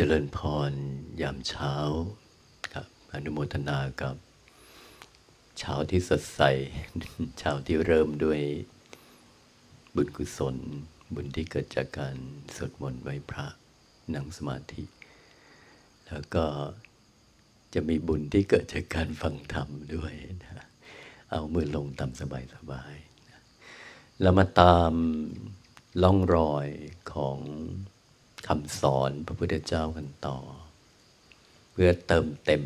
[0.00, 0.40] เจริญพ
[0.70, 0.72] ร
[1.22, 1.74] ยามเช้า
[2.72, 4.16] ครับอนุโมทนากับ
[5.58, 6.42] เช้าที่สดใส
[7.38, 8.40] เช้าที่เริ่มด้วย
[9.94, 10.56] บุญกุศล
[11.14, 12.16] บุญที่เกิดจากการ
[12.54, 13.46] สวดมนต์ไหว้พระ
[14.14, 14.82] นั่งสมาธิ
[16.06, 16.44] แล้วก็
[17.74, 20.12] จะมีบุญที่เกิดจากการฟังธรรมด้วย
[20.42, 20.68] นะ
[21.30, 22.94] เอามือลงตามสบายสบาย
[24.20, 24.92] แล้วมาตาม
[26.02, 26.66] ล่องรอย
[27.12, 27.38] ของ
[28.46, 30.38] คำสอนพระพุทธเจ้ากันต่อ
[31.72, 32.64] เพื่อเติมเต็ม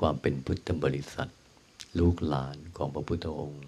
[0.00, 1.30] ความเป็นพุทธบริษัท
[1.98, 3.66] ลูกหลานของพระพุทธองค์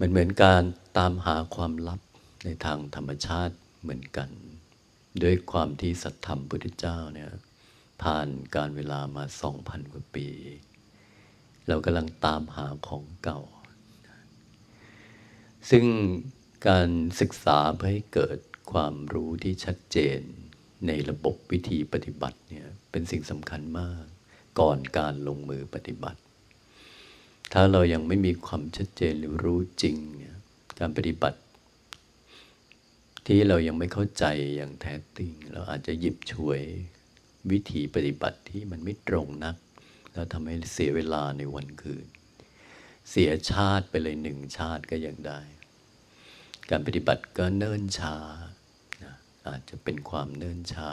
[0.00, 0.62] มันเหมือนการ
[0.98, 2.00] ตามหาความลับ
[2.44, 4.30] ในทางธรรมชาติเหมือนกัน
[5.22, 7.30] ด้วยความที่สัตธรรมพุทธเจ้าเนี่ย
[8.02, 10.28] ผ่านการเวลามาสองพันกว่าปี
[11.68, 13.40] เรากำลังตามหาของเก่า
[15.70, 15.84] ซึ่ง
[16.68, 16.88] การ
[17.20, 18.38] ศึกษาเพื่อให้เกิด
[18.70, 20.20] ความรู้ที่ชัดเจน
[20.86, 24.04] ในระบบวิธีปฏิบัติเนี่ยเป็นสิ่งสำคัญมาก
[24.60, 26.20] ก่อนการลงมือปฏิบัติ
[27.52, 30.36] ถ้าเรายังไม่มีความชัดเจนหรือรู้จริงเนี่ย
[30.78, 31.40] การปฏิบัติ
[33.26, 34.24] ที่เรายังไม่เข้าใจ
[34.56, 36.62] อย่างแท้จริง เราอาจจะหยิบฉวย
[37.50, 39.56] วิธีปฏิบัติที่มันไม่ตรงนัก
[40.12, 42.06] แล้วทำให้เสียเวลาในวันคืน
[43.10, 45.40] เสียชาติไปเลยหนึ่งชาติก็ยังได้
[46.70, 48.16] การปฏิบัติก็เนิ่นช้า
[49.48, 50.92] อาจจะเป็นความเนิ่นช้า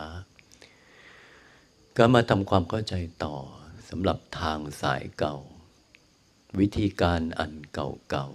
[1.97, 3.35] ก็มาทำความเข้าใจต่อ
[3.89, 5.37] สำหรับทางสายเก่า
[6.59, 8.27] วิธีการอันเก่า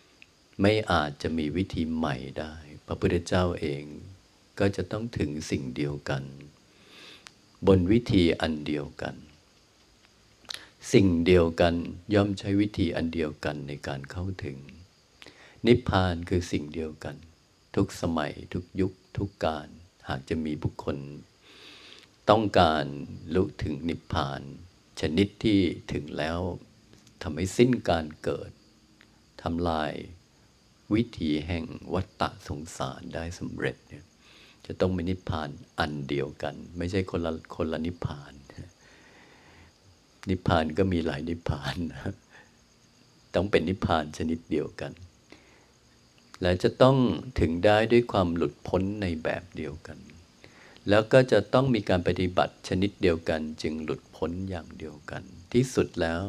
[0.00, 2.54] ๆไม่อาจจะมีวิธีใหม่ได้
[2.86, 3.84] พระพุทธเจ้าเอง
[4.58, 6.22] ก็จะต้องถึงสิ่งเดียวกัน
[7.66, 9.14] บนวิธีอันเดียวกัน
[10.92, 11.74] สิ่งเดียวกัน
[12.14, 14.58] ย่อมใช้วิธีอันเดียวกันในการเข้าถึง
[15.66, 17.16] นิพพานคือสิ่งเดียวกัน
[17.76, 19.68] ทุกสมัยทุกยุค ทุกการ
[20.08, 20.96] หากจะมีบุคคล
[22.30, 22.84] ต้องการ
[23.34, 24.40] ลุถึงนิพพาน
[25.00, 25.58] ชนิดที่
[25.92, 26.40] ถึงแล้ว
[27.22, 28.50] ทำให้สิ้นการเกิด
[29.42, 29.92] ทำลาย
[30.94, 31.64] วิธีแห่ง
[31.94, 34.04] วัฏฏะสงสารได้สำเร็จเนี่ย
[34.66, 35.48] จะต้องมีนิพพาน
[35.80, 38.32] อันเดียวกัน ไม่ใช่คนละคนละนิพพาน
[40.28, 42.14] นิพพานก็มีหลายนิพพานนะ
[43.34, 44.92] ต้องเป็นนิพพานชนิดเดียวกัน
[46.42, 46.96] และจะต้อง
[47.40, 49.98] ถึงได้ด้วยความหลุดพ้นในแบบเดียวกัน
[50.88, 56.24] แล้วก็จะต้องมีการปฏิบัติชนิดเดียวกัน จึงหลุดพ้นอย่างเดียวกัน ที่สุดแล้ว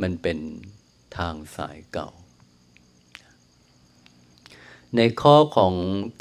[0.00, 0.38] มันเป็น
[1.16, 2.10] ทางสายเก่า
[4.96, 5.74] ในข้อของ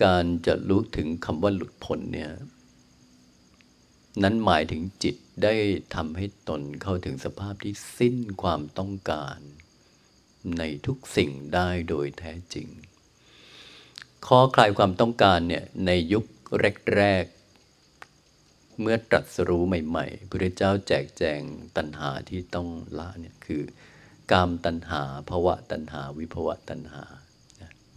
[0.04, 2.32] การจะรู้ถึงคำว่าหลุดพ้นเนี่ย
[4.24, 5.54] นั้นหมายถึงจิตได้
[5.96, 9.40] ทำให้ตนเข้าถึงสภาพที่สิ้นความต้องการ
[10.60, 12.68] ในทุกสิ่งได้โดยแท้จริง
[14.28, 16.26] ข้อคลายความต้องการเนี่ยในยุค
[16.96, 21.42] แรกๆเมื่อตรัสรู้ใหม่ ๆพระเจ้าแจกแจง
[21.78, 23.62] ตัณหาที่ต้องละเนี่ยคือ
[24.32, 27.04] กามตัณหาภวะตัณหา วิภวะตัณหา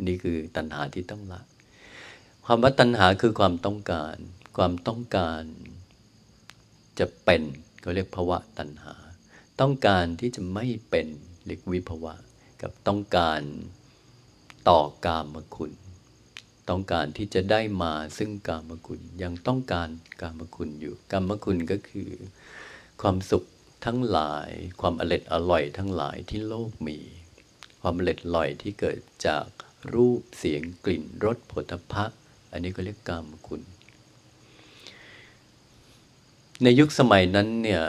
[0.07, 1.41] นี่คือตัณหาที่ต้องละ
[2.45, 4.17] ความว่าตัณหาคือความต้องการ
[4.57, 5.43] ความต้องการ
[6.99, 7.43] จะเป็น
[7.81, 8.95] เขาเรียกภวะตัณหา
[9.61, 11.07] ต้องการที่จะไม่เป็น
[11.47, 12.15] เรียกวิภวะ
[12.63, 13.41] กับต้องการ
[14.69, 15.73] ต่อกามคุณ
[16.69, 19.89] ต้องการที่จะได้มาซึ่งกามคุณ ยังต้องการ
[20.21, 22.11] กามคุณอยู่ กามคุณก็คือ
[23.03, 23.45] ความสุข
[23.85, 24.49] ทั้งหลาย
[24.81, 26.99] ความอร็ดอร่อยทั้งหลายที่โลกมี
[27.81, 29.47] ความอร็ดอร่อยที่เกิดจาก
[29.95, 32.19] รูปเสียงกลิ่นรสผลิตภัณฑ์
[32.53, 33.63] อันนี้ก็เรียกกามคุณ
[36.63, 37.83] ในยุคสมัยนั้นเนี่ย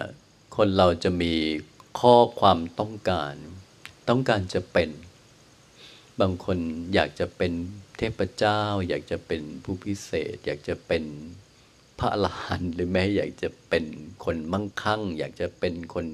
[0.55, 1.33] คนเราจะมี
[1.99, 3.33] ข้อความต้องการ
[4.11, 4.89] ต้องการจะเป็น
[6.21, 6.59] บางคน
[6.93, 7.51] อยากจะเป็น
[7.97, 11.03] เทพเจ้า อยากจะเป็นผู้พิเศษ อยากจะเป็น
[11.99, 13.85] พระอรหันต์หรือแม้อยากจะเป็น
[14.25, 16.05] คนมั่งคั่ง อยากจะเป็นคน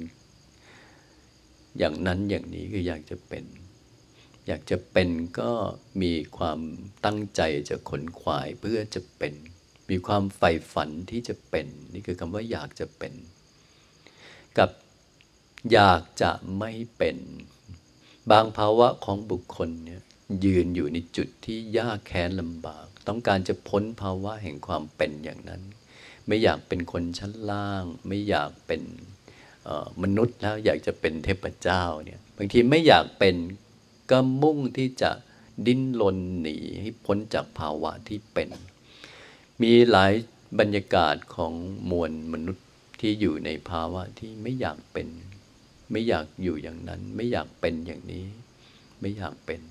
[1.77, 3.43] อย่างนั้นอย่างนี้คืออยากจะเป็น
[4.47, 5.09] อยากจะเป็น
[5.39, 5.51] ก็
[6.01, 6.59] มีความ
[7.05, 9.33] ตั้งใจจะขนขวายเพื่อจะเป็น
[9.89, 13.13] มีความใฝ่ฝันที่จะเป็น นี่คือคำว่าอยากจะเป็น
[14.57, 14.71] กับ
[15.71, 17.17] อยากจะไม่เป็น
[18.31, 20.01] บางภาวะของบุคคลเนี่ย
[20.45, 25.61] ยืนอยู่ในจุดที่ยากแค้นลำบาก ต้องการจะพ้นภาวะแห่งความเป็นอย่างนั้น
[26.27, 28.81] ไม่อยากเป็นคนชั้นล่าง ไม่อยากเป็น
[30.03, 33.35] มนุษย์แล้วอยากจะเป็นเทพเจ้าเนี่ยบางทีไม่อยากเป็น
[34.11, 35.11] ก็มุ่งที่จะ
[35.65, 38.49] ดิ้นรนหนีให้พ้นจากภาวะที่เป็น
[39.61, 40.13] มีหลาย
[40.59, 41.53] บรรยากาศของ
[41.91, 42.65] มวลมนุษย์
[42.99, 45.07] ที่อยู่ในภาวะที่ไม่อยากเป็น
[45.91, 48.25] ไม่อยากอยู่อย่างนั้น ไม่อยากเป็นอย่างนี้
[48.99, 49.61] ไม่อยากเป็น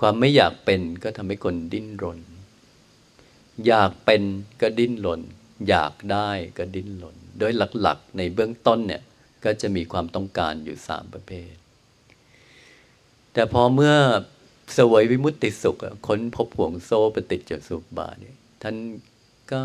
[0.00, 2.20] ความไม่อยากเป็นก็ทำให้คนดิ้นรน
[3.66, 4.22] อยากเป็น
[4.60, 5.20] ก็ดิ้นรน
[5.68, 9.02] อยากได้ก็ดิ้นรน โดยหลักๆ ในเบื้องต้นเนี่ย
[9.44, 11.54] ก็จะมีความต้องการอยู่สามประเภท
[13.32, 13.94] แต่พอเมื่อ
[14.76, 15.76] สวยวิมุตติสุข
[16.06, 18.76] ค้นพบห่วงโซ่ปฏิจจสุบาทเนี่ยท่าน
[19.52, 19.62] ก็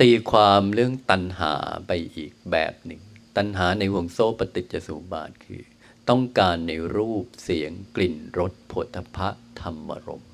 [0.00, 1.54] ตีความเรื่องตัณหา
[1.86, 3.00] ไปอีกแบบหนึ่ง
[3.36, 5.62] ตัณหาในห่วงโซ่ปฏิจจสุบาทคือ
[6.08, 9.28] ต้องการในรูปเสียงกลิ่นรสผลพะ
[9.60, 10.24] ธรรมรม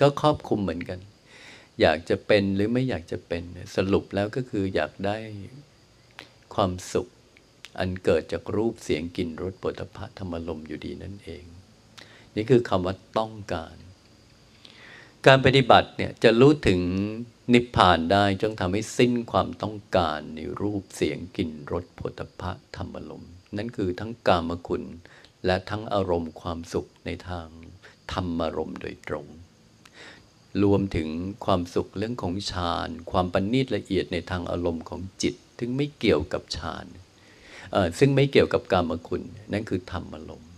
[0.00, 1.00] ก็ครอบคลุมเหมือนกัน
[1.80, 3.42] อยากจะเป็นหรือไม่อยากจะเป็น
[3.76, 5.16] สรุปแล้วก็คืออยากได้
[6.54, 7.08] ความสุข
[7.78, 11.44] อันเกิดจากรูปเสียงกลิ่นรสผลพะธรรมรมอยู่ดีนั่นเอง
[12.34, 13.76] นี่คือคำว่าต้องการ
[15.26, 16.80] การปฏิบัติเนี่ยจะรู้ถึง
[17.54, 23.24] นิพพานได้จงทำให้สิ้นความต้องการในรูปเสียงกลิ่นรสผลพะธรรมลม
[23.56, 24.84] นั่นคือทั้งกามคุณ
[25.46, 27.48] และทั้งอารมณ์ความสุขในทาง
[28.12, 29.26] ธรรมารมณ์โดยตรง
[30.62, 31.08] รวมถึง
[31.44, 36.86] ความสุขเรื่องของฌาน ความปณิตละเอียดในทางอารมณ์ของจิตถึงไม่เกี่ยวกับฌาน
[37.98, 40.50] ซึ่งไม่เกี่ยวกับกามคุณ นั่นคือธรรมอารมณ์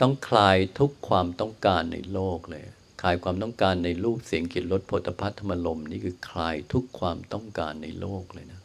[0.00, 2.64] ต้องคลายทุกความต้องการในโลกเลย
[3.02, 8.62] คลายความต้องการในรูปเสียงกลิ่นรสโผฏฐัพธรรมลมนี่คือคลายทุกความต้องการในโลกเลยนะ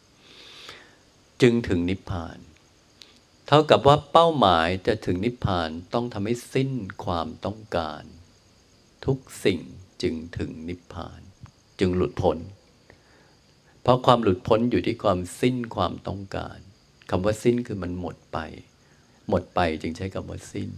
[1.42, 2.38] จึงถึงนิพพาน
[3.46, 6.70] เท่ากับว่าเป้าหมายจะถึงนิพพานต้องทำให้สิ้น
[7.04, 8.02] ความต้องการ
[9.06, 9.60] ทุกสิ่ง
[10.02, 11.20] จึงถึงนิพพาน
[11.80, 12.38] จึงหลุดพ้น
[13.82, 16.58] เพราะความหลุดพ้นอยู่ที่ความสิ้นความต้องการ
[17.10, 18.38] คำว่าสิ้นคือมันหมดไป
[19.28, 20.70] หมดไปจึงใช้คำว่าสิ้น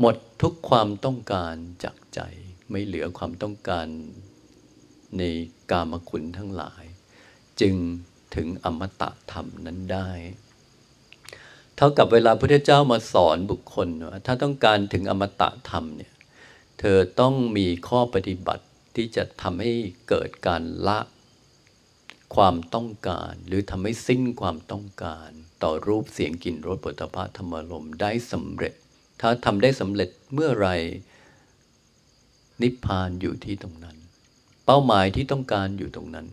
[0.00, 1.54] หมดทุกความต้องการ
[1.84, 2.20] จากใจ
[2.70, 3.86] ไม่เหลือความต้องการ
[5.18, 5.22] ใน
[5.70, 6.84] กามคุณทั้งหลาย
[7.60, 7.74] จึง
[8.34, 10.10] ถึงอมตะธรรมนั้นได้
[11.76, 16.12] เท่ากับเวลาพระเจ้ามาสอนบุคคลว่าถ้าต้องการถึงอมตะธรรมเนี่ย
[16.80, 18.64] เธอต้องมีข้อปฏิบัติ
[18.96, 19.72] ที่จะทำให้
[20.08, 20.98] เกิดการละ
[22.36, 25.30] ความต้องการ หรือทำให้สิ้นความต้องการ
[25.62, 28.74] ต่อรูปเสียงกลิ่นรสปุถะธรรมลมได้สำเร็จ
[29.20, 30.68] ถ้าทำได้สำเร็จเมื่อไร
[32.62, 33.96] นิพพานอยู่ที่ตรงนั้น
[34.64, 36.26] เป้าหมายที่ต้องการอยู่ตรงนั้น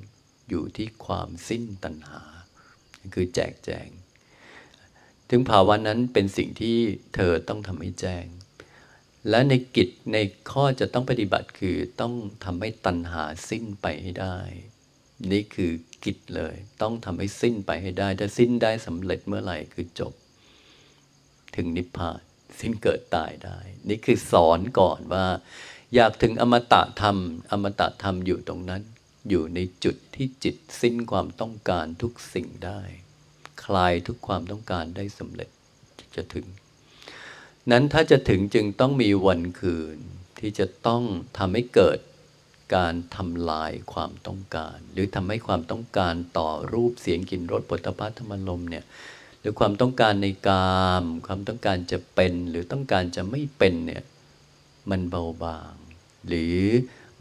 [0.49, 2.21] อยู่ที่ความสิ้นตัณหา
[3.13, 3.89] คือแจกแจง
[5.29, 6.77] ถึงภาวะนั้นเป็นสิ่งที่
[7.15, 8.25] เธอต้องทำให้แจ้ง
[9.29, 10.17] และในกิจใน
[10.51, 12.13] ข้อจะต้องปฏิบัติคือต้อง
[12.43, 14.37] ทำให้ตัณหาสิ้นไปให้ได้
[15.31, 15.71] นี่คือ
[16.03, 20.13] กิจเลย ต้องทำให้สิ้นไปให้ได้ ถ้าสิ้นได้สำเร็จเมื่อไหร่คือจบ
[21.55, 22.21] ถึงนิพพาน
[22.59, 23.59] สิ้นเกิดตายได้
[23.89, 25.27] นี่คือสอนก่อนว่า
[25.95, 27.17] อยากถึงอมตะธรรม
[27.51, 28.81] อมตะธรรมอยู่ตรงนั้น
[29.29, 32.81] อยู่ในจุดที่จิตสิ้นความต้องการทุกสิ่งได้
[33.63, 35.49] คลายทุกความต้องการได้สำเร็จ
[36.15, 36.45] จะถึง
[37.71, 39.97] นั้นถ้าจะถึงจึงต้องมีวันคืน
[40.39, 41.03] ที่จะต้อง
[41.37, 41.99] ทำให้เกิด
[42.75, 48.83] การทำลายความต้องการ หรือทำให้ความต้องการต่อรูปเสียงกลิ่นรสปุถะพัธรรมลมเนี่ย
[49.43, 54.03] หรือความต้องการในกาม ความต้องการจะเป็นหรือต้องการจะไม่เป็นเนี่ย
[54.89, 55.75] มันเบาบาง
[56.27, 56.57] หรือ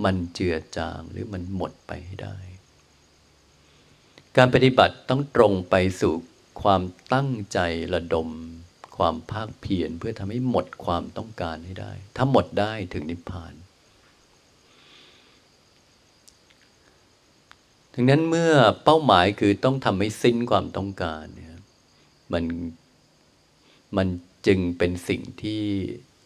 [0.05, 2.37] มันเจือจางหรือมันหมดไปให้ได้
[4.37, 6.15] การปฏิบัติต้องตรงไปสู่
[6.63, 6.83] ความ
[7.13, 7.59] ตั้งใจ
[7.95, 8.29] ระดม
[8.97, 13.55] ความภาคเพียรเพื่อทำให้หมดความต้องการให้ได้ ถ้าหมดได้ถึงนิพพาน
[17.95, 18.53] ดังนั้นเมื่อ
[18.85, 21.25] เป้าหมายคือต้องทำให้สิ้นความต้องการ
[22.33, 22.45] มัน
[23.97, 24.09] มัน
[24.47, 25.65] จึงเป็นสิ่งที่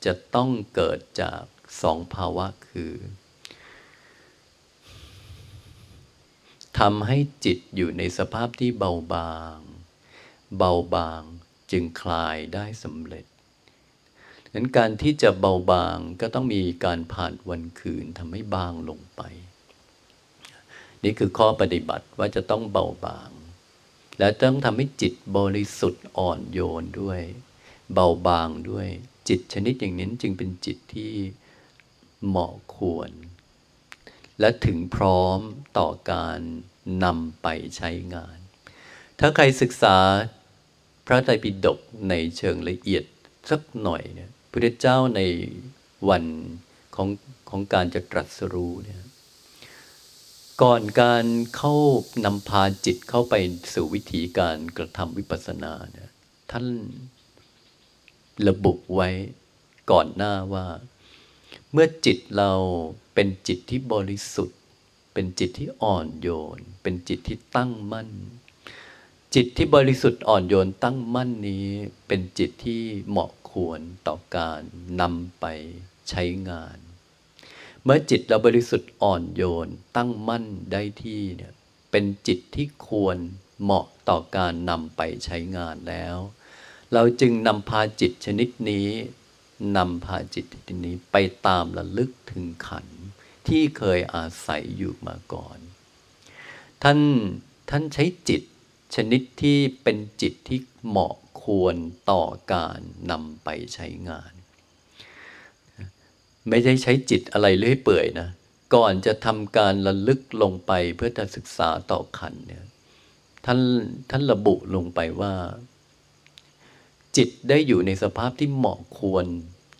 [0.04, 1.42] จะต้องเกิดจาก
[1.82, 2.92] สองภาวะคือ
[6.78, 9.58] ทำให้จิตอยู่ในสภาพที่เบาบาง
[10.58, 11.22] เบาบาง
[11.70, 13.26] จึงคลายได้สำเร็จ
[14.54, 19.22] นั้นการที่จะเบาบางก็ต้องมีการผ่านวันคืนทำให้บางลงไป
[21.04, 23.30] นี่คือข้อปฏิบัติว่าจะต้องเบาบาง
[24.18, 27.20] และต้องทำให้จิตบริสุทธิ์อ่อนโยนด้วย
[27.92, 28.88] เบาบางด้วย
[29.28, 31.12] จิตชนิดอย่างนี้จึงเป็นจิตที่
[32.26, 33.10] เหมาะควร
[34.40, 35.38] และถึงพร้อม
[35.78, 36.40] ต่อการ
[37.04, 37.46] นำไป
[37.76, 38.38] ใช้งาน
[39.18, 39.96] ถ้าใครศึกษา
[41.06, 43.04] พระไตรปิฎกในเชิงละเอียด
[43.50, 45.20] สักหน่อยเนี่ยพระเจ้าใน
[46.08, 46.24] วัน
[46.94, 47.08] ของ
[47.50, 48.98] ของการจะตรัสรู้เนี่ย
[50.62, 51.74] ก่อนการเข้า
[52.24, 53.34] นำพาจิตเข้าไป
[53.74, 56.10] สู่วิธีการกระทำวิปัสสนาเนี่ย
[56.50, 56.66] ท่าน
[58.48, 59.08] ระบุไว้
[59.90, 60.66] ก่อนหน้าว่า
[61.72, 62.52] เมื่อจิตเรา
[63.14, 64.58] เป็นจิตที่บริสุทธิ์
[65.14, 68.10] เป็นจิตที่อ่อนโยน เป็นจิตที่ตั้งมั่น
[69.34, 71.66] จิตที่บริสุทธิ์อ่อนโยนตั้งมั่นนี้
[72.06, 74.60] เป็นจิตที่เหมาะควรต่อการ
[75.00, 75.44] นำไป
[76.08, 76.78] ใช้งาน
[77.88, 81.52] เมื่อจิตเราบริสุทธิ์อ่อนโยน ตั้งมั่นได้ที่เนี่ย
[81.90, 83.18] เป็นจิตที่ควร
[83.62, 86.16] เหมาะต่อการนำไปใช้งานแล้ว
[86.92, 88.88] เราจึงนำพาจิตชนิดนี้
[89.76, 91.16] นำพาจิตชนิดนี้ไป
[91.46, 92.86] ตามระลึกถึงขัน
[93.48, 95.58] ที่เคยอาศัยอยู่มาก่อน
[96.82, 96.98] ท่าน
[97.70, 98.42] ท่านใช้จิต
[98.94, 101.76] ชนิดที่เป็นจิตที่เหมาะควร
[102.10, 104.35] ต่อการนำไปใช้งาน
[106.48, 108.28] ไม่ได้ใช้จิตอะไรเลื่อยเปื่อยนะ
[108.74, 112.64] ก่อนจะทำการระลึกลงไปเพื่อจะศึกษาต่อขันเนี่ย
[113.44, 113.60] ท่าน
[114.10, 115.34] ท่านระบุลงไปว่า
[117.16, 119.26] จิตได้อยู่ในสภาพที่เหมาะควร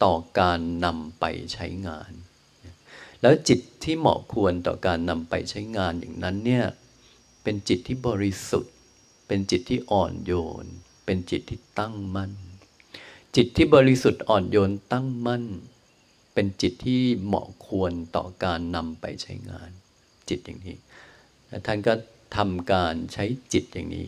[0.05, 2.13] ต่อการนำไปใช้งาน
[3.23, 6.65] แล้วจิตที่เหมาะควรต่อการนำไปใช้งานอย่างนั้นเนี่ย
[7.43, 8.75] เป็นจิตที่บริสุทธิ์
[9.27, 10.33] เป็นจิตที่อ่อนโย
[10.65, 10.67] น
[11.05, 12.33] เป็นจิตที่ตั้งมั่น
[13.37, 15.45] จิตที่บริสุทธิ์อ่อนโยนตั้งมั่น
[16.37, 19.71] เป็นจิตที่เหมาะควรต่อการนำไปใช้งาน
[20.29, 20.77] จิตอย่างนี้
[21.67, 21.93] ท่านก็
[22.37, 24.07] ทำการใช้จิตอย่างนี้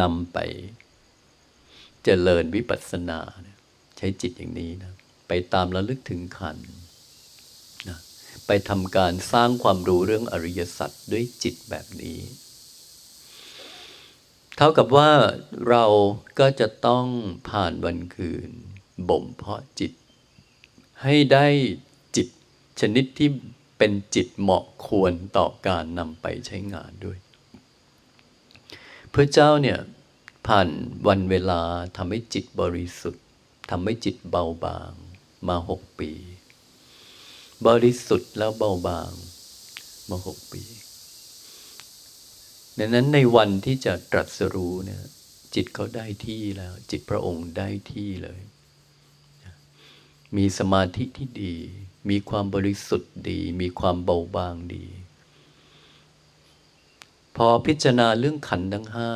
[0.00, 0.38] นำไป
[2.04, 3.20] เจริญวิปัสสนา
[3.98, 4.92] ใช้จิตอย่างนี้นะ
[5.28, 6.58] ไปตามระลึกถึงขัน
[7.88, 7.98] นะ
[8.46, 12.20] ไปทำการสร้างความรู้เรื่องอริยสัจด้วยจิตแบบนี้
[14.56, 15.10] เท่ากับว่า
[15.68, 15.84] เรา
[16.38, 17.06] ก็จะต้อง
[17.48, 18.50] ผ่านวันคืน
[19.08, 19.92] บ่มเพาะจิต
[21.02, 21.46] ให้ได้
[22.16, 22.28] จิต
[22.80, 23.30] ชนิดที่
[23.78, 27.18] เป็นจิตเหมาะควรต่อการนำไปใช้งานด้วย
[29.14, 29.78] พระเจ้าเนี่ย
[30.46, 30.68] ผ่าน
[31.08, 31.62] วันเวลา
[31.96, 33.24] ทำให้จิตบริสุทธิ์
[33.70, 34.92] ทำให้จิตเบาบาง
[35.48, 36.10] มาหกปี
[37.66, 39.12] บริสุทธิ์แล้วเบาบาง
[40.10, 40.62] มาหกปี
[42.78, 45.02] ดังนั้นในวันที่จะตรัสรู้เนี่ย
[45.54, 48.40] จิตเขาได้ที่แล้ว จิตพระองค์ได้ที่เลย
[50.36, 51.54] มีสมาธิที่ดี
[52.10, 54.86] มีความบริสุทธิ์ดี มีความเบาบางดี
[57.36, 59.10] พอพิจารณาเรื่องขันธ์ทั้งห้า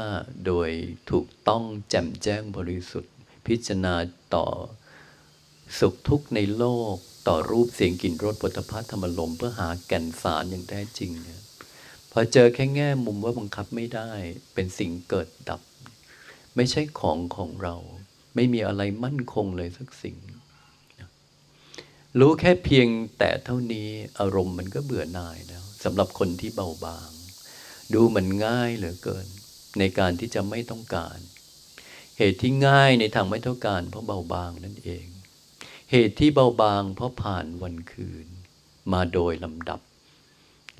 [0.47, 0.71] โดย
[1.11, 3.14] ถูกต้องแจ่มแจ้งบริสุทธิ์
[3.47, 3.95] พิจารณา
[4.35, 4.47] ต่อ
[5.78, 6.95] สุขทุกข์ในโลก
[7.28, 11.40] ต่อรูปเสียงกลิ่นรสปุถะพัธรรมลมเพื่อหาแก่นสารอย่างแท้จริงเนี่ย
[12.12, 14.09] พอเจอแค่แง่มุมว่าบังคับไม่ได้
[14.54, 15.61] เป็นสิ่งเกิดดับ
[16.57, 17.75] ไม่ใช่ของของเรา
[18.35, 20.16] ไม่มีอะไรมั่นคงเลยสักสิ่ง
[22.21, 22.88] รู้แค่เพียง
[23.19, 23.88] แต่เท่านี้
[24.19, 27.11] อารมณ์มันก็เบื่อหน่ายแล้วสำหรับคนที่เบาบาง
[27.95, 29.26] ดูมันง่ายเหลือเกิน
[29.78, 31.19] ในการที่จะไม่ต้องการ
[32.19, 35.07] เหตุที่ง่ายในทางไม่ต้องการ เพราะเบาบางนั่นเอง
[35.90, 38.26] เหตุที่เบาบางเพราะผ่านวันคืน
[38.92, 39.81] มาโดยลำดับ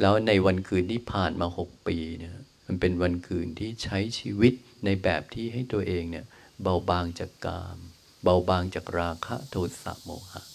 [0.01, 2.37] แล้วในวันคืนที่ผ่านมาหกปีเนี่ย
[2.67, 4.53] มันเป็นวันคืนที่ใช้ชีวิต
[4.85, 6.27] ในแบบที่ให้ตัวเองเนี่ย
[6.63, 7.79] เบาบางจากกาม
[8.25, 10.52] เบาบางจากราคะโทสะโมหะ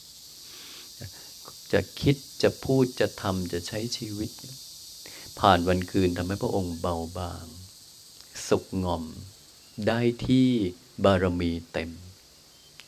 [1.74, 4.32] จะคิดจะพูดจะทำจะใช้ชีวิต
[5.40, 7.46] ผ่านวันคืนทำให้พระองค์เบาบาง
[8.48, 9.04] สุขงอม
[9.88, 10.48] ได้ที่
[11.04, 11.90] บารมีเต็ม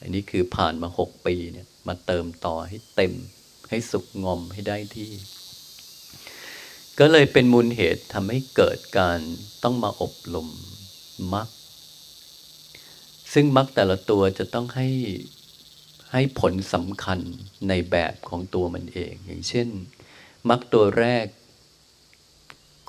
[0.02, 3.14] อันนี้คือผ่านมาหกปีเนี่ยมาเติมต่อให้เต็ม
[3.70, 5.12] ให้สุขงอมให้ได้ที่
[7.00, 9.20] ก็เลยเป็นมูลเหตุทำให้เกิดการ
[9.64, 10.50] ต้องมาอบรม
[11.34, 11.50] มัก
[13.34, 14.88] ซึ่งมักแต่ละตัวจะต้องให้
[16.12, 17.20] ให้ผลสำคัญ
[17.68, 19.68] ในแบบของตัวมันเอง อย่างเช่น
[20.50, 21.26] มรรคตัวแรก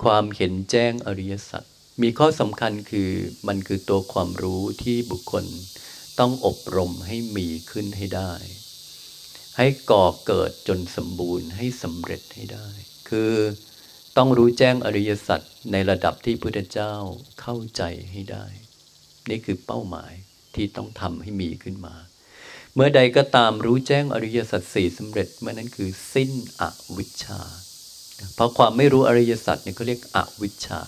[0.03, 1.63] ความเห็นแจ้งอริยสัจ
[2.01, 3.11] มีข้อสำคัญคือ
[3.47, 5.45] มันคือตัวความรู้ที่บุคคล
[6.19, 8.33] ต้องอบรมให้มีขึ้นให้ได้
[9.57, 12.69] ให้ก่อเกิดจนสมบูรณ์ให้สำเร็จให้ได้
[13.09, 13.33] คือ
[14.17, 16.93] ต้องรู้แจ้งอริยสัจในระดับที่พุทธเจ้า
[17.41, 18.45] เข้าใจให้ได้
[19.29, 20.13] นี่คือเป้าหมาย
[20.55, 21.95] ที่ต้องทำให้มีขึ้นมา
[22.75, 26.63] เมื่อใดก็ตามรู้แจ้งอริยสัจสี่สำเร็จเมื่อนั้นคือสิ้นอ
[26.97, 27.41] วิชชา
[28.35, 30.81] เพราะความไม่รู้อริยสัจเนี่ยเขาเรียกอวิชชา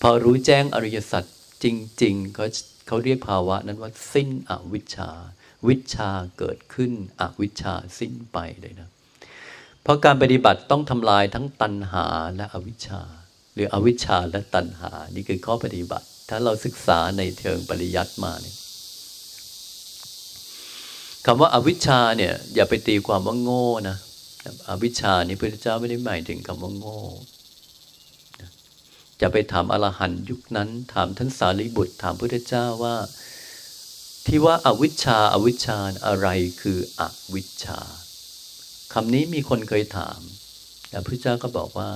[0.00, 1.24] พอรู้แจ้งอริยสัจ
[1.64, 1.66] จ
[2.02, 2.46] ริงๆเขา
[2.86, 5.10] เขาเรียกภาวะนั้นว่าสิ้นอวิชชา
[5.68, 8.88] วิชาเกิดขึ้นอวิชชาสิ้นไปเลยนะ
[9.82, 12.06] เพราะการปฏิบัติต้องทำลายทั้งตัณหา
[12.36, 13.02] และอวิชชา
[13.54, 18.56] หรืออวิชชาและตัณหา นี่คือข้อปฏิบัติ ถ้าเราศึกษาในเชิงปริยัติมาเนี่ย
[21.26, 23.96] คำว่าอาวิชชาเนี่ยอย่าไปตีความว่าโง่นะ
[24.68, 26.98] อวิชชานี่พระเจ้าไม่ได้หมายถึงคำว่าโง่
[29.20, 32.96] จะไปถามอรหันยุคนั้น ถามท่านสารีบุตร ถามพระเจ้าว่า
[34.26, 36.28] ที่ว่าอาวิชชาอาวิชชาอะไร
[36.60, 37.02] คืออ
[37.34, 37.80] วิชชา
[38.92, 40.20] คำนี้มีคนเคยถาม
[40.90, 41.90] แต่พระเจ้าก็บอกว่า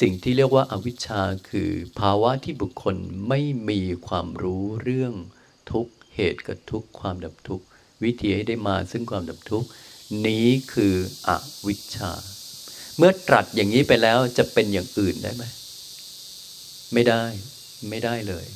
[0.00, 1.20] สิ่งที่เรียกว่าอาวิชชา
[1.50, 1.70] คือ
[2.00, 2.96] ภาวะที่บุคคล
[3.28, 5.14] ไม่มีความรู้เรื่อง
[5.70, 7.62] ทุกเหตุกับทุกความดับทุก
[8.04, 9.68] วิธีให้ได้มาซึ่งความดับทุกข์
[10.26, 10.94] นี้คือ
[11.28, 11.30] อ
[11.66, 12.12] วิชชา
[12.96, 15.44] เมื่อตรัสอย่างนี้ไปแล้วจะเป็นอย่างอื่นได้ไหม
[16.92, 17.24] ไม่ได้
[17.90, 18.46] ไม่ได้เลย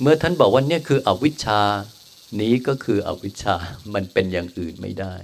[0.00, 1.62] เมื่อท่านบอกว่าเนี่ยคืออวิชชา
[2.40, 3.54] นี้ก็คืออวิชชา
[3.94, 5.16] มันเป็นอย่างอื่นไม่ได้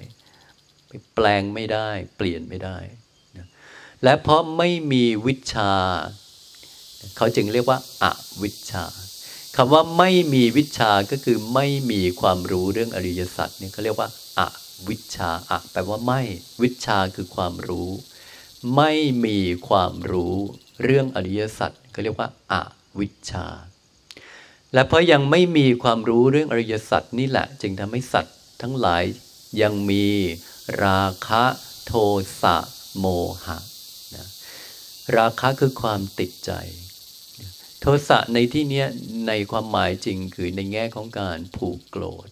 [1.14, 2.78] แปลงไม่ได้ เปลี่ยนไม่ได้
[3.36, 3.46] นะ
[4.02, 5.72] และเพราะไม่มีวิชา
[7.16, 8.84] เขาจึงเรียกว่าอาวิชชา
[9.58, 14.08] คำว่าไม่มีวิชาก็คือไม่มีความรู้เรื่องอริยสัจเนี่ยเขาเรียกว่า
[14.38, 14.48] อา
[14.88, 16.22] วิชาอะแปลว่าไม่
[16.62, 17.90] วิชาคือความรู้
[18.76, 18.92] ไม่
[19.24, 20.36] มีความรู้
[20.82, 22.62] เรื่องอริยสัจเขาเรียกว่าอา
[22.98, 23.46] วิชา
[24.74, 29.04] และเพราะยังไม่มีความรู้เรื่องอริยสัจนี่แหละ จึงทำให้สัตว์ทั้งหลาย
[29.62, 30.06] ยังมี
[30.84, 31.44] ราคะ
[31.86, 31.92] โท
[32.42, 32.56] สะ
[32.98, 33.06] โม
[33.44, 33.58] หะ
[34.14, 34.26] นะ
[35.16, 36.52] ราคะคือความติดใจ
[37.86, 38.84] ทสะในที่นี้
[39.28, 42.28] ในความหมายจริงคือในแง่ของการผูกโกรธ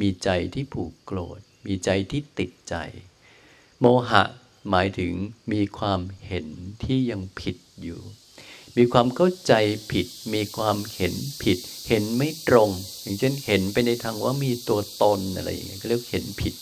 [0.00, 2.74] มีใจที่ผูกโกรธ มีใจที่ติดใจ
[3.80, 4.22] โมหะ
[4.70, 5.12] หมายถึง
[5.52, 6.46] มีความเห็น
[6.84, 8.00] ที่ยังผิดอยู่
[8.76, 9.52] มีความเข้าใจ
[9.92, 12.70] ผิด มีความเห็นผิด เห็นไม่ตรง
[13.02, 16.54] อย่างเช่นเห็นไปในทางว่ามีตัวตนอะไรอย่างเงี้ยก็เรียกเห็นผิด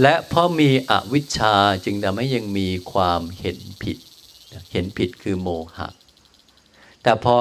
[0.00, 3.98] และเพราะมีอวิชชาจึงทำให้ยังมีความเห็นผิด
[4.72, 5.88] เห็นผิดคือโมหะ
[7.02, 7.36] แต่พอ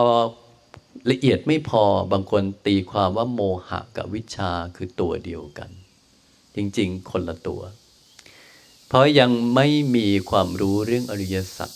[1.11, 5.69] ละเอียดไม่พอบางคนตีความว่าโมหะกับวิชาคือตัวเดียวกัน
[6.55, 7.61] จริงๆ คนละตัว
[8.87, 11.69] เพราะยังไม่มีความรู้เรื่องอริยสัจ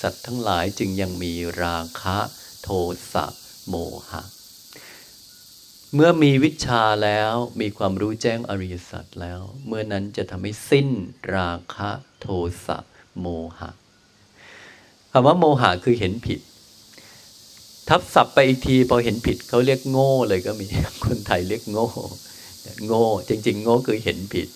[0.00, 2.18] สัตว์ทั้งหลายจึงยังมีราคะ
[2.62, 2.68] โท
[3.12, 3.24] สะ
[3.68, 3.74] โม
[4.10, 4.22] หะ
[5.94, 10.88] เมื่อมีวิชาแล้วมีความรู้แจ้งอริยสัจแล้ว เมื่อนั้นจะทำให้สิ้น
[11.34, 11.90] ราคะ
[12.20, 12.26] โท
[12.66, 12.78] สะ
[13.20, 13.26] โม
[13.58, 13.70] หะ
[15.12, 16.40] คำว่าโมหะคือเห็นผิด
[17.88, 20.66] ทับศัพท์ไปอีกทีพอเห็นผิดเขาเรียกโง่เลยก็มี
[21.04, 21.88] คนไทยเรียกโง่
[22.86, 24.48] โง่ จริง ๆ โง่คือเห็นผิด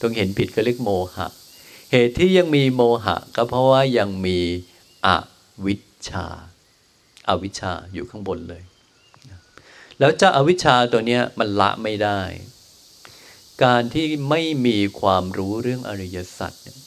[0.00, 1.28] ตรงเห็นผิดก็เรียกโมหะ
[1.92, 4.38] เหตุที่ยังมีโมหะ ก็เพราะว่ายังมี
[5.06, 5.08] อ
[5.64, 6.26] วิชชา
[7.28, 8.62] อาวิชชาอยู่ข้างบนเลย
[9.98, 12.20] แล้วเจ้าอาวิชชาตัวเนี้ยมันละไม่ได้
[13.64, 16.78] การที่ไม่มีความรู้เรื่องอริยสัจเนี่ย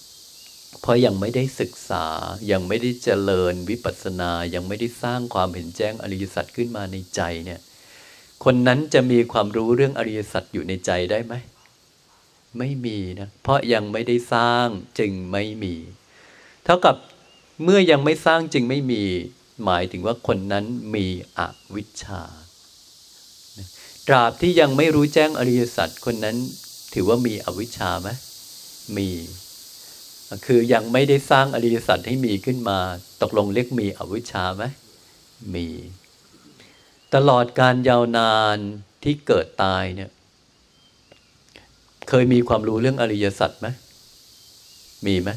[0.88, 2.06] ราะยังไม่ได้ศึกษา
[2.52, 7.60] ยังไม่ได้เจริญวิปัสสนา ยังไม่ได้สร้างความเห็นแจ้งอริยสัจขึ้นมาในใจเนี่ย
[8.44, 11.34] คนนั้นจะมีความรู้เรื่องอริยสัจอยู่ในใจได้ไหม
[12.58, 14.68] ไม่มีนะ เพราะยังไม่ได้สร้าง
[15.00, 15.76] จึงไม่มี
[16.66, 16.96] เท่ากับ
[17.64, 19.04] เมื่อยังไม่สร้างจึงไม่มี
[19.66, 21.42] หมายถึงว่าคนนั้นมีอ
[21.76, 22.22] วิชชา
[24.08, 26.38] ตราบที่ยังไม่รู้แจ้งอริยสัจคนนั้น
[26.94, 28.10] ถือว่ามีอวิชชาไหม
[28.98, 29.10] มี
[30.46, 32.80] คือยังไม่ได้สร้างอริยสัจให้มีขึ้นมา
[33.22, 34.64] ตกลงเรียกมีอวิชชาไหม
[35.56, 35.68] มี
[37.16, 38.58] ตลอดการยาวนาน
[39.04, 40.10] ที่เกิดตายเนี่ย
[42.10, 43.68] เคยมีความรู้เรื่องอริยสัจไหม
[45.06, 45.30] มีไหม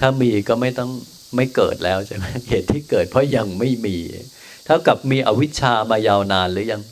[0.00, 0.90] ถ้ามีก็ไม่ต้อง
[1.36, 3.96] ไม่เกิดแล้วใช่ไหมเหตุที่เกิดเพราะยังไม่มี
[4.64, 6.82] เท่ากับมีอวิชชามายาวนานหรือยัง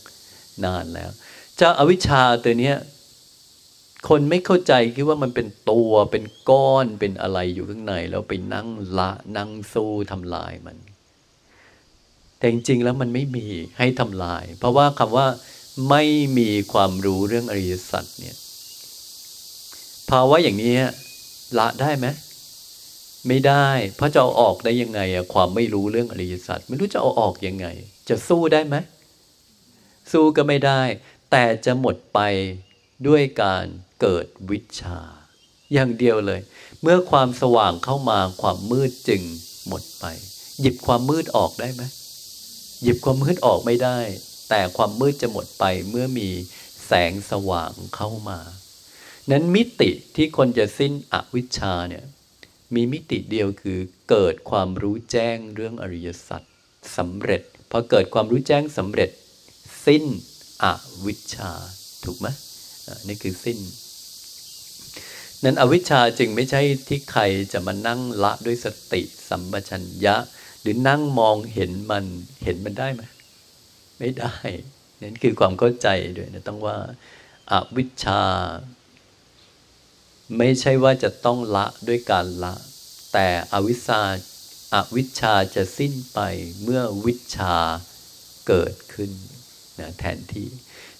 [0.64, 1.10] นานแล้ว
[1.56, 2.76] เจ้าอาวิชชาตัวเนี้ย
[4.08, 10.76] คนไม่เข้าใจคิดว่ามันเป็นตัวเป็นก้อนเป็นอะไรอยู่ข้างใน แล้วไปนั่งละนั่งสู้ทำลายมัน
[12.38, 13.46] แต่จริงๆแล้วมันไม่มี
[13.78, 15.26] ให้ทำลาย เพราะว่าคำว่า
[15.90, 16.02] ไม่
[16.38, 18.36] มีความรู้เรื่องอริยสัจเนี่ย
[20.10, 20.76] ภาวะอย่างนี้
[21.58, 22.06] ละได้ไหม
[23.28, 27.66] ไม่ได้เพราะจะเอาออกได้ยังไงอะความไม่รู้เรื่องอริยสัจไม่รู้จะเอาออกยังไง
[28.08, 28.76] จะสู้ได้ไหม
[30.12, 30.82] สู้ก็ไม่ได้
[31.30, 32.20] แต่จะหมดไป
[33.06, 33.66] ด้วยการ
[34.00, 35.00] เกิดวิชา
[35.72, 36.40] อย่างเดียวเลย
[36.82, 39.22] เมื่อความสว่างเข้ามาความมืดจึง
[39.68, 40.04] หมดไป
[40.60, 41.82] หยิบความมืดออกได้ไหม
[42.82, 43.98] หยิบความมืดออกไม่ได้
[44.48, 46.28] แต่ความมืดจะหมดไปเมื่อมี
[46.86, 48.38] แสงสว่างเข้ามา
[49.30, 52.04] นั้นมิติที่คนจะสิ้นอวิชชาเนี่ย
[52.74, 53.78] มีมิติเดียวคือ
[54.10, 56.42] เกิดความรู้แจ้งเรื่องอริยสัจ
[56.96, 59.10] สำเร็จพอเกิดความรู้แจ้งสำเร็จ
[59.86, 60.04] สิ้น
[60.64, 60.66] อ
[61.06, 61.52] วิชชา
[62.04, 62.26] ถูกไหม
[63.08, 63.58] นี่คือสิ้น
[65.44, 67.22] นั้นอวิชชาจึงไม่ใช่ที่ใคร
[67.52, 70.16] จะมานั่งละด้วยสติสัมปชัญญะ
[70.60, 72.04] หรือนั่งมองเห็นมัน
[72.44, 73.02] เห็นมันได้ไหม
[73.98, 74.34] ไม่ได้
[75.02, 76.76] นั่นคือความเข้าใจด้วยนะต้องว่า
[77.50, 78.22] อาวิชชา
[80.38, 82.54] ไม่ใช่ว่าจะต้องละด้วยการละ
[83.12, 84.00] แต่อวิชชา
[84.74, 86.20] อาวิชชาจะสิ้นไป
[86.62, 87.56] เมื่อวิชา
[88.48, 89.10] เกิดขึ้น
[89.80, 90.48] นะแทนที่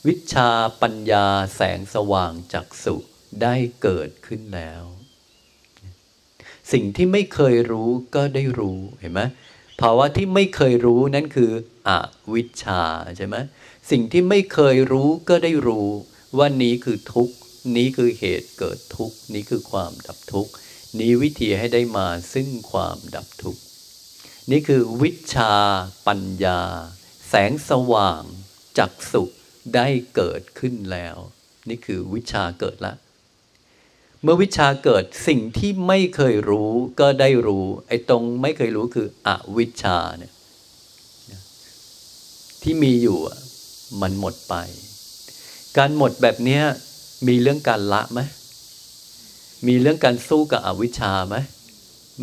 [0.09, 0.51] วิชา
[0.83, 2.97] ปัญญาแสงสว่างจากสุ
[3.42, 4.85] ได้เกิดขึ้นแล้ว
[6.73, 9.21] สิ่งที่ไม่เคยรู้ก็ได้รู้เห็นไหม
[9.81, 11.51] ภาวะที่ไม่เคยรู้นั่นคือ
[11.88, 11.90] อ
[12.35, 12.83] วิชชา
[13.16, 13.37] ใช่ไหม
[13.90, 15.88] สิ่งที่ไม่เคยรู้ก็ได้รู้
[16.38, 17.37] ว่านี้คือทุกข์
[17.77, 20.53] นี้คือเหตุเกิดทุกข์ นี้คือความดับทุกข์
[20.99, 23.61] นี้วิธีให้ได้มาซึ่งความดับทุกข์
[24.51, 25.55] นี่คือวิชา
[26.07, 26.61] ปัญญา
[27.29, 28.23] แสงสว่าง
[28.79, 29.31] จักสุข
[29.75, 31.16] ได้เกิดขึ้นแล้ว
[31.68, 32.94] นี่คือวิชาเกิดละ
[34.23, 40.33] เมื่อวิชาเกิดสิ่งที่ไม่เคยรู้ก็ได้รู้ ไอ้ตรงไม่เคยรู้คืออวิชาเนี่ย
[42.62, 43.18] ที่มีอยู่
[44.01, 44.55] มันหมดไป
[45.77, 46.61] การหมดแบบนี้
[47.29, 48.21] มีเรื่องการละไหม
[49.66, 51.37] มีเรื่องการสู้กับอวิชชาไหม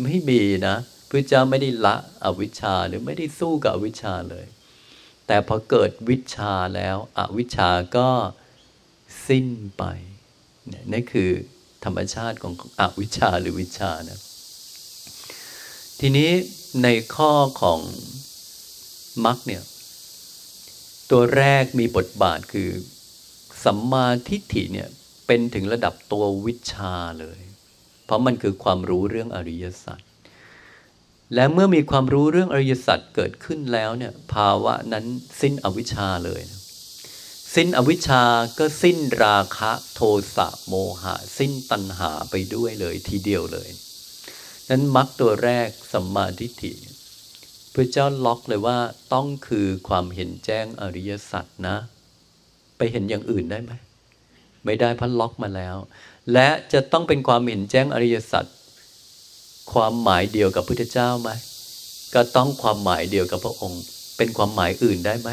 [0.02, 0.76] ไม่มีนะ
[1.08, 4.46] พระเจ้าไม่ได้ละอวิชชาหรือไม่ได้สู้กับอวิชชาเลย
[5.26, 8.08] แต่พอเกิดวิชาแล้วอวิชาก็
[9.28, 9.46] สิ้น
[9.78, 9.84] ไป
[10.92, 11.30] นี่คือ
[11.84, 14.20] ธรรมชาติของอวิชชาหรือวิชานะ
[16.00, 16.30] ทีนี้
[16.82, 17.80] ในข้อของ
[19.24, 19.62] มรรคเนี่ย
[21.10, 22.70] ตัวแรกมีบทบาทคือ
[23.64, 24.88] สัมมาทิฏฐิเนี่ย
[25.26, 27.40] เป็นถึงระดับตัววิชาเลย
[28.04, 30.00] เพราะมันคือความรู้เรื่องอริยสัจ
[31.34, 35.04] และเมื่อมีความรู้เรื่องอริยสัจเกิดขึ้นแล้วเนี่ยภาวะนั้น
[35.40, 36.40] สิ้นอวิชชาเลย
[37.54, 38.24] สิ้นอวิชชา
[38.58, 40.00] ก็สิ้นราคะโท
[40.36, 43.68] สะโมหะ สิ้นตัณหาไปด้วยเลยทีเดียวเลย
[44.68, 46.72] นั้นมรรคตัวแรกสัมมาทิฏฐิ
[47.74, 48.78] พระเจ้าล็อกเลยว่า
[49.12, 51.76] ต้องคือความเห็นแจ้งอริยสัจนะ
[52.76, 53.72] ไปเห็นอย่างอื่นได้ไหม
[54.64, 55.76] ไม่ได้พันล็อกมาแล้ว
[56.32, 58.44] และจะต้องเป็นความเห็นแจ้งอริยสัจ
[59.72, 61.30] ความหมายเดียวกับพุทธเจ้าไหม
[62.14, 63.82] ก็ต้องความหมายเดียวกับพระองค์
[64.16, 65.28] เป็นความหมายอื่นได้ไหม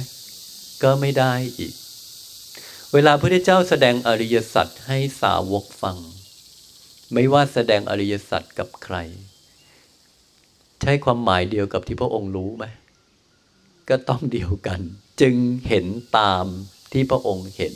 [0.83, 1.73] ก็ไม่ได้อีก
[2.93, 5.97] เวลาพระเจ้าแสดงอริยสัจให้สาวกฟัง
[7.13, 8.97] ไม่ว่าแสดงอริยสัจกับใคร
[10.81, 12.65] ใช้ความหมายเดียวกับที่พระองค์รู้ไหม
[13.89, 14.81] ก็ต้องเดียวกัน
[15.21, 15.35] จึง
[15.67, 15.85] เห็น
[16.19, 16.45] ตาม
[16.93, 17.73] ที่พระองค์เห็น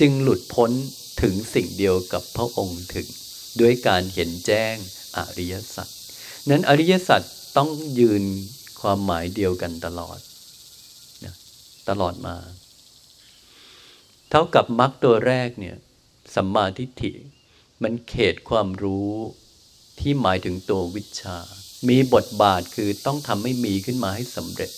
[0.00, 0.70] จึงหลุดพ้น
[1.22, 3.06] ถึงสิ่งเดียวกับพระองค์ถึง
[3.60, 4.74] ด้วยการเห็นแจ้ง
[5.16, 5.88] อริยสัจ
[6.50, 7.22] นั้นอริยสัจ
[7.56, 8.24] ต้องยืน
[8.80, 10.18] ความหมายเดียวกันตลอด
[11.24, 11.34] นะ
[11.88, 12.36] ตลอดมา
[14.30, 15.76] เท่ากับมรรคตัวแรกเนี่ย
[16.34, 17.12] สัมมาทิฏฐิ
[17.82, 19.12] มันเขตความรู้
[20.00, 21.38] ที่หมายถึงตัววิชา
[21.88, 24.70] มีบทบาทคือต้องทำให้มีขึ้นมาให้สำเร็จ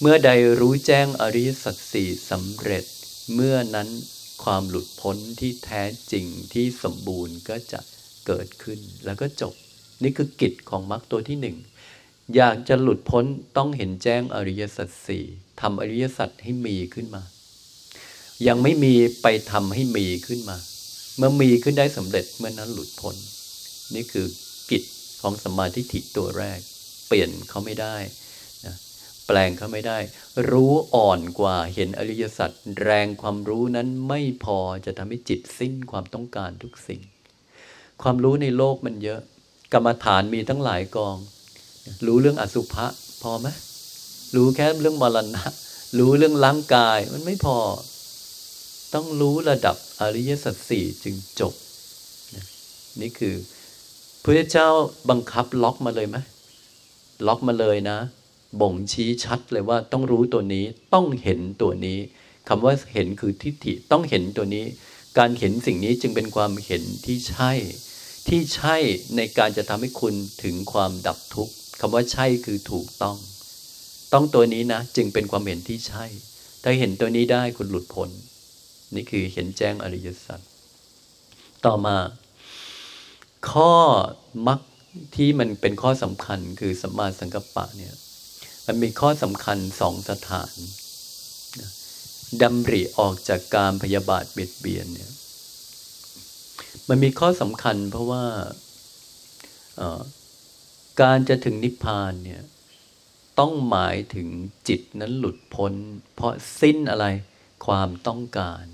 [0.00, 0.30] เมื่อใด
[0.60, 2.84] รู้แจ้งอริยสัจสี่สำเร็จ
[3.34, 3.88] เมื่อนั้น
[4.44, 7.80] ความหลุดพ้นที่แท้จริงที่สมบูรณ์ก็จะ
[8.26, 9.54] เกิดขึ้นแล้วก็จบ
[10.02, 11.56] นี่คือกิจของมรรคตัวที่หนึ่ง
[12.36, 13.24] อยากจะหลุดพ้น
[13.56, 15.24] ต้องเห็นแจ้งอริยสัจสี่
[15.60, 17.22] ทำอริยสัจให้มีขึ้นมา
[18.46, 20.56] ยังไม่มีไปทำให้มีขึ้นมา
[21.16, 23.16] เมื่อมีขึ้นได้สำเร็จเมื่อนั้นหลุดพ้น
[23.94, 24.26] นี่คือ
[24.70, 24.82] กิจ
[25.20, 26.60] ของสมาธิิตัวแรก
[27.06, 27.96] เปลี่ยนเขาไม่ได้
[28.66, 28.76] นะ
[29.26, 29.98] แปลงเขาไม่ได้
[30.50, 32.50] รู้อ่อนกว่าเห็นอริยสัจ
[32.82, 37.00] แรงความรู้นั้นไม่พอจะทำให้จิตสิ้นความต้องการทุกสิ่ง
[38.02, 39.20] ความรู้ในโลกมันเยอะ
[39.72, 41.16] กรรมฐานมีทั้งหลายกอง
[42.06, 42.86] รู้เรื่องอสุภะ
[43.22, 43.48] พอไหม
[44.34, 45.44] รู้แค่เรื่องมรณะ
[45.98, 47.58] รู้เรื่องร่างกายมันไม่พอ
[48.94, 51.54] ต้องรู้ระดับอริยสัจสี่จึงจบ
[53.00, 53.34] นี่คือ
[54.22, 54.68] พระเจ้า
[55.10, 56.16] บังคับล็อกมาเลยไหม
[57.26, 57.98] ล็อกมาเลยนะ
[58.60, 61.98] บ่งชี้ชัดเลยว่าต้องรู้ตัวนี้ต้องเห็นตัวนี้
[62.48, 64.64] คำว่าเห็นคือทิฏฐิต้องเห็นตัวนี้
[65.18, 67.52] การเห็นสิ่งนี้จึงเป็นความเห็นที่ใช่
[68.28, 68.76] ที่ใช่
[69.16, 73.16] ในการจะทำให้คุณถึงความดับทุกข์คำว่าใช่คือถูกต้อง
[74.12, 76.04] ต้องตัวนี้นะ จึงเป็นความเห็นที่ใช่
[76.62, 78.10] ถ้าเห็นตัวนี้ได้คุณหลุดพ้น
[78.94, 80.40] นี่คือเห็นแจ้งอริยสัจ
[81.64, 81.96] ต่อมา
[83.50, 83.72] ข้อ
[84.48, 84.60] มัก
[85.16, 87.94] ที่มันเป็นข้อสำคัญคือสัมมาสังกัปปะเนี่ย
[88.66, 90.54] มันมีข้อสำคัญสองสถาน
[92.42, 95.10] ดำริออกจากการพยาบาทเบียดเบียนเนี่ย
[96.90, 98.24] มันมีข้อสำคัญเพราะว่า
[101.02, 102.42] การจะถึงนิพพานเนี่ย
[103.38, 104.28] ต้องหมายถึง
[104.68, 105.72] จิตนั้นหลุดพ้น
[106.14, 107.06] เพราะสิ้นอะไร
[107.66, 108.64] ความต้องการ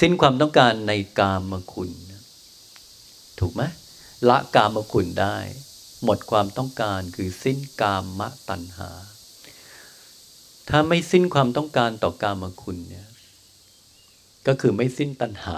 [0.00, 1.90] สิ้นความต้องการในกามคุณ
[3.40, 3.62] ถูกไหม
[4.28, 5.36] ละกามคุณได้
[6.04, 8.90] หมดความต้องการคือสิ้นกามมะตัณหา
[10.68, 13.08] ถ้าไม่สิ้นความต้องการต่อกามคุณเนี่ย
[14.46, 15.56] ก็คือไม่สิ้นตัณหา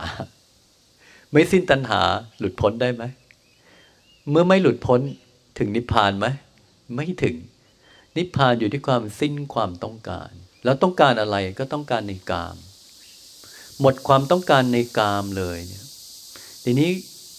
[1.33, 2.01] ไม่สิ้นตัณหา
[2.39, 3.05] หลุดพ้นได้ไหม
[4.31, 5.01] เมื่อไม่หลุดพ้น
[5.59, 6.27] ถึงนิพพานไหม
[6.95, 7.37] ไม่ถึง
[8.17, 10.31] นิพพานอยู่ที่ความสิ้นความต้องการ
[10.65, 12.57] แล้วต้องการอะไรก็ต้องการในกาม
[13.81, 15.87] หมดความต้องการในกามเลยเนี่ย
[16.65, 16.91] ทีนี้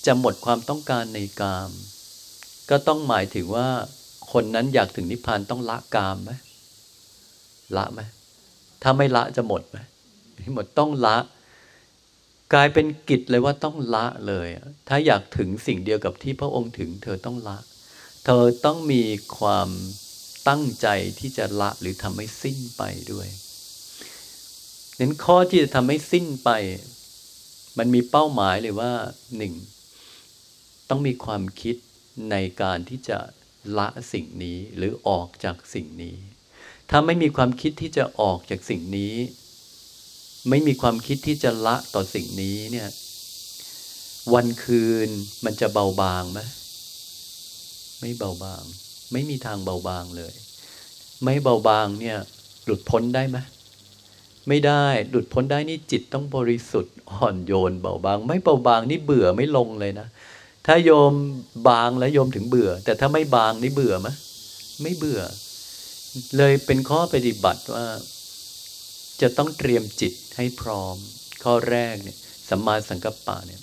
[0.06, 1.69] จะหมดความต้องการในกาม
[2.69, 3.67] ก็ต้องหมายถึงว่า
[4.32, 6.32] คนนั้นอยากถึงนิพพานต้องละกามไหม
[7.78, 8.00] ละไหม
[8.84, 9.78] ถ้าไม่ละจะหมดไหม
[10.54, 11.17] หมดต้องละ
[12.53, 14.47] กลายเป็นกิจเลยว่าต้องละเลย
[14.88, 17.57] ถ้าอยากถึงสิ่งเดียวกับที่พระองค์ถึง เธอต้องละ
[18.25, 19.03] เธอต้องมี
[19.38, 19.69] ความ
[20.47, 20.88] ตั้งใจ
[21.19, 23.27] ที่จะละหรือทำให้สิ้นไปด้วย
[24.97, 26.49] เน้นข้อที่จะทำให้สิ้นไป
[27.77, 28.93] มันมีเป้าหมายเลยว่า
[29.38, 29.53] หนึ่ง
[30.89, 31.75] ต้องมีความคิด
[32.31, 33.19] ในการที่จะ
[33.77, 36.15] ละสิ่งนี้หรือออกจากสิ่งนี้
[36.89, 39.13] ถ้าไม่มีความคิดที่จะออกจากสิ่งนี้
[40.49, 42.89] ไม่มีความคิดที่จะละต่อสิ่งนี้เนี่ย
[44.33, 45.10] วันคืน
[45.45, 46.39] มันจะเบาบางไหม
[47.99, 48.63] ไม่เบาบาง
[49.12, 50.33] ไม่มีทางเบาบางเลย
[51.23, 52.17] ไม่เบาบางเนี่ย
[52.65, 53.38] หลุดพ้นได้ไหม
[54.47, 60.07] ไม่ได้หลุดพ้นได้นี่จิตต้องบริสุทธิ์อ่อนโยนเบาบาง ไม่เบาบางนี่เบื่อไม่ลงเลยนะ
[60.65, 61.13] ถ้าโยม
[61.69, 64.10] บางแล้วโยมถึงเบื่อ แต่ถ้าไม่บางนี่เบื่อไหม
[64.81, 65.21] ไม่เบื่อ
[66.38, 67.86] เลยเป็นข้อปฏิบัติว่า
[69.21, 70.97] จะต้องเตรียมจิตให้พร้อม
[71.43, 72.17] ข้อแรกเนี่ย
[72.49, 73.62] สัมมาสังกัปปะเนี่ย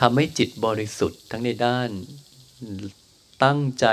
[0.00, 1.90] ทำให้จิตบริสุทธิ์ทั้งในด้าน
[3.44, 3.86] ตั้งใจ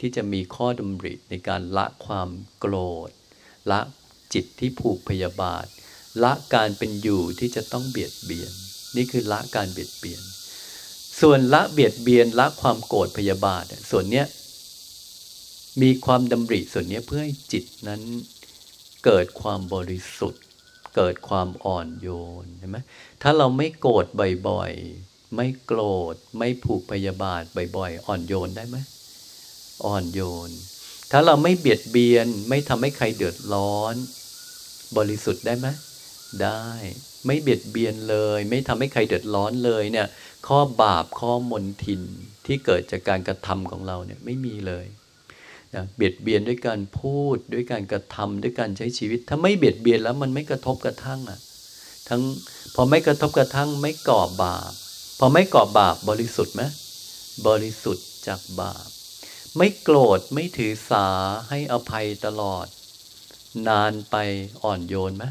[0.00, 2.74] ที่จะมีข้อดำริในการละความโกร
[3.08, 3.10] ธ
[3.70, 3.80] ละ
[4.34, 5.66] จิตที่ผูกพยาบาท
[6.22, 8.52] ละการเป็นอยู่ที่จะต้องเบียดเบียน
[8.96, 10.22] นี่คือละการเบียดเบียน
[11.20, 14.26] ส่วนละเบียดเบียนละความโกรธพยาบาทส่วนเนี้ย
[15.82, 18.00] มีความดำริส่วนนี้เพื่อให้จิตนั้น
[19.04, 20.42] เกิดความบริสุทธิ์
[20.96, 22.08] เกิดความอ่อนโย
[22.44, 22.76] นใช่ไหม
[23.22, 24.06] ถ้าเราไม่โกรธ
[24.48, 25.80] บ่อยๆ ไม่โกร
[26.12, 27.42] ธ ไม่ผูกพยาบาท
[27.76, 28.76] บ่อยๆ อ่อนโยนได้ไหม
[29.86, 30.50] อ่อนโยน
[31.10, 33.94] ถ้าเราไม่เบียดเบียน ไม่ทำให้ใครเดือดร้อน
[34.96, 35.66] บริสุทธิ์ได้ไหม
[36.42, 36.66] ได้
[37.26, 40.06] ไม่เบียดเบียนเลย ไม่ทำให้ใครเดือดร้อนเลยเนี่ย
[40.46, 42.00] ข้อบาปข้อมนทิน
[42.46, 44.86] ที่เกิดจากการกระทำของเราเนี่ยไม่มีเลย
[45.74, 51.40] นะเบียดเบียนด้วยการพูดด้วยการกระทำด้วยการใช้ชีวิต ถ้าไม่เบียดเบียนแล้วมันไม่กระทบกระทั่งอะ
[52.08, 52.22] ทั้ง
[52.74, 54.72] พอไม่กระทบกระทั่งไม่ก่อบาป
[55.18, 56.62] พอไม่ก่อบาปบริสุทธิ์ไหม
[57.46, 58.88] บริสุทธิ์จากบาป
[59.56, 61.06] ไม่โกรธไม่ถือสา
[61.48, 62.66] ให้อภัยตลอด
[63.68, 64.16] นานไป
[64.62, 65.24] อ่อนโยนไหม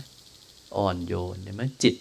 [0.78, 1.96] อ่อนโยนเห็นไหมจิต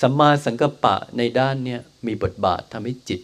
[0.00, 3.20] สัมมาสังกัปปะในด้านเนี้ยมีบทบาททำให้จิต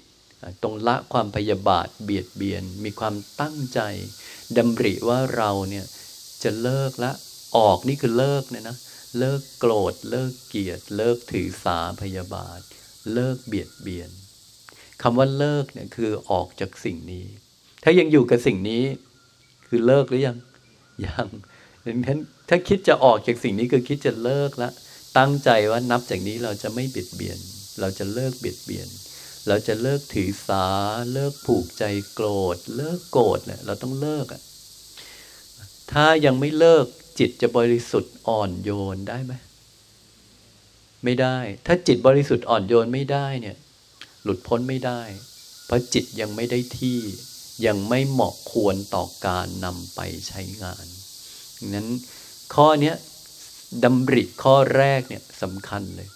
[0.62, 3.80] ตรงละความพยาบาทเบียดเบียน มีความตั้งใจ
[4.56, 5.86] ดำริว่าเราเนี่ย
[6.42, 7.12] จะเลิกละ
[7.56, 8.76] ออกนี่คือเลิกเนี่ยนะ
[9.18, 12.60] เลิกโกรธ เลิกเกลียด เลิกถือสาพยาบาท
[13.12, 14.10] เลิกเบียดเบียน
[15.02, 17.26] คำว่าเลิกเนี่ยคือออกจากสิ่งนี้
[17.84, 18.84] ถ้ายังอยู่กับสิ่งนี้
[19.68, 20.38] คือเลิกหรือยัง
[21.06, 21.28] ยัง
[21.86, 24.70] ดังนั้นถ้าคิดจะออกจากสิ่งนี้คือคิดจะเลิกละ
[25.18, 27.38] ตั้งใจว่านับจากนี้เราจะไม่เบียดเบียน
[27.80, 28.88] เราจะเลิกเบียดเบียน
[29.48, 30.66] เราจะเลิกถือสา
[31.12, 34.42] เลิกผูกใจโกรธ เลิกโกรธเนี่ยเราต้องเลิกอะ
[35.92, 36.86] ถ้ายังไม่เลิก
[37.18, 39.32] จิตจะบริสุทธิ์อ่อนโยนได้ไหม
[41.04, 43.56] ไม่ได้ ถ้าจิตบริสุทธิ์อ่อนโยนไม่ได้เนี่ย
[44.22, 45.00] หลุดพ้นไม่ได้
[45.66, 47.00] เพราะจิตยังไม่ได้ที่
[47.66, 50.86] ยังไม่เหมาะควรต่อการนำไปใช้งาน
[51.74, 51.88] นั้น
[52.54, 52.92] ข้อนี้
[53.84, 56.08] ดำริข้อแรกเนี่ยสำคัญเลย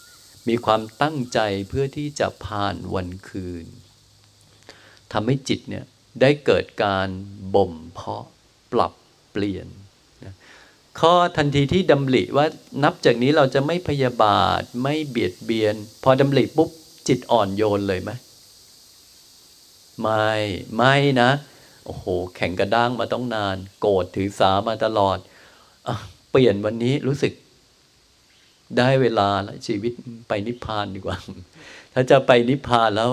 [0.49, 3.67] มีความตั้งใจเพื่อที่จะผ่านวันคืน
[5.13, 5.85] ทำให้จิตเนี่ย
[6.21, 7.09] ได้เกิดการ
[7.55, 8.27] บ่มเพาะ
[8.73, 8.93] ปรับ
[9.31, 9.67] เปลี่ยน
[10.25, 10.35] นะ
[11.01, 12.47] ข้อทันทีที่ดำริว่า
[12.85, 16.71] นับจากนี้เราจะไม่พยาบาทไม่เบียดเบียน พอดำริปุ๊บ
[17.09, 18.11] จิตอ่อนโยนเลยไหม
[20.01, 20.29] ไม่
[20.77, 21.31] ไม่นะ
[21.85, 22.05] โอ้โห
[22.37, 25.19] แข่งกระด้างมาต้องนาน โกรธถือสามาตลอด
[25.87, 25.89] อ
[26.31, 27.33] เปลี่ยนวันนี้รู้สึก
[28.77, 29.93] ได้เวลาแล้วชีวิต
[30.29, 31.17] ไปนิพพานดีกว่า
[31.95, 33.11] ถ้าจะไปนิพพานแล้ว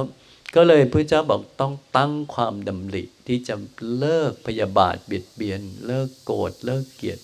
[0.56, 3.56] ก็เลยพระเจ้าบอกต้องตั้งความดำริที่จะ
[3.98, 7.20] เลิกพยาบาทเบียดเบียน เลิกโกรธเลิกเกลียด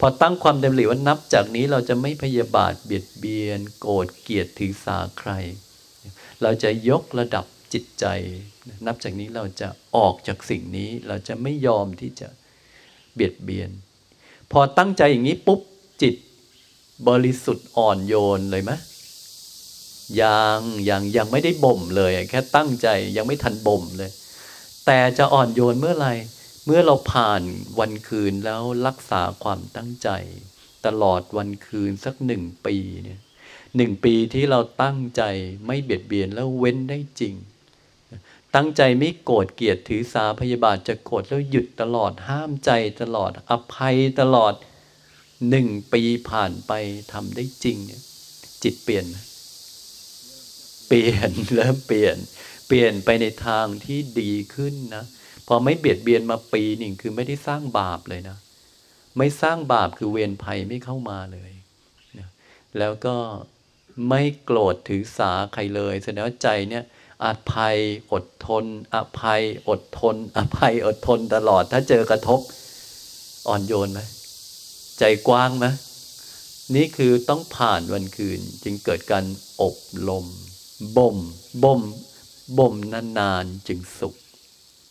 [0.00, 5.30] พอตั้งความดำริว่านับจากนี้เราจะไม่พยาบาทเบียดเบียน โกรธเกลียดถือสาใคร
[6.42, 8.06] เราจะยกระดับจิตใจ
[8.86, 12.28] นับจากนี้เราจะออกจากสิ่งนี้เราจะไม่ยอมที่จะ
[13.14, 13.70] เบียดเบียน
[14.52, 15.60] พอตั้งใจอย่างนี้ปุ๊บ
[16.02, 16.14] จิต
[17.08, 18.72] บริสุทธิ์อ่อนโยนเลยไหม
[20.22, 24.10] ยังยังยังไม่ได้บ่มเลย แค่ตั้งใจยังไม่ทันบ่มเลย
[24.86, 26.14] แต่จะอ่อนโยนเมื่อไหร่
[26.66, 27.42] เมื่อเราผ่าน
[27.78, 30.08] วันคืนแล้วรักษาความตั้งใจ
[30.86, 33.20] ตลอดวันคืนสักหนึ่งปีเนี่ย
[33.76, 35.22] หนึ่งปีที่เราตั้งใจ
[35.66, 37.34] ไม่เบียดเบียนแล้วเว้นได้จริง
[38.54, 44.52] ตั้งใจไม่โกรธเกลียดถือสาพยาบาทจะโกรธแล้วหยุดตลอดห้ามใจตลอดอภัยตลอด
[45.50, 46.72] หนึ่งปีผ่านไป
[47.12, 48.02] ทำได้จริงเนี่ย
[48.62, 49.06] จิตเปลี่ยน
[50.88, 52.16] เปลี่ยนเริ่มเปลี่ยน
[52.66, 55.04] เปลี่ยนไปในทางที่ดีขึ้นนะ
[55.48, 58.36] พอไม่เบียดเบียนมาปีหนึ่งคือไม่ได้สร้างบาปเลยนะ
[59.18, 61.52] ไม่สร้างบาปคือเวรภัยไม่เข้ามาเลย
[62.18, 62.28] นะ
[62.78, 63.16] แล้วก็
[64.08, 66.84] ไม่โกรธถือสาใครเลยแสดงว่าใจเนี่ย
[67.24, 67.76] อภัย
[68.12, 72.40] อดทน อภัยอดทน อภัยอดทนตลอด ถ้าเจอกระทบ
[73.48, 74.00] อ่อนโยนไหม
[74.98, 75.66] ใจกว้างไหม
[76.74, 79.24] นี่คือต้องผ่านวันคืนจึงเกิดการ
[79.62, 79.76] อบ
[80.08, 80.26] รม
[80.96, 81.16] บ่ม
[81.64, 81.82] บ่ม
[82.58, 82.74] บ่ม
[83.18, 84.14] นานๆจึงสุข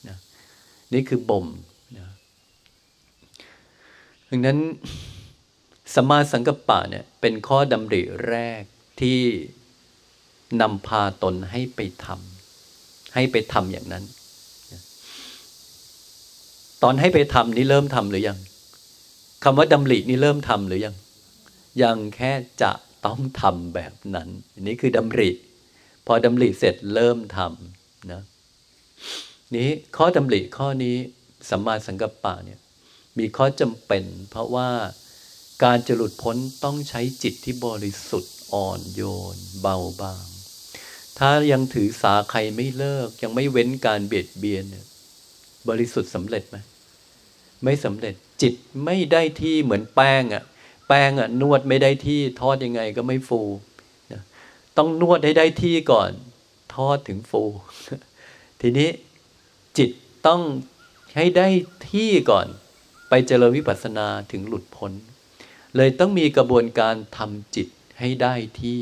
[0.08, 0.18] นะ
[0.94, 1.46] นี่คือบ่ม
[1.98, 2.08] นะ
[4.30, 4.60] ดังนั้น
[5.96, 8.64] สมาสังกปะเนี่ยเป็นข้อดำริแรก
[9.02, 9.20] ที่
[10.62, 14.04] นำพาตนให้ไปทำให้ไปทำอย่างนั้น
[16.84, 18.40] ตอนให้ไปทำนี่เริ่มทำหรือยัง
[19.44, 20.96] คำว่าดำรินี่เริ่มทำหรือยัง
[21.84, 22.72] ยังแค่จะ
[23.06, 25.30] ต้องทำแบบนั้น อันนี้คือดำริ
[26.08, 28.22] พอดำริเสร็จเริ่มทำนะ
[29.56, 30.96] นี้ข้อดำริข้อนี้
[31.50, 32.60] สัมมาสังกัปปะเนี่ย
[33.18, 34.70] มีข้อจำเป็น เพราะว่า
[35.64, 39.02] การจะหลุดพ้นต้องใช้จิตที่บริสุทธิ์อ่อนโย
[39.36, 40.28] น เบาบาง
[41.20, 44.86] ถ้ายังถือสาใครไม่เลิก ยังไม่เว้นการเบียดเบียนเนี่ย
[45.70, 46.58] บริสุทธิ์สำเร็จไหม
[47.64, 48.54] ไม่สำเร็จ จิต
[48.86, 50.44] ไม่ได้ที่เหมือนแป้งอะ่ะ
[50.88, 53.42] แป้งอะ่ะนวดไม่ได้ที่ทอดยังไงก็ไม่ฟู
[54.12, 54.22] นะ
[54.78, 56.12] ต้องนวดให้ได้ที่ก่อน
[56.76, 57.44] ทอดถึงฟู
[58.62, 58.90] ทีนี้
[59.78, 59.90] จิต
[60.28, 60.42] ต้อง
[61.18, 61.48] ให้ได้
[61.92, 62.48] ที่ก่อน
[63.10, 64.92] ไปเจริญวิปัสสนาถึงหลุดพ้น
[65.76, 67.68] เลยต้องมีกระบวนการทำจิต
[68.00, 68.80] ให้ได้ที่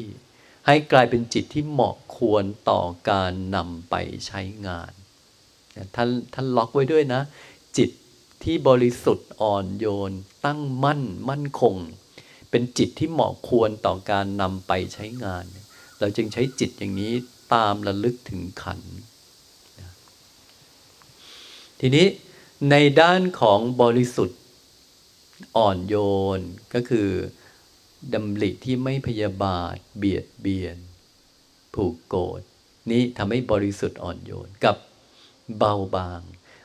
[0.67, 3.95] ให้กลายเป็นจิตที่เหมาะควรต่อการนำไป
[4.27, 4.91] ใช้งาน
[5.95, 7.21] ท่านท่านล็อกไว้ด้วยนะ
[7.77, 7.89] จิต
[8.43, 10.11] ที่บริสุทธิ์อ่อนโยน
[10.45, 11.75] ตั้งมั่นมั่นคง
[12.49, 15.45] เป็นจิตที่เหมาะควรต่อการนำไปใช้งาน
[15.99, 17.13] เราจึงใช้จิตอย่างนี้
[17.53, 18.79] ตามระลึกถึงขัน
[21.79, 22.07] ทีนี้
[22.69, 24.39] ในด้านของบริสุทธิ์
[25.57, 25.95] อ่อนโย
[26.37, 26.39] น
[26.73, 27.09] ก็คือ
[28.13, 30.77] ดำริที่ไม่พยาบาท เบียดเบียน
[31.73, 32.41] ผูกโกรธ
[32.91, 34.77] นี้ทำให้บริสุทธิ์อ่อนโยนกับ
[35.57, 36.21] เบาบาง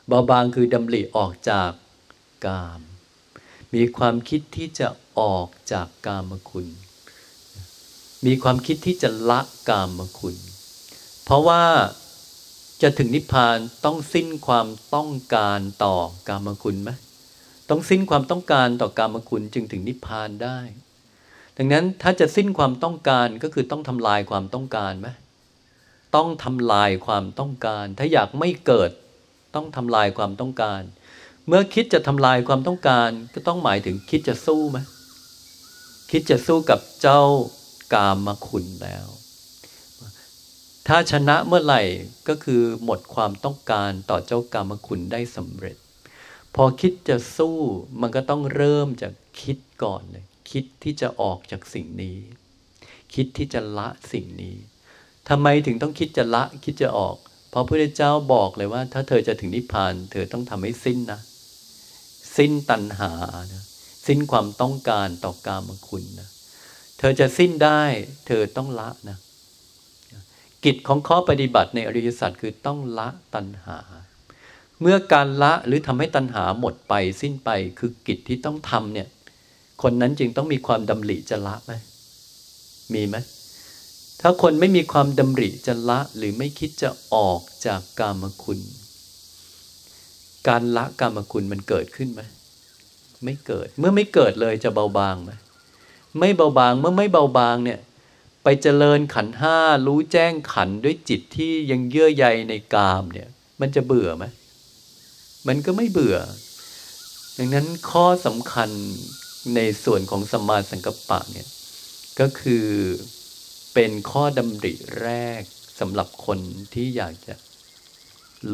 [0.07, 1.71] เบาบางคือดำริออกจาก
[2.45, 2.81] กาม
[3.73, 4.87] มีความคิดที่จะ
[5.19, 6.67] ออกจากกามคุณ
[8.25, 9.39] มีความคิดที่จะละ
[9.69, 10.35] กามคุณ
[11.23, 11.63] เพราะว่า
[12.81, 15.95] จะถึงนิพพานต้องสิ้นความต้องการต่อ
[16.27, 16.89] กามคุณไหม
[17.69, 20.59] ต้องสิ้นความต้องการต่อกามคุณจึงถึงนิพพานได้
[21.57, 25.07] ดังนั้นถ้าจะสิ้นความต้องการก็คือต้องทำลายความต้องการไหม
[26.15, 28.91] ต้องทำลายความต้องการ ถ้าอยากไม่เกิด
[29.55, 30.81] ต้องทำลายความต้องการ
[31.47, 34.77] เมื่อคิดจะทำลายความต้องการ ก็ต้องหมายถึงคิดจะสู้ไหม
[36.11, 37.21] คิดจะสู้กับเจ้า
[37.93, 39.07] กามมาคุณแล้ว
[40.87, 41.81] ถ้าชนะเมื่อไหร่
[42.27, 45.77] ก็คือหมดความต้องการต่อเจ้ากามคุณได้สำเร็จ
[46.55, 47.57] พอคิดจะสู้
[48.01, 52.17] มันก็ต้องเริ่มจากคิดก่อนเลยคิดที่จะออกจากสิ่งนี้
[53.13, 54.55] คิดที่จะละสิ่งนี้
[55.29, 57.17] ทำไมถึงต้องคิดจะละคิดจะออก
[57.49, 61.19] เพราะพระพุทธเจ้าบอกเลยว่า ถ้าเธอจะถึงนิพพาน เธอต้องทำให้สิ้นนะ
[62.37, 63.11] สิ้นตัณหา
[63.53, 63.63] นะ
[64.07, 66.29] สิ้นความต้องการต่อกามคุณนะ
[66.99, 67.81] เธอจะสิ้นได้
[68.27, 69.17] เธอต้องละนะ
[70.65, 73.77] กิจของข้อปฏิบัติในอริยสัจคือต้องละตัณหา
[74.81, 79.07] เมื่อการละหรือทำให้ตัณหาหมดไปสิ้นไปคือกิจที่ต้องทำเนี่ย
[79.83, 81.73] คนนั้นจึงต้องมีความดำริจะละไหม
[82.93, 83.15] มีไหม
[84.21, 88.59] ถ้าคนไม่มีความดำริจะละหรือไม่คิดจะออกจากกามคุณ
[90.47, 92.21] การละกามคุณมันเกิดขึ้นไหม
[93.23, 95.31] ไม่เกิด เมื่อไม่เกิดเลยจะเบาบางไหม
[96.19, 97.79] ไม่เบาบางเมื่อไม่เบาบางเนี่ย
[98.43, 103.29] ไปเจริญขันห้ารู้แจ้งขันด้วยจิตที่ยังเยื่อใยในกามเนี่ย
[103.61, 104.25] มันจะเบื่อไหม
[105.47, 106.17] มันก็ไม่เบื่อ
[107.37, 108.69] ดังนั้นข้อสำคัญ
[109.55, 111.47] ในส่วนของสมาสังกปะเนี่ย
[112.19, 112.65] ก็คือ
[113.79, 115.09] เป็นข้อดำริแร
[115.39, 115.41] ก
[115.79, 116.39] สำหรับคน
[116.73, 117.35] ที่อยากจะ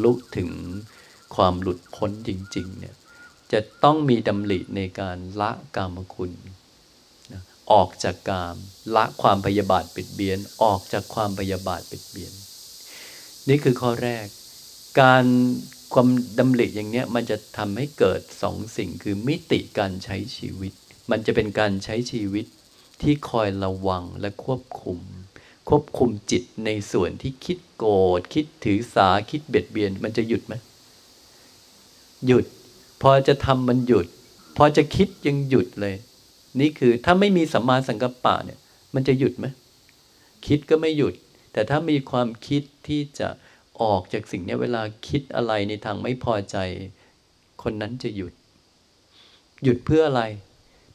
[0.02, 0.50] ลุกถึง
[1.36, 2.94] ความหลุดพ้นจริง ๆ เนี่ย
[3.52, 6.32] จะต้องมีดำริในการละกามคุณ
[7.72, 8.56] ออกจากกาม
[8.94, 12.32] ละความพยาบาทปิดเบียน ออกจากความพยาบาทปิดเบียน
[13.48, 14.26] นี่คือข้อแรก
[15.00, 15.24] การ
[15.94, 16.08] ความ
[16.38, 20.72] ดำริอย่างเนี้ยมันจะทำให้เกิดสองสิ่งคือมิติการใช้ชีวิต
[21.10, 22.46] มันจะเป็นการใช้ชีวิต
[23.00, 24.98] ที่คอยระวังและควบคุม
[25.68, 30.54] ควบคุมจิตในส่วนที่คิดโกรธคิดถือสาคิดเบียดเบียน มันจะหยุดไหม
[32.26, 32.44] หยุด
[33.02, 34.06] พอจะทำมันหยุด
[34.56, 35.94] พอจะคิดยังหยุดเลย
[36.60, 38.58] นี่คือถ้าไม่มีสัมมาสังกัปปะเนี่ย
[38.94, 39.46] มันจะหยุดไหม
[40.46, 41.14] คิดก็ไม่หยุด
[41.52, 43.28] แต่ถ้ามีความคิดที่จะ
[43.82, 46.56] ออกจากสิ่งนี้เวลาคิดอะไรในทางไม่พอใจ
[47.62, 48.32] คนนั้นจะหยุด
[49.62, 50.22] หยุดเพื่ออะไร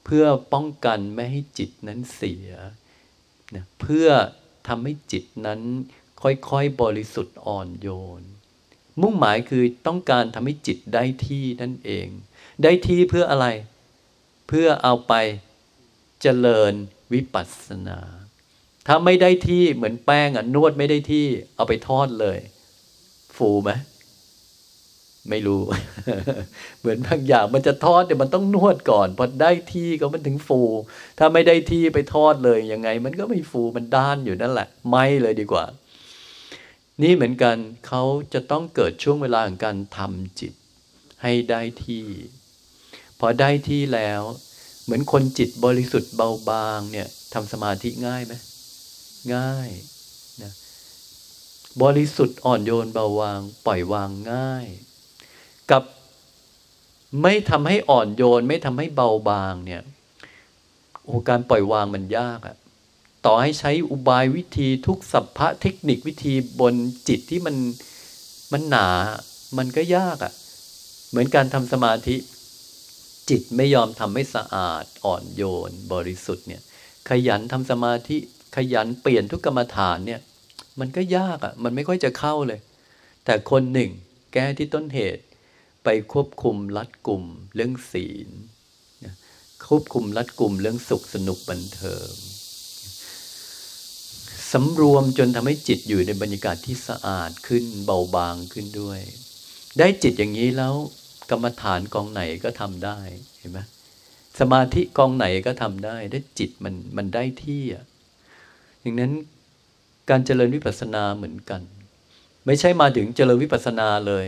[0.05, 2.49] เพื่อป้องกันไม่ให้จิตนั้นเสีย
[3.55, 4.07] นะเพื่อ
[4.67, 5.61] ทำให้จิตนั้น
[6.21, 7.87] ค่อยๆบริสุทธิ์อ่อนโย
[8.21, 8.23] น
[9.01, 12.07] มุ่งหมายคือต้องการทำให้จิตได้ที่นั่นเอง
[12.63, 13.47] ได้ที่เพื่ออะไร
[14.47, 15.13] เพื่อเอาไป
[16.21, 16.73] เจริญ
[17.13, 17.99] วิปัสสนา
[18.87, 21.25] ถ้าไม่ได้ที่เหมือนแป้งอะนวดไม่ได้ที่
[21.55, 22.39] เอาไปทอดเลย
[23.35, 23.71] ฟูไหม
[25.30, 25.61] ไม่รู้
[26.80, 30.61] เหมือนบางอย่างมันจะทอดเดี๋ยวมันต้องนวดก่อน พอได้ที่ก็มันถึงฟู
[31.17, 35.65] ถ้าไม่ได้ที่ไปทอดเลยยังไง มันก็ไม่ฟูมันด้านอยู่นั่นแหละ ไม่เลยดีกว่า
[37.01, 37.55] นี่เหมือนกัน
[37.88, 38.03] เขา
[38.34, 40.53] จะต้องเกิดช่วงเวลาของการทำจิต
[41.24, 42.05] ให้ได้ที่
[43.20, 44.22] พอได้ที่แล้ว
[44.84, 48.34] เหมือนคนจิตบริสุทธิ์เบาบางเนี่ยทำสมาธิง่ายไหม
[49.36, 49.70] ง่าย
[50.41, 50.51] นะ
[51.84, 54.65] บริสุทธิ์อ่อนโยนเบาวางปล่อยวางง่าย
[55.72, 55.84] กับ
[57.24, 59.82] ไม่ทำให้อ่อนโยน ไม่ทำให้เบาบางเนี่ย
[61.03, 62.55] โอ้การปล่อยวางมันยากอะ
[63.26, 66.76] ต่อให้ใช้อุบายวิธีทุกสัพพะเทคนิควิธีบน
[67.07, 67.55] จิตที่มัน
[68.51, 68.88] มันหนา
[69.57, 70.34] มันก็ยากอะ
[71.09, 72.15] เหมือนการทำสมาธิ
[73.30, 76.61] จิตไม่ยอมทำให้สะอาดอ่อนโยน บริสุทธิ์เนี่ย
[77.09, 78.17] ขยันทำสมาธิ
[78.55, 80.22] ขยันเปลี่ยนทุกกรรมฐานเนี่ย
[80.80, 82.59] มันก็ยากอะมันไม่ค่อยจะเข้าเลย
[83.26, 83.89] แต่คนหนึ่ง
[84.34, 85.24] แก้ที่ต้นเหตุ
[85.84, 87.23] ไปควบคุมรัดกลุ่ม
[87.55, 88.30] เรื่องศีล
[89.67, 92.11] ควบคุมรัดกลุ่มเรื่องสุขสนุกบันเทิง
[94.51, 98.99] สำรวมจนทำให้จิตอยู่ในบรรยากาศที่สะอาดขึ้นเบาบางขึ้นด้วย
[99.80, 100.75] ได้จิตอย่างนี้แล้ว
[101.30, 102.99] กรรมฐานกองไหนก็ทำได้
[103.39, 103.59] เห็นไหม
[104.39, 107.86] สมาธิกองไหนก็ทำได้ ได้จิตมันมันได้ที่อะ
[108.82, 109.11] อย่างนั้น
[110.09, 111.61] การเจริญวิปัสสนาเหมือนกัน
[112.45, 114.25] ไม่ใช่มาถึงเจริญวิปัสสนาเลย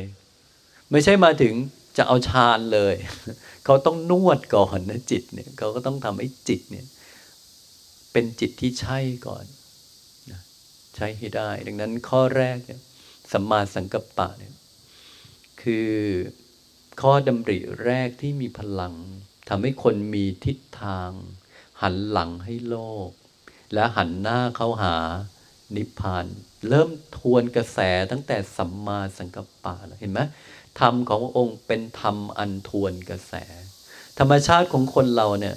[0.92, 1.54] ไม่ใช่มาถึง
[1.98, 2.96] จะเอาฌานเลย
[3.66, 6.86] เขาต้องนวดก่อนนะจิตเนี่ยเขาก็ต้องทำให้จิตเนี่ย
[8.12, 9.46] เป็นจิตที่ใช่ก่อน
[10.96, 12.82] ใช้ให้ได้ ดังนั้นข้อแรกเนี่ย
[13.32, 14.54] สัมมาสังกัปปะเนี่ย
[15.62, 15.92] คือ
[17.02, 18.96] ข้อดำริแรกที่มีพลัง
[19.50, 21.12] ทำให้คนมีทิศทาง
[21.82, 22.78] หันหลังให้โล
[23.08, 23.10] ก
[23.74, 24.96] และหันหน้าเข้าหา
[25.76, 26.26] นิพพาน
[26.70, 27.80] เริ่มทวนกระแส
[28.12, 30.20] ตั้งแต่สัมมาสังกัปปะเห็นไหม
[30.80, 33.34] ธรรมของพระองค์เป็นธรรมอันทวนกระแส
[34.19, 35.55] ธรรมชาติของคนเราเนี่ย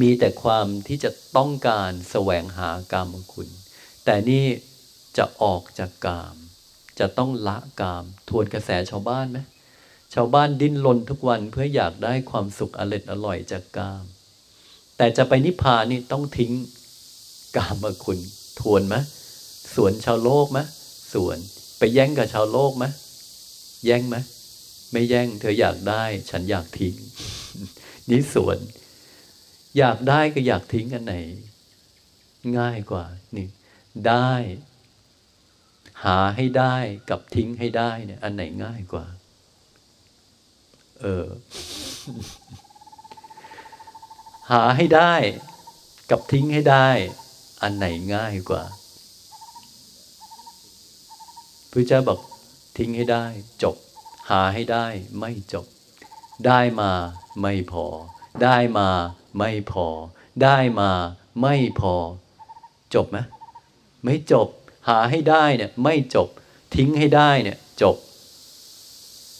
[0.00, 3.48] มีแต่ความที่จะต้องการแสวงหากามคุณ
[4.04, 4.44] แต่นี่
[5.16, 6.36] จะออกจากกาม
[6.98, 9.38] จะต้องละกาม ทวนกระแสชาวบ้านไหม
[10.14, 14.04] ชาวบ้านดิ้นรนทุกวันเพื่ออยากได้ความสุขอร่อยอร่อยจากกาม
[14.96, 16.52] แต่จะไปนิพพานนี่ต้องทิ้ง
[17.56, 18.18] กามคุณ
[18.60, 18.96] ทวนไหม
[19.74, 20.58] สวนชาวโลกไหม
[21.12, 21.38] สวน
[21.78, 22.84] ไปแย่งกับชาวโลกไหม
[23.84, 24.16] แย่งไหม
[24.92, 26.94] ไม่แย่ง เธออยากได้ ฉันอยากทิ้ง
[28.08, 28.58] นี่ส่วน
[29.78, 31.14] อยากได้ก็อยากทิ้งอันไหน
[32.58, 33.04] ง่ายกว่า
[33.36, 33.46] นี่
[34.08, 34.32] ได้
[36.04, 36.76] หาให้ได้
[37.10, 39.06] กับทิ้งให้ได้เนี่ย อันไหนง่ายกว่า
[41.00, 41.26] เออ
[44.50, 45.14] หาให้ได้
[46.10, 46.88] กับทิ้งให้ได้
[47.62, 48.62] อันไหนง่ายกว่า
[51.70, 52.18] พระเจ้าบอก
[52.76, 53.24] ทิ้งให้ได้
[53.62, 53.76] จบ
[54.30, 54.86] หาให้ได้
[55.18, 55.66] ไม่จบ
[56.46, 56.92] ได้มา
[57.40, 57.84] ไม่พอ
[58.42, 58.88] ได้มา
[59.38, 59.86] ไม่พอ
[60.42, 60.90] ได้มา
[61.40, 61.94] ไม่พอ
[62.94, 63.18] จบไหม
[64.04, 64.48] ไม่จบ
[64.88, 66.28] หาให้ได้เนี่ยไม่จบ
[66.74, 67.96] ทิ้งให้ได้เนี่ยจบ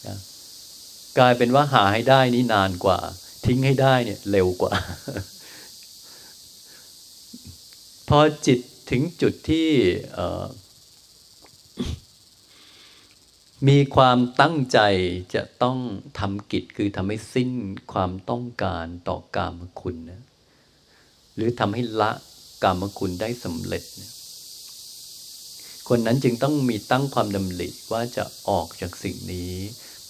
[0.07, 0.19] นะ
[1.19, 2.99] กลายเป็นว่าหาให้ได้นี่นานกว่า
[3.47, 4.73] ทิ้งให้ได้เนี่ยเร็วกว่า
[8.09, 8.59] พอจิต
[8.91, 9.71] ถึงจุดที่
[13.69, 14.79] มีความตั้งใจ
[15.35, 15.79] จะต้อง
[16.19, 17.51] ทำกิจคือทำให้สิ้น
[17.93, 20.23] ความต้องการต่อกามคุณนะ
[21.35, 22.11] หรือทำให้ละ
[22.63, 24.11] กามคุณได้สำเร็จนะ
[25.89, 29.55] คนนั้นจึงต้องมีตั้งความดำริว่าจะออกจากสิ่งนี้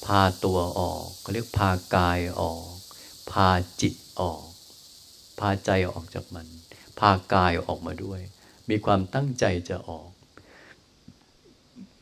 [0.04, 2.66] พาตัวออกเขาเรียกพากายออก
[3.30, 3.48] พา
[3.80, 4.44] จิตออก
[5.38, 6.46] พาใจออกจากมัน
[7.00, 8.20] พากายออกมาด้วย
[8.70, 10.10] มีความตั้งใจจะออก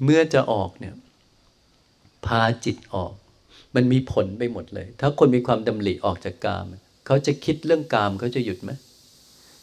[0.03, 0.97] เมื่อจะออกเนี่ย
[2.27, 3.13] พาจิตออก
[3.75, 6.65] มันมีผลไปหมดเลย ถ้าคนมีความดำริออกจากกาม
[7.07, 8.71] เขาจะคิดเรื่องกามเขาจะหยุดไหม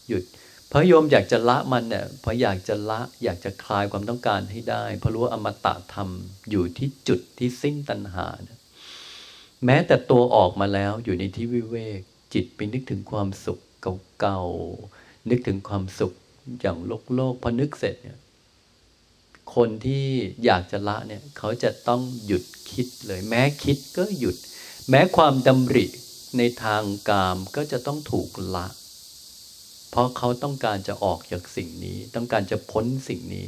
[0.09, 0.23] หยุด
[0.71, 6.09] พระโยมอยากจะละมันเนี่ยพออยากจะละอยากจะคลายความต้องการให้ได้เพราะรู้ว่าอมตะธรรม
[6.49, 8.27] อยู่ที่จุดที่สิ้นตัณหา
[9.65, 12.01] แม้แต่ตัวออกมาแล้วอยู่ในที่วิเวก
[12.33, 13.59] จิตไปนึกถึงความสุข
[14.19, 16.13] เก่าๆนึกถึงความสุข
[16.61, 18.19] อย่างโลกโลกพอนึกเสร็จเนี่ย
[19.55, 20.05] คนที่
[20.45, 24.35] อยากจะละเนี่ยเขาจะต้องหยุดคิดเลย แม้คิดก็หยุด
[24.89, 25.85] แม้ความดำริ
[26.37, 28.67] ในทางกามก็จะต้องถูกละ
[29.91, 33.45] เพราะเขาต้องการจะออกจากสิ่งนี้ ต้องการจะพ้นสิ่งนี้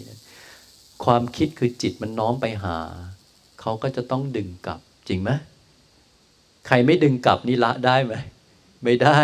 [1.05, 2.77] ความคิดคือจิตมันน้อมไปหา
[3.61, 5.31] เขาก็จะต้องดึงกลับจริงไหม
[6.67, 8.13] ใครไม่ดึงกลับนี่ละได้ไหม
[8.83, 9.21] ไม่ได้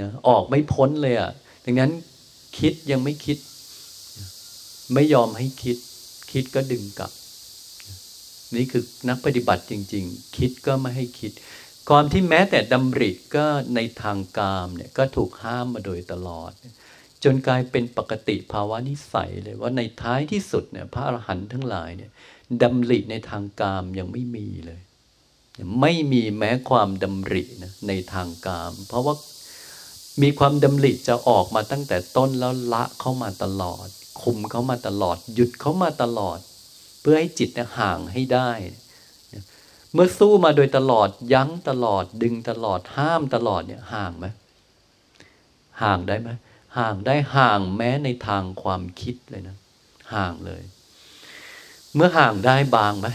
[0.00, 1.30] นะออกไม่พ้นเลยอะ่ะ
[1.64, 1.92] ดังนั้น
[2.58, 3.38] คิดยังไม่คิด
[4.94, 5.76] ไม่ยอมให้คิด
[6.32, 7.10] คิดก็ดึงกลับ
[8.56, 11.32] นี่คือนักปฏิบัติจริง ๆ คิดก็ไม่ให้คิด
[11.88, 16.50] ความที่แม้แต่ดำริก็ในทางกามเนี่ยก็ถูกห้ามมาโดยตลอด
[17.24, 22.10] จนกลายเป็นปกติภาวะนิสัยเลยว่าในท้ายที่สุดเนี่ยพระอรหันต์ทั้งหลายเนี่ย
[22.62, 24.80] ดำริในทางกามยังไม่มีเลย
[25.80, 29.14] ไม่มีแม้ความดำรินะในทางกาม เพราะว่า
[30.22, 33.88] มีความดำริจะออกมาตั้งแต่ต้นแล้วละเข้ามาตลอด
[34.22, 36.38] คุมเขามาตลอด หยุดเขามาตลอด
[37.00, 38.50] เพื่อให้จิตห่างให้ได้
[39.92, 44.26] เมื่อสู้มาโดยตลอดยั้งตลอด ดึงตลอดห้ามตลอดเนี่ยห่างไหม
[45.82, 46.30] ห่างได้ไหม
[46.78, 49.56] ห่างได้ห่างแม้ในทางความคิดเลยนะ
[50.14, 50.62] ห่างเลย
[51.94, 53.08] เมื่อห่างได้บางไหม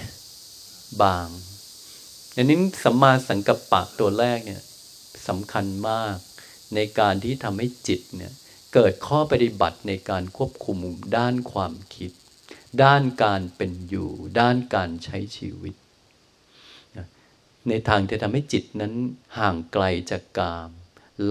[1.04, 1.28] บาง
[2.36, 4.62] อันนี้สัมมาสังกัปปะตัวแรกเนี่ย
[5.28, 6.16] สำคัญมาก
[6.76, 8.34] ในการที่ทำให้จิตเนี่ย
[8.78, 10.78] เกิดข้อปฏิบัติในการควบคุม
[11.18, 12.12] ด้านความคิด
[12.84, 14.10] ด้านการเป็นอยู่
[14.40, 15.76] ด้านการใช้ชีวิต
[17.70, 18.94] ในทางที่ทำให้จิตนั้น
[19.40, 20.70] ห่างไกลจากกาม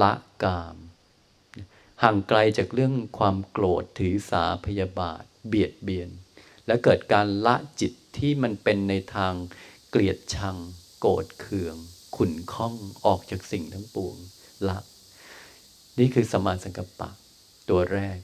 [0.01, 0.13] ละ
[0.45, 0.77] กาม
[2.03, 6.11] ห่างไกลจากเรื่องความโกรธถือสาพยาบาท เบียดเบียน
[6.67, 9.35] และเกิดการละจิตที่มันเป็นในทาง
[9.91, 10.57] เกลียดชัง
[11.01, 11.77] โกรธเคือง
[12.17, 12.75] ขุนข้อง
[13.05, 14.17] ออกจากสิ่งทั้งปวง
[14.69, 14.79] ละ
[15.99, 17.11] นี่คือสมาสังกัปปะ
[17.71, 18.19] ตัวแรก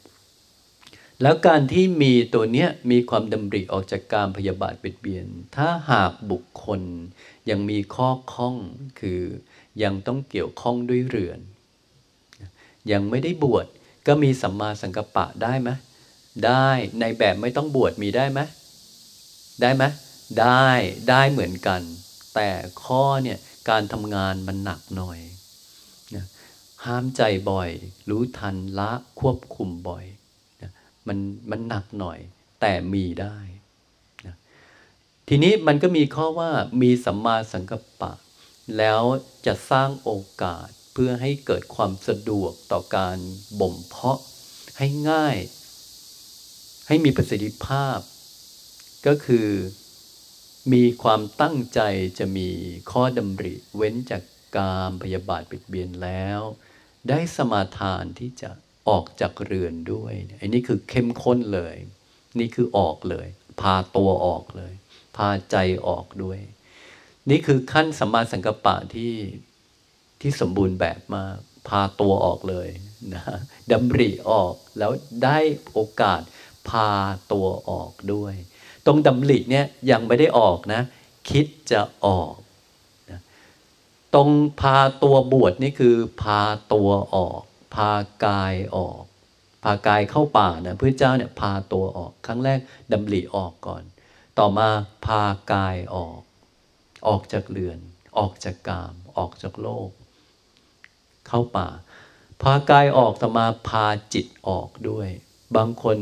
[1.22, 5.26] แล้วการที่มีตัวเนี้ยมีความดำริออกจากการพยาบาทเบียดเบียน
[5.56, 6.80] ถ้าหากบุคคล
[7.50, 8.56] ยังมีข้อข้อง
[9.00, 9.22] คือ
[9.82, 11.40] ยังต้องเกี่ยวข้องด้วยเรือน
[12.92, 13.66] ยังไม่ได้บวช
[14.06, 15.70] ก็มีสัมมาสังกัปปะได้ไหม
[16.46, 16.68] ได้
[17.00, 18.40] ในแบบไม่ต้องบวชมีได้ไหม
[19.60, 19.84] ได้ไหม
[20.40, 20.68] ได้
[21.08, 21.80] ได้เหมือนกัน
[22.34, 22.48] แต่
[22.84, 23.38] ข้อเนี่ย
[23.70, 25.18] การทำงานมันหนักหน่อย
[26.84, 27.70] ห้ามใจบ่อย
[28.08, 30.04] รู้ทันละควบคุมบ่อย
[31.06, 31.18] มัน
[31.50, 32.18] มันหนักหน่อย
[32.60, 33.36] แต่มีได้
[34.26, 34.36] นะ
[35.28, 36.50] ทีนี้มันก็มีข้อว่า
[36.82, 38.12] มีสัมมาสังกัปปะ
[38.78, 39.02] แล้ว
[39.46, 40.10] จะสร้างโอ
[40.42, 43.18] กาสเพื่อให้เกิดความสะดวกต่อการ
[43.60, 44.20] บ่มเพาะ
[44.78, 45.36] ให้ง่าย
[46.86, 47.98] ให้มีประสิทธิภาพ
[49.06, 49.48] ก็คือ
[50.72, 51.80] มีความตั้งใจ
[52.18, 52.48] จะมี
[52.90, 54.22] ข้อดำริ เว้นจาก
[54.56, 56.40] กามพยาบาทปิดเบียนแล้ว
[57.08, 58.50] ได้สมาทานที่จะ
[58.88, 61.74] ออกจากเรือนด้วยอันนี้คือเข้มข้นเลย
[62.38, 63.26] นี่คือออกเลย
[63.60, 64.72] พาตัวออกเลย
[65.16, 65.56] พาใจ
[65.88, 66.38] ออกด้วย
[67.30, 69.14] นี่คือขั้นสัมมาสังกัปปะที่
[70.20, 71.38] ที่สมบูรณ์แบบมาก
[71.68, 72.68] พาตัวออกเลย
[73.14, 73.22] นะ
[73.72, 74.92] ดำริออกแล้ว
[75.24, 75.38] ได้
[75.72, 76.20] โอกาส
[76.68, 76.90] พา
[77.32, 78.34] ตัวออกด้วย
[78.86, 80.82] ตรงดำริเนี่ยยังไม่ได้ออกนะ
[81.30, 82.32] คิดจะออก
[84.14, 84.30] ตรง
[84.60, 86.40] พาตัวบวชนี่คือพา
[86.72, 87.42] ตัวออก
[87.74, 87.90] พา
[88.26, 89.02] กายออก
[89.62, 92.58] พากายเข้าป่านะพระเจ้าเนี่ยพาตัวออกครั้งแรก
[92.92, 93.82] ดำริออกก่อน
[94.38, 94.68] ต่อมา
[95.06, 96.20] พากายออก
[97.08, 97.78] ออกจากเรือน
[98.18, 99.90] ออกจากกาม ออกจากโลก
[101.28, 101.68] เข้าป่า
[102.42, 105.08] พากายออกต่อมาพาจิตออกด้วย
[105.56, 105.98] บางคน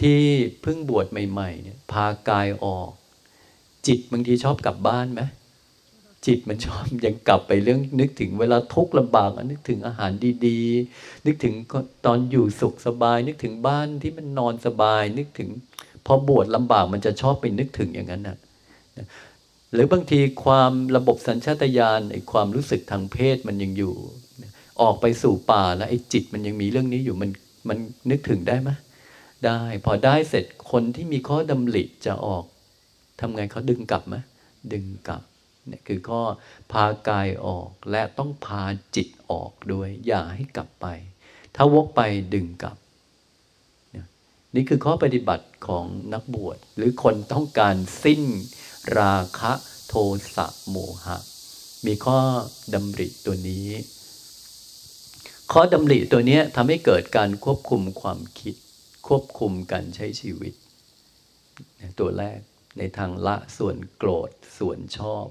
[0.00, 0.22] ที่
[0.62, 2.90] เพิ่งบวชใหม่ๆเนี่ยพากายออก
[3.86, 5.22] จิตบางทีชอบกลับบ้านไหม
[6.26, 10.12] จิตมันชอบยังกลับไปเรื่องนึกถึงเวลาทุกข์ลำบากนึกถึงอาหาร
[10.46, 11.54] ดีๆ นึกถึง
[12.06, 15.50] ตอนอยู่สุขสบาย นึกถึงบ้านที่มันนอนสบาย นึกถึง
[16.06, 18.36] พอบวชลำบากมันจะชอบไปนึกถึงอย่างนั้นนะ
[19.72, 23.94] หรือบางทีความระบบสัญชาตญาณไอ้ความรู้สึกทางเพศมันยังอยู่
[24.82, 27.30] ออกไปสู่ป่าแล้วไอ้จิตมันยังมีเรื่องนี้อยู่มัน
[27.68, 27.78] มัน
[28.10, 28.70] นึกถึงได้ไหม
[29.44, 32.44] ได้พอได้เสร็จคนที่มีข้อดำริจะออก
[33.20, 34.16] ทำไงเขาดึงกลับไหม
[34.72, 35.22] ดึงกลับ
[35.66, 36.22] เนี่ยคือข้อ
[36.72, 38.64] พากายออกและต้องพา
[38.96, 40.86] จิตออกด้วย อย่าให้กลับไป
[41.54, 42.00] ถ้าวกไป
[42.34, 42.76] ดึงกลับ
[44.54, 48.22] นี่คือข้อปฏิบัติของนักบวช หรือคนต้องการสิ้น
[48.98, 49.52] ราคะ
[49.88, 49.94] โท
[50.36, 51.18] สะโมหะ
[51.86, 52.18] มีข้อ
[52.74, 53.68] ดำริตัวนี้
[55.52, 58.54] ข้อดำริตัวนี้ทำให้เกิดการควบคุมความคิด
[59.08, 60.54] ควบคุมการใช้ชีวิต
[62.00, 62.40] ตัวแรก
[62.78, 65.26] ในทางละส่วนโกรธส่วนชอบ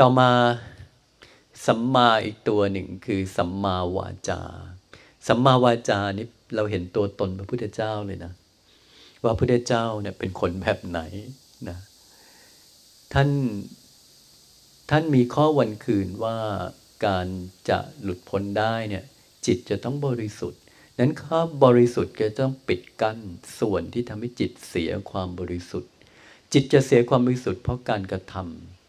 [0.00, 0.30] ต่อมา
[1.66, 4.40] สัมมาอีกตัวหนึ่งคือสัมมาวาจา
[5.26, 6.26] สัมมาวาจานี่
[6.56, 8.32] เราเห็นตัวตนพระพุทธเจ้าเลยนะ
[9.24, 11.00] ว่าพระพุทธเจ้าเนี่ยเป็นคนแบบไหน
[11.68, 11.78] นะ
[13.12, 13.28] ท่าน
[14.90, 16.36] ท่านมีข้อวันคืนว่า
[17.06, 17.26] การ
[17.68, 19.04] จะหลุดพ้นได้เนี่ย
[19.46, 20.60] จิตจะต้องบริสุทธิ์
[20.98, 23.18] นั้นข้าบริสุทธิ์ก็ต้องปิดกั้น
[23.58, 25.90] ส่วนที่ทำให้จิตเสียความบริสุทธิ์
[26.52, 28.83] จิตจะเสียความบริสุทธิ์เพราะการกระทำ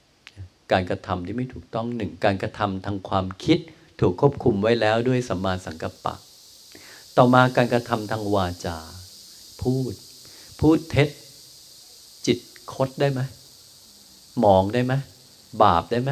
[0.72, 3.60] การกระทำที่ไม่ถูกต้องหนึ่งการกระทำทางความคิด
[4.00, 6.16] ถูกควบคุมไว้แล้วด้วยสัมมาสังกัปปะ
[7.18, 8.78] ต่อมาการกระทำทางวาจา
[9.62, 9.94] พูด
[10.60, 11.10] พูดเท็จ
[12.26, 12.38] จิต
[12.74, 13.22] คดได้ไหม
[14.40, 14.94] หมองได้ไหม
[15.64, 16.12] บาปได้ไหม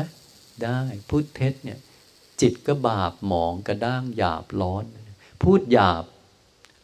[0.63, 0.79] ได้
[1.09, 1.79] พูดเท็จเนี่ย
[2.41, 4.83] จิตก็บาปหมองกระด้างหยาบร้อน
[5.43, 6.03] พูดหยาบ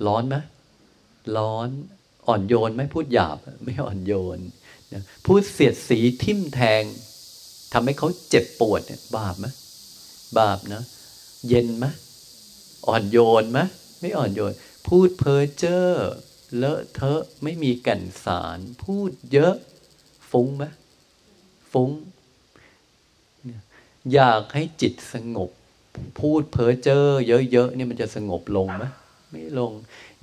[0.05, 0.35] ร้อนไหม
[1.37, 1.69] ร้อน
[2.27, 4.39] อ่อนโยนไหมพูดหยาบไม่อ่อนโยน
[5.25, 6.83] พูดเสียดสีทิ่มแทง
[7.73, 9.45] ทำให้เขาเจ็บปวดเนี่ยบาปไหม
[10.39, 10.83] บาปนะ
[11.47, 11.85] เย็นไหม
[12.87, 13.59] อ่อนโยนไหม
[13.99, 14.53] ไม่อ่อนโยน
[14.87, 15.85] พูดเพ้อเจ้อ
[16.57, 19.55] เลอะเทอะไม่มีแก่นสาร พูดเยอะ
[20.31, 20.63] ฟุ้งไหม
[21.71, 21.91] ฟุ้ง
[24.13, 25.49] อยากให้จิตสงบ
[26.19, 27.05] พูดเพ้อเจ้อ
[27.51, 28.83] เยอะๆนี่มันจะสงบลงไหม
[29.31, 29.71] ไม่ลง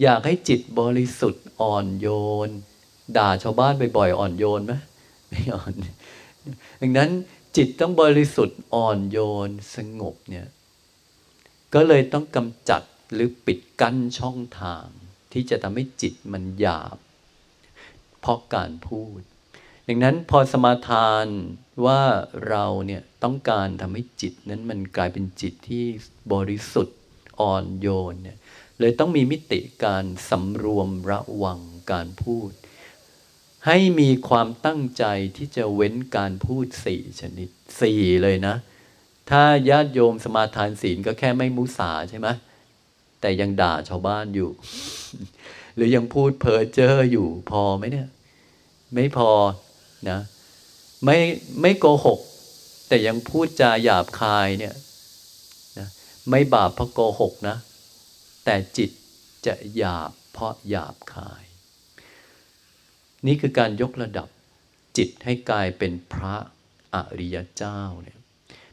[0.03, 2.09] อยากให้จิตบริสุทธิ์อ่อนโย
[2.49, 2.51] น
[3.17, 4.75] ด่าชาวบ้านบ่อยๆอ่อนโยนไหม
[5.29, 5.73] ไม่อ่อน
[6.81, 7.11] ดังนั้น
[7.57, 10.47] จิตต้องบริสุทธิ์อ่อนโยนสงบเนี่ย
[11.75, 12.83] ก็เลยต้องกำจัด
[13.13, 14.87] หรือปิดกั้นช่องทาง
[15.33, 16.99] ที่จะทำให้จิตมันหยาบ
[18.21, 19.21] เพราะการพูด
[19.89, 21.27] ดังนั้นพอสมาทาน
[21.87, 22.03] ว่า
[22.49, 25.85] เราเนี่ยต้องการทำให้จิตนั้นมันกลายเป็นจิตที่
[26.33, 26.99] บริสุทธิ์
[27.41, 28.39] อ่อนโยนเนี่ย
[28.81, 31.61] เลยต้องมีมิติการสำรวมระวัง
[31.93, 32.51] การพูด
[33.67, 35.05] ให้มีความตั้งใจ
[35.37, 37.49] ที่จะเว้นการพูดสี่ชนิด
[37.81, 38.57] สี่เลยนะ
[39.31, 42.29] ถ้าญาติโยมสมาทานศีลก็แค่ไม่มุสาใช่ไหม
[43.21, 44.51] แต่ยังด่าชาวบ้านอยู่
[45.75, 48.09] หรือยังพูดเพ้อเจ้ออยู่พอไหมเนี่ย
[48.95, 49.31] ไม่พอ
[50.11, 50.19] นะ
[51.05, 51.19] ไม่
[51.61, 52.21] ไม่โกหก
[52.89, 54.75] แต่ยังพูดจาหยาบคายเนี่ย
[55.79, 55.89] นะ
[56.31, 57.57] ไม่บาปเพราะโกหกนะ
[58.45, 58.91] แต่จิต
[59.47, 61.46] จะหยาบเพราะหยาบคาย
[63.27, 64.29] นี่คือการยกระดับ
[64.97, 66.37] จิตให้กลายเป็นพระ
[66.95, 68.19] อริยเจ้าเนี่ย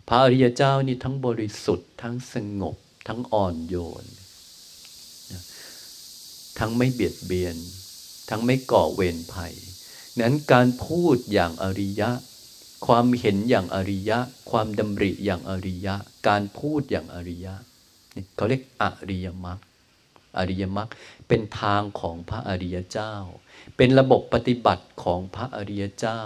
[0.08, 2.76] พระอริยเจ้านี่ทั้งบริสุทธิ์ ทั้งสงบ
[3.08, 4.06] ทั้งอ่อนโยน
[6.60, 7.58] ทั้งไม่เบียดเบียน
[8.30, 9.54] ทั้งไม่ก่อเวรภัย
[10.20, 12.10] นั้นการพูดอย่างอริยะ
[12.88, 14.20] ความเห็นอย่างอริยะ
[14.52, 15.96] ความดำริอย่างอริยะ
[16.28, 17.56] การพูดอย่างอริยะ
[18.36, 19.60] เขาเรียกอริยมรรค
[20.38, 20.90] อริยมรรค
[21.28, 23.14] เป็นทางของพระอริยเจ้า
[23.78, 26.22] เป็นระบบปฏิบัติของพระอริยเจ้า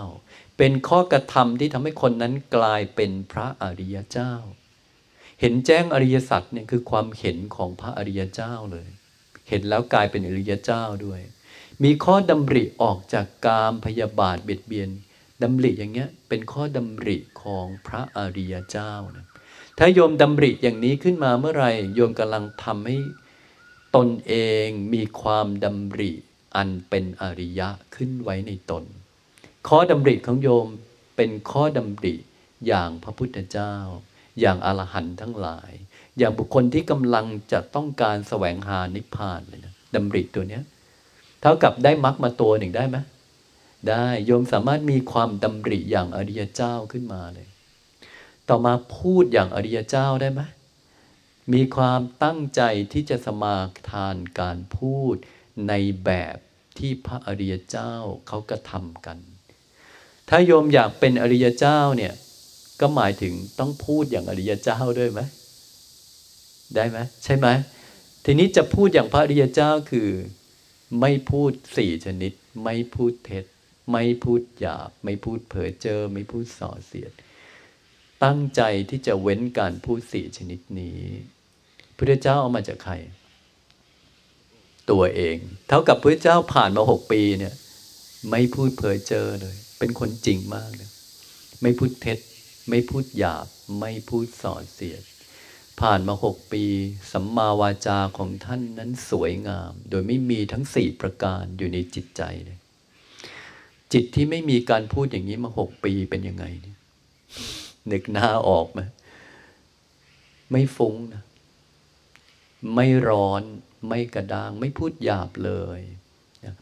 [0.57, 4.33] เป็นข้อกระทำที่ทำให้คนนั้นกลายเป็นพระอริยเจ้า
[5.41, 8.89] เห็นแจ้งอริยสัจเนี่ยคือความเห็นของพระอริยเจ้าเลย
[9.49, 11.21] เห็นแล้วกลายเป็นอริยเจ้าด้วย
[11.83, 14.89] มีข้อดำริออกจากกามพยาบาทเบียดเบียน
[15.43, 19.25] ดำริอย่างเงี้ยเป็นข้อดำริของพระอริยเจ้านะ
[19.77, 22.97] ถ้าโยมดำริอย่างนี้ขึ้นมาเมื่อไหร่โยมกำลังทำให้
[23.97, 24.33] ตนเอ
[24.65, 26.11] งมีความดำริ
[26.55, 28.83] อันเป็นอริยะขึ้นไว้ในตน
[29.67, 30.67] ข้อดำริของโยม
[31.15, 32.15] เป็นข้อดำริ
[32.67, 33.73] อย่างพระพุทธเจ้า
[34.39, 35.71] อย่างอรหันต์ทั้งหลาย
[36.17, 40.63] อย่างบุคคลที่กำลังจะต้องการแสวงหานิพพานเลยนะดำริตัวเนี้ย
[41.41, 42.97] เท่ากับได้มรรคมาตัวหนึ่งได้ไหม
[43.89, 47.47] ได้โยมสามารถมีความดำริอย่างอริยเจ้าขึ้นมาเลย
[48.49, 50.41] ต่อมาพูดอย่างอริยเจ้าได้ไหม
[51.53, 52.61] มีความตั้งใจ
[52.93, 53.57] ที่จะสมา
[53.91, 55.15] ทานการพูด
[55.67, 55.73] ใน
[56.05, 56.37] แบบ
[56.77, 57.93] ที่พระอริยเจ้า
[58.27, 59.17] เขากระทำกัน
[60.29, 62.13] ถ้าโยมอยากเป็นอริยเจ้าเนี่ย
[62.81, 65.21] ก็หมายถึงต้องพูดอย่างอริยเจ้าด้วยไหม
[66.75, 67.47] ได้ไหมใช่ไหม
[68.25, 70.09] ทีนี้จะพูดอย่างพระอริยเจ้าคือ
[71.01, 72.33] ไม่พูดสี่ชนิด
[72.63, 73.45] ไม่พูดเท็จ
[73.91, 77.11] ไม่พูดหยาบ ไม่พูดเผลอเจอ ไม่พูดส่อเสียด
[78.23, 80.99] ตั้งใจที่จะเว้นการพูดสี่ชนิดนี้
[81.97, 82.93] พระเจ้าเอามาจากใคร
[84.91, 85.37] ตัวเอง
[85.67, 87.55] เท่ากับพระเจ้าผ่านมาหกปีเนี่ย
[88.29, 90.89] ไม่พูดเผยเจอเลย เป็นคนจริงมากเลย
[91.61, 92.19] ไม่พูดเท็จ
[92.69, 93.47] ไม่พูดหยาบ
[93.79, 95.03] ไม่พูดส่อเสียด
[95.79, 96.63] ผ่านมาหกปี
[97.11, 102.59] สัมมาวาจาของท่านนั้นสวยงาม โดยไม่มีทั้งสี่ประการอยู่ในจิตใจเลย
[103.93, 106.77] จิตที่ไม่มีการพูดอย่างนี้มาหกปีเป็นยังไงเนี่ย
[107.91, 108.81] นึกหน้าออกไหม
[110.51, 111.23] ไม่ฟุ้งนะ
[112.73, 113.43] ไม่ร้อน
[113.87, 115.81] ไม่กระด้าง ไม่พูดหยาบเลย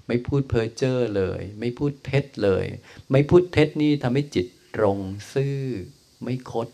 [0.08, 2.66] ไม่พูดเพ้อเจ้อเลย ไม่พูดเท็จเลย
[3.12, 4.98] ไม่พูดเท็จนี่ทำให้จิตตรง
[5.34, 5.62] ซื่อ
[6.24, 6.68] ไม่คด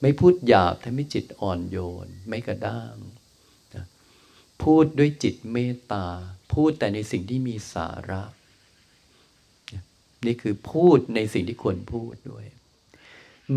[0.00, 2.96] ไม่พูดหยาบทำให้จิตอ่อนโยน ไม่กระด้าง
[4.62, 6.06] พูดด้วยจิตเมตตา
[6.52, 8.22] พูดแต่ในสิ่งที่มีสาระ
[10.26, 12.44] นี่คือพูดในสิ่งที่ควรพูดด้วย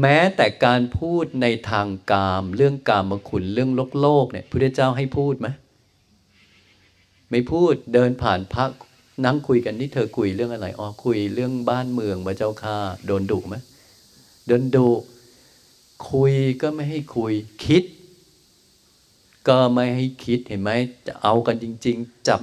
[0.01, 5.47] แม้แต่การพูดในทางกาม เรื่องกามคุณเรื่องโลกโลกเนี่ยพระเจ้าให้พูดไหม
[7.29, 8.65] ไม่พูดเดินผ่านพระ
[9.25, 13.55] นั่งคุยกันนี่เธอคุยเรื่องอะไรอ๋อคุยเรื่องบ้านเมืองพระเจ้าค่าโดนดุไหม
[14.47, 14.89] โดนดุ
[16.11, 17.33] คุยก็ไม่ให้คุย
[17.65, 17.83] คิด
[19.47, 20.71] ก็ไม่ให้คิดเห็นไหม
[21.07, 22.41] จะเอากันจริง ๆจับ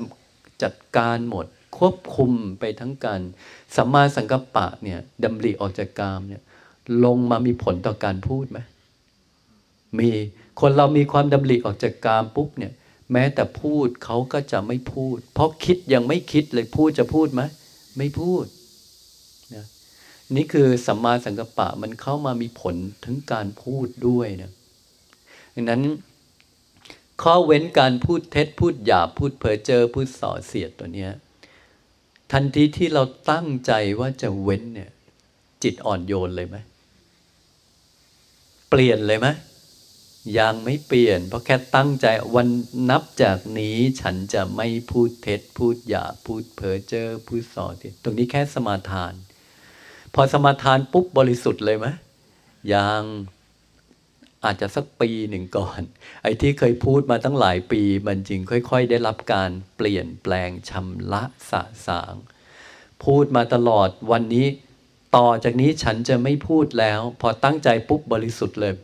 [0.62, 1.46] จัดการหมด
[1.78, 3.20] ควบคุมไปทั้งการ
[3.76, 6.42] สัมมาสังกัปปะเนี่ยดำริออกจากกามเนี่ย
[7.04, 8.58] ลงมามีผลต่อการพูดไหม
[9.98, 10.10] มี
[10.60, 12.72] คนเรามีความดำริออกจากกามปุ๊บเนี่ย
[13.12, 17.42] แม้แต่พูดเขาก็จะไม่พูด เพราะคิดยังไม่คิดเลยพูดจะพูดไหม
[17.98, 18.44] ไม่พูด
[19.54, 19.64] นะ
[20.36, 22.74] นี่คือสัมมาสังกัปปะมันเข้ามามีผล
[23.04, 24.50] ถึงการพูดด้วยนะ
[25.54, 25.82] ดังนั้น
[27.22, 31.12] ข้อเว้นการพูดเท็จพูดหยาบพูดเพ้อเจอพูดส่อเสียดตัวเนี้ย
[32.32, 34.90] ทันทีที่เราตั้งใจว่าจะเว้นเนี่ย
[35.62, 36.56] จิตอ่อนโยนเลยไหม
[38.70, 39.28] เปลี่ยนเลยไหม
[40.38, 42.48] ยังไม่เปลี่ยน เพราะแค่ตั้งใจวัน
[42.90, 49.12] นับจากนี้ฉันจะไม่พูดเท็จ พูดหยาพูดเพ้อเจ้อพูดส่อเสียดตรงนี้แค่สมาทาน
[50.14, 51.86] พอสมาทานปุ๊บบริสุทธิ์เลยไหม
[52.74, 53.02] ยัง
[54.44, 55.80] อาจจะสักปีหนึ่งก่อน
[56.22, 62.14] ไอ้ที่เคยพูดมาตั้งหลายปี มันจริงค่อย ๆ ได้รับการเปลี่ยนแปลงชำระสะสาง
[63.04, 64.46] พูดมาตลอดวันนี้
[65.14, 68.74] ต่อจากนี้ฉันจะไม่พูดแล้ว พอตั้งใจปุ๊บบริสุทธิ์เลย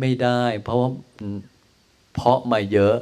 [0.00, 0.90] ไม่ได้ เพราะว่า
[2.14, 2.96] เพราะมาเยอะ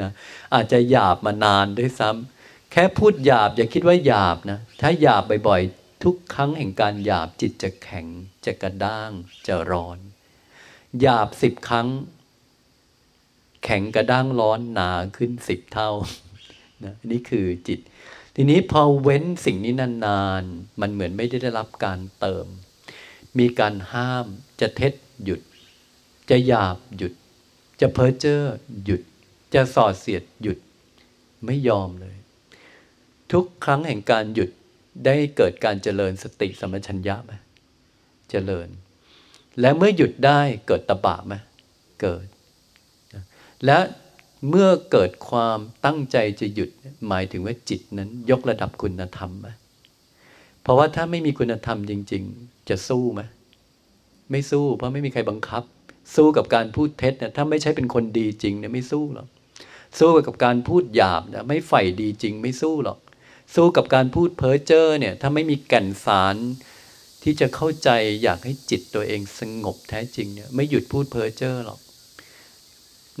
[0.00, 0.10] นะ
[0.54, 8.06] อาจจะหยาบมานานด้วยซ้ำแค่พูดหยาบอย่าคิดว่าหยาบนะ ถ้าหยาบบ่อยๆ ทุกครั้งแห่งการหยาบจิตจะแข็ง
[8.44, 9.10] จะกระด้าง
[9.46, 9.98] จะร้อน
[11.00, 11.88] หยาบสิบครั้ง
[13.64, 15.90] แข็งกระด้างร้อนหนาขึ้นสิบเท่า
[16.84, 17.80] นะนี่คือจิต
[18.36, 22.46] ทีนี้พอเว้นสิ่งนี้นานๆ มันเหมือนไม่ได้รับการเติม
[23.38, 24.26] มีการห้าม
[24.60, 24.92] จะเท็จ
[25.24, 25.40] หยุด
[26.30, 27.12] จะหยาบหยุด
[27.80, 28.42] จะเพ้อเจ้อ
[28.84, 29.02] หยุด
[29.54, 30.58] จะส่อเสียดหยุด
[31.46, 32.16] ไม่ยอมเลย
[33.32, 34.50] ทุกครั้งแห่งการหยุด
[35.04, 37.32] ได้เกิดการเจริญสติสมัชัญญะไหม
[38.30, 38.68] เจริญ
[39.60, 41.34] และเมื่อหยุดได้เกิดตบะไหม
[42.02, 42.26] เกิด
[43.66, 43.78] และ
[44.48, 46.70] เมื่อเกิดความตั้งใจจะหยุด
[47.08, 49.48] หมายถึงว่าจิตนั้น ยกระดับคุณธรรมไหม
[50.62, 53.20] เพราะว่าถ้าไม่มีคุณธรรมจริง ๆ จะสู้ไหม
[54.30, 55.62] ไม่สู้เพราะไม่มีใครบังคับ
[56.14, 59.28] สู้กับการพูดเท็จเนี่ยถ้าไม่ใช่เป็นคนดีจริงเนี่ยไม่สู้หรอก
[59.98, 62.98] สู้กับการพูดหยาบเนี่ยไม่ใฝ่ดีจริง ไม่สู้หรอก
[63.54, 66.36] สู้กับการพูดเพ้อเจ้อเนี่ยถ้าไม่มีแก่นสาร
[67.22, 67.90] ที่จะเข้าใจ
[68.22, 71.80] อยากให้จิตตัวเองสงบแท้จริงเนี่ยไม่หยุดพูดเพ้อเจ้อหรอก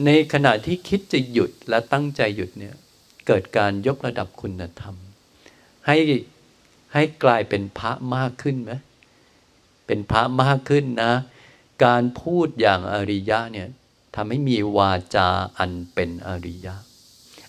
[0.04, 2.74] ในขณะที่คิดจะหยุดและตั้งใจหยุดเนี่ย
[3.26, 4.96] เกิดการยกระดับคุณธรรม
[5.86, 5.96] ให้
[6.94, 8.72] ให้กลายเป็นพระมากขึ้นไหม
[9.86, 11.14] เป็นพระมากขึ้นนะ
[11.84, 13.68] การพูดอย่างอริยะเนี่ย
[14.14, 15.28] ทำให้มีวาจา
[15.58, 16.74] อันเป็นอริยะ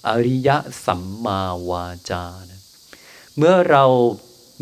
[0.10, 1.40] อริยะสัมมา
[1.70, 2.62] วาจานะ
[3.38, 3.86] เมื่อเรา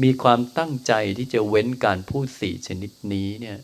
[0.03, 3.57] มีความตั้งใจที่จะเว้นการพูดสี่ชนิดนี้เนี่ย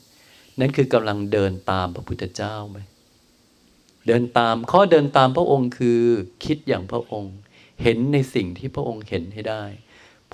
[0.60, 2.80] นั่นคือกำลังเดินตามพระพุทธเจ้าไหม
[4.08, 6.02] เดินตามข้อเดินตามพระองค์คือ
[6.46, 7.36] คิดอย่างพระองค์
[7.84, 9.64] เห็นในสิ่งที่พระองค์เห็นให้ได้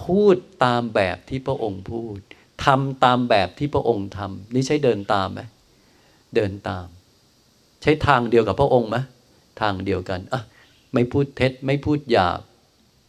[0.03, 2.19] พูดตามแบบที่พระองค์พูด
[2.65, 5.41] ทำตามแบบที่พระองค์ทำนี่ใช่เดินตามไหม
[6.35, 6.87] เดินตาม
[7.81, 8.97] ใช้ทางเดียวกับพระองค์ไหม
[9.61, 10.41] ทางเดียวกันอะ
[10.93, 12.39] ไม่พูดเท็จ ไม่พูดหยาบ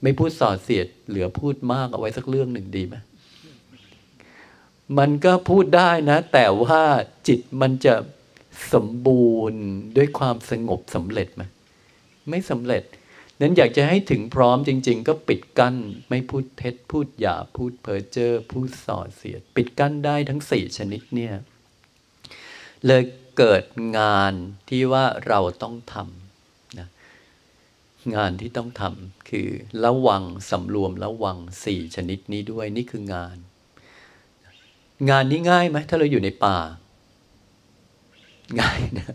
[0.03, 2.97] ไม่พูดส่อเสียด เหลือพูดมากเอาไว้สักเรื่องหนึ่งดีไหม
[4.99, 6.83] มันก็พูดได้นะ แต่ว่า
[7.29, 7.95] จิตมันจะ
[8.73, 9.63] สมบูรณ์
[9.97, 11.43] ด้วยความสงบสำเร็จไหม
[12.31, 12.83] ไม่สำเร็จ
[13.41, 15.77] นั้นอยากจะให้ถึงพร้อมจริง ๆ ก็ปิดกั้น
[16.11, 21.35] ไม่พูดเท็จพูดหยาพูดเพ้อเจ้อพูดส่อเสียด ปิดกั้นได้ทั้งสี่ชนิดเนี่ย
[22.87, 23.03] เลย
[23.39, 23.65] เกิด
[23.99, 24.33] งาน
[24.69, 26.05] ที่ว่าเราต้องทำ
[28.17, 29.49] งานที่ต้องทำคือ
[29.85, 33.37] ระวังสำรวมระวังสี่ชนิดนี้ด้วยนี่คืองาน
[35.11, 36.59] งานนี้ง่ายไหมถ้าเราอยู่ในป่า
[38.61, 39.15] ง่ายนะ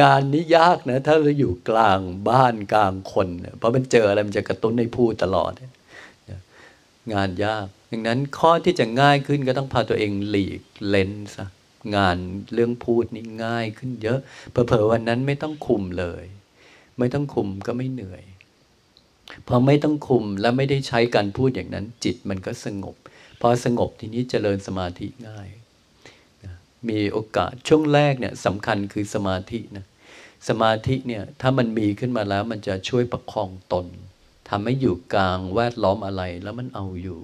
[0.00, 3.28] งานนี้ยากนะ ถ้าเราอยู่กลางบ้านกลางคน
[3.58, 5.52] เพราะมันเจออะไรมันจะกระตุ้นให้พูดตลอด
[7.14, 11.46] งานยาก ดังนั้นข้อที่จะง่ายขึ้นก็ต้องพาตัวเองหลีกเลนซะ
[11.96, 12.16] งาน
[12.54, 14.18] เรื่องพูดนี่ง่ายขึ้นเยอะ
[14.50, 16.24] เผลอๆวันนั้นไม่ต้องคุมเลย
[16.98, 18.24] ไม่ต้องคุมก็ไม่เหนื่อย
[19.48, 22.96] พอไม่ต้องคุมและไม่ได้ใช้การพูดอย่างนั้น จิตมันก็สงบ
[23.40, 25.48] พอสงบทีนี้เจริญสมาธิง่าย
[26.88, 29.84] มีโอกาสช่วงแรกเนี่ยสำคัญคือสมาธินะ
[30.48, 33.86] สมาธิเนี่ยถ้ามันมีขึ้นมาแล้วมันจะช่วยประคองตน
[34.48, 37.20] ทำให้อยู่กลางแวดล้อมอะไรแล้วมันเอาอยู่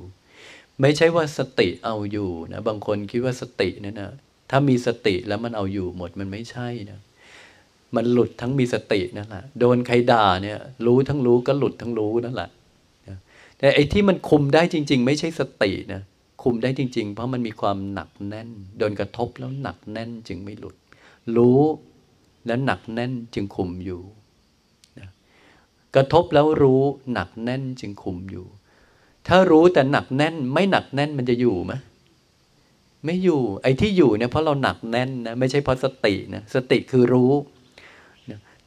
[0.80, 4.10] ไม่ใช่ว่าสติเอาอยู่นะบางคนคิดว่าสติเนี่ยนะ
[4.50, 7.00] ถ้ามีสติแล้วมันเอาอยู่หมดมันไม่ใช่นะ
[7.96, 12.50] มันหลุดทั้งมีสตินั่นแหละโดนใครด่าเนี่ยรู้ทั้งรู้ก็หลุดทั้งรู้นั่นแหละ
[13.58, 16.02] แต่ไอ้ที่มันคุมได้จริง ๆ ไม่ใช่สตินะ
[16.42, 20.76] คุมได้จริง ๆ เพราะมันมีความหนักแน่นโดนกระทบแล้วหนักแน่นจึงไม่หลุด
[21.36, 21.60] รู้
[22.46, 24.00] แล้วหนักแน่นจึงคุมอยู่
[24.98, 25.08] นะ
[25.94, 26.82] กระทบแล้วรู้
[27.12, 28.46] หนักแน่นจึงคุมอยู่
[29.28, 31.72] ถ้ารู้แต่หนักแน่น ไม่หนักแน่นมันจะอยู่ไหม
[33.04, 37.32] ไม่อยู่ ไอ้ที่อยู่เนี่ยเพราะเราหนักแน่นนะไม่ใช่เพราะสตินะสติคือรู้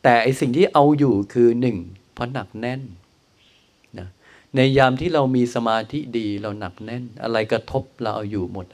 [0.03, 1.77] แต่ไอ้สิ่งที่เอาอยู่คือหนึ่ง
[2.13, 2.81] เพราะหนักแน่น
[4.55, 8.65] ในยามที่เรามีสมาธิดีเราหนักแน่น อะไรกระทบเราเอาอยู่หมด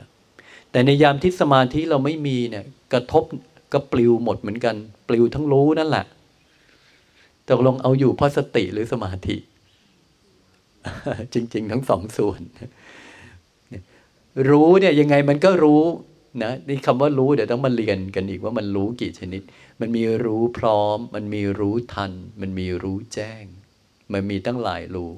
[0.71, 3.23] แต่ในยามที่สมาธิเราไม่มีเนี่ย กระทบ
[3.73, 4.75] ก็ปลิวหมดเหมือนกัน
[5.07, 6.05] ปลิวทั้งรู้นั่นแหละ
[7.49, 9.37] ตกลงเอาอยู่เพราะสติหรือสมาธิ
[11.33, 12.41] จริง ๆ ทั้งสองส่วน
[14.49, 15.83] รู้เนี่ยยังไงมันก็รู้
[16.43, 19.41] นะนี่คำว่ารู้เดี๋ยวต้องมาเรียนกันอีกว่ามันรู้กี่ชนิด
[19.81, 22.11] มันมีรู้พร้อม มันมีรู้ทัน
[22.41, 23.43] มันมีรู้แจ้ง
[24.13, 25.13] มันมีตั้งหลายรู้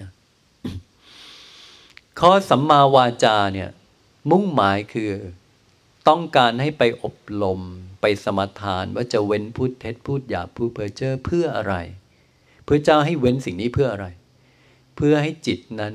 [0.00, 0.08] นะ
[2.22, 3.70] ข้อสัมมาวาจาเนี่ย
[4.30, 5.12] มุ่งหมายคือ
[6.08, 7.60] ต้องการให้ไปอบรม
[8.00, 11.74] ไปสมทานว่าจะเว้นพูดเท็จพูดหยาพูดเพ้อเจ้อเพื่ออะไร
[12.64, 14.06] เพื่อเจ้าให้เว้นสิ่งนี้เพื่ออะไร
[14.96, 15.94] เพื่อให้จิตนั้น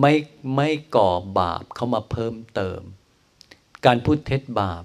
[0.00, 0.12] ไม่
[0.56, 2.80] ไม่ก่อบาปเข้ามาเพิ่มเติม
[3.86, 4.84] การพูดเท็จบาป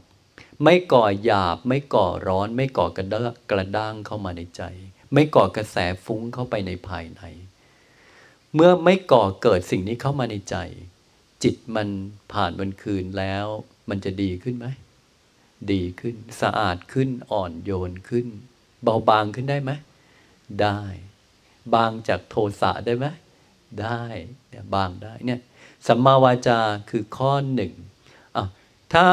[0.63, 4.61] ไม่ก่อหยาบ ไม่ก่อร้อน ไม่ก่อกระด้างกระด้างเข้ามาในใจ
[5.13, 7.21] ไม่ก่อกระแสฟุ้งเข้าไปในภายใน
[8.55, 10.55] เมื่อไม่ก่อเกิดสิ่งนี้เข้ามาในใจ
[11.43, 11.87] จิตมัน
[12.33, 13.45] ผ่านวันคืนแล้ว
[13.89, 14.67] มันจะดีขึ้นไหม
[15.71, 18.27] ดีขึ้นสะอาดขึ้นอ่อนโยนขึ้น
[18.83, 19.71] เบาบางขึ้นได้ไหม
[20.61, 20.81] ได้
[21.73, 23.05] บางจากโทสะได้ไหม
[23.81, 24.03] ได้
[24.49, 25.39] เนี่ยบางได้เนี่ย
[25.87, 27.73] สัมมาวาจาคือข้อหนึ่ง
[28.35, 28.43] อะ
[28.93, 29.05] ถ้า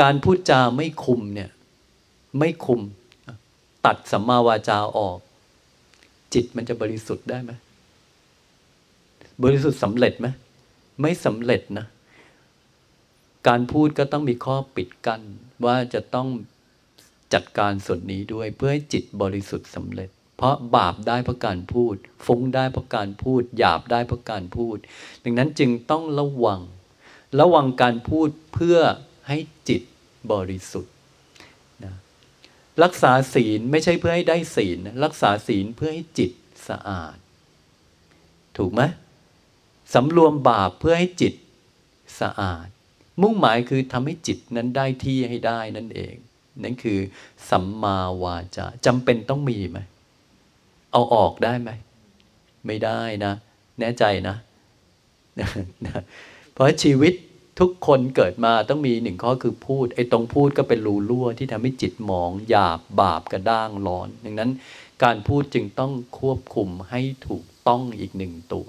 [0.00, 1.50] การพูดจาไม่คุมเนี่ย
[2.38, 2.80] ไม่คุม
[3.86, 5.18] ตัดสัมมาวาจาออก
[6.34, 7.52] จิตมันจะบริสุทธิ์ได้ไหม
[9.42, 10.26] บริสุทธิ์สำเร็จไหม
[11.00, 11.86] ไม่สำเร็จนะ
[13.48, 15.20] การพูดก็ต้องมีข้อปิดกัน้น
[15.64, 16.28] ว่าจะต้อง
[17.34, 24.76] จัดการส่วนนี้ด้วยเพื่อให้จิตบริสุทธิ์สำเร็จ เพราะบาปได้เพราะการพูด ฟุ้งได้เพราะการพูด หยาบได้เพราะการพูด
[25.24, 26.60] ดังนั้นจึงต้องระวัง
[27.40, 28.78] ระวังการพูดเพื่อ
[29.28, 29.82] ให้จิต
[30.32, 30.94] บริสุทธิ์
[31.84, 31.94] นะ
[32.82, 36.32] รักษาศีลไม่ใช่เพื่อให้ได้ศีล รักษาศีลเพื่อให้จิต
[36.68, 37.16] สะอาด
[38.58, 38.82] ถูกไหม
[39.94, 41.34] สำรวมบาปเพื่อให้จิต
[42.20, 42.66] สะอาด
[43.22, 46.14] มุ่งหมายคือทำให้จิตนั้นได้ที่ให้ได้นั่นเอง
[46.62, 46.98] นั่นคือ
[47.50, 49.78] สัมมาวาจาจำเป็นต้องมีไหม
[50.92, 51.70] เอาออกได้ไหม
[52.66, 53.32] ไม่ได้นะ
[53.80, 54.36] แน่ใจนะ
[56.52, 57.14] เพราะชีวิต
[57.60, 64.50] ทุกคนเกิดมาต้องมีหนึ่งข้อคือพูด ไอ้ตรงพูดก็เป็นรูรั่วที่ทำให้จิตหมองหยาบบาปกระด้างร้อน ดังนั้น
[65.02, 68.68] การพูดจึงต้องควบคุมให้ถูกต้องอีกหนึ่งตัว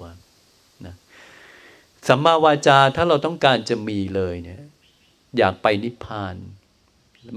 [2.06, 4.62] สัมมาวาจาถ้าเราต้องการจะมีเลยเนี่ย
[5.38, 6.34] อยากไปนิพพาน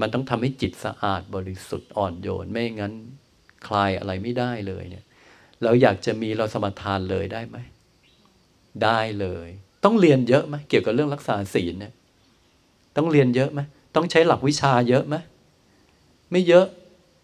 [0.02, 2.94] มันต้องทำให้จิตสะอาดบริสุทธิ์อ่อนโยน ไม่งั้น
[3.68, 5.06] คลายอะไรไม่ได้เลยเนี่ย
[5.64, 7.58] เราอยากจะมีเราสมทานเลยได้ไหม
[8.84, 9.48] ได้เลย
[9.84, 11.94] ต้องเรียนเยอะไหมเกี่ยวกับเรื่องรักษาศีลเนี่ย
[12.98, 13.60] ต้องเรียนเยอะไหม
[13.96, 15.16] ต้องใช้หลักวิชาเยอะไหม
[16.32, 16.66] ไม่เยอะ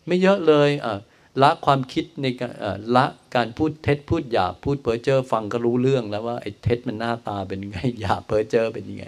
[0.08, 0.94] ไม่เยอะเลยอะ
[1.42, 2.54] ละความคิดในการ
[2.96, 3.06] ละ
[3.36, 9.06] การพูดเท็จพูดหยาบพูดเพ้อเจ้อฟังก็รู้เรื่องแล้วว่าไอ้เท็จมันหน้าตาเป็นไงหยาเพ้อเจ้อเป็นยังไง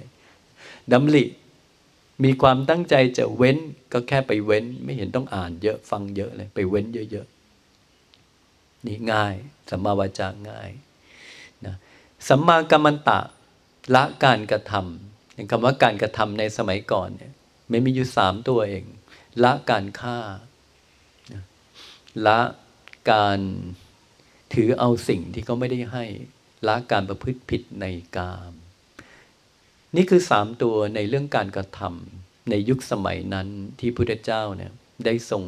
[0.92, 1.26] ดำริ
[2.24, 3.58] มีความตั้งใจจะเว้น
[3.94, 9.36] ก็แค่ไปเว้น ไม่เห็นต้องอ่านเยอะฟังเยอะเลยไปเว้นเยอะๆนี่ง่าย
[9.70, 10.70] สัมมาวาจาง่าย
[11.66, 11.76] นะ
[12.28, 13.20] สัมมากัมมันตะ
[13.96, 17.34] ละการกระทำคำว่าการกระทำในสมัยก่อนเนี่ย
[17.70, 18.84] ไม่มีอยู่สามตัวเอง
[19.44, 20.18] ละการฆ่า
[22.28, 22.40] ละ
[23.12, 23.40] การ
[24.54, 26.06] ถือเอาสิ่งที่เขาไม่ได้ให้
[26.68, 27.86] ละการประพฤติผิดใน
[28.18, 28.54] กาม
[29.96, 33.48] นี่คือสามตัวในเรื่องการกระทำในยุคสมัยนั้น
[33.80, 34.72] ที่พุทธเจ้าเนี่ย
[35.06, 35.46] ได้ส่ง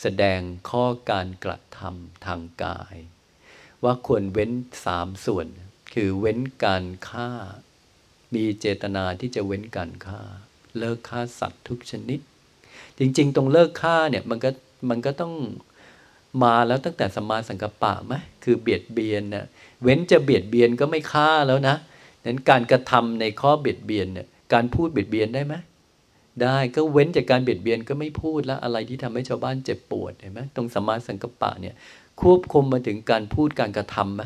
[0.00, 0.40] แสดง
[0.70, 2.96] ข้อการกระทำทางกาย
[3.84, 4.52] ว่าควรเว้น
[4.84, 5.46] สามส่วน
[5.94, 7.30] คือเว้นการฆ่า
[8.34, 10.20] มีเจตนาที่จะเว้นการฆ่า
[10.78, 12.20] เลิกฆ่าสัตว์ทุกชนิด
[12.98, 14.50] จริง ๆ ตรงเลิกฆ่าเนี่ยมันก็
[14.90, 15.34] มันก็ต้อง
[16.42, 18.14] มาแล้วตั้งแต่สมาสังกปะไหม
[18.44, 19.44] คือเบียดเบียนนี่ย
[19.82, 21.76] เว้นจะเบียดเบียนก็ไม่ฆ่าแล้วนะ
[22.24, 25.54] นั้นการกระทำในข้อเบียดเบียนเนี่ยการพูดเบียดเบียนได้ไหม
[26.42, 31.74] ได้ก็เว้นจากการเบียดเบียนก็ไม่พูดแล้วอะไรที่ทำให้ชาวบ้านเจ็บปวดเห็นไหมตรงสมาสังกปะเนี่ย
[32.22, 34.22] ควบคุมมาถึงการพูดการกระทำไหม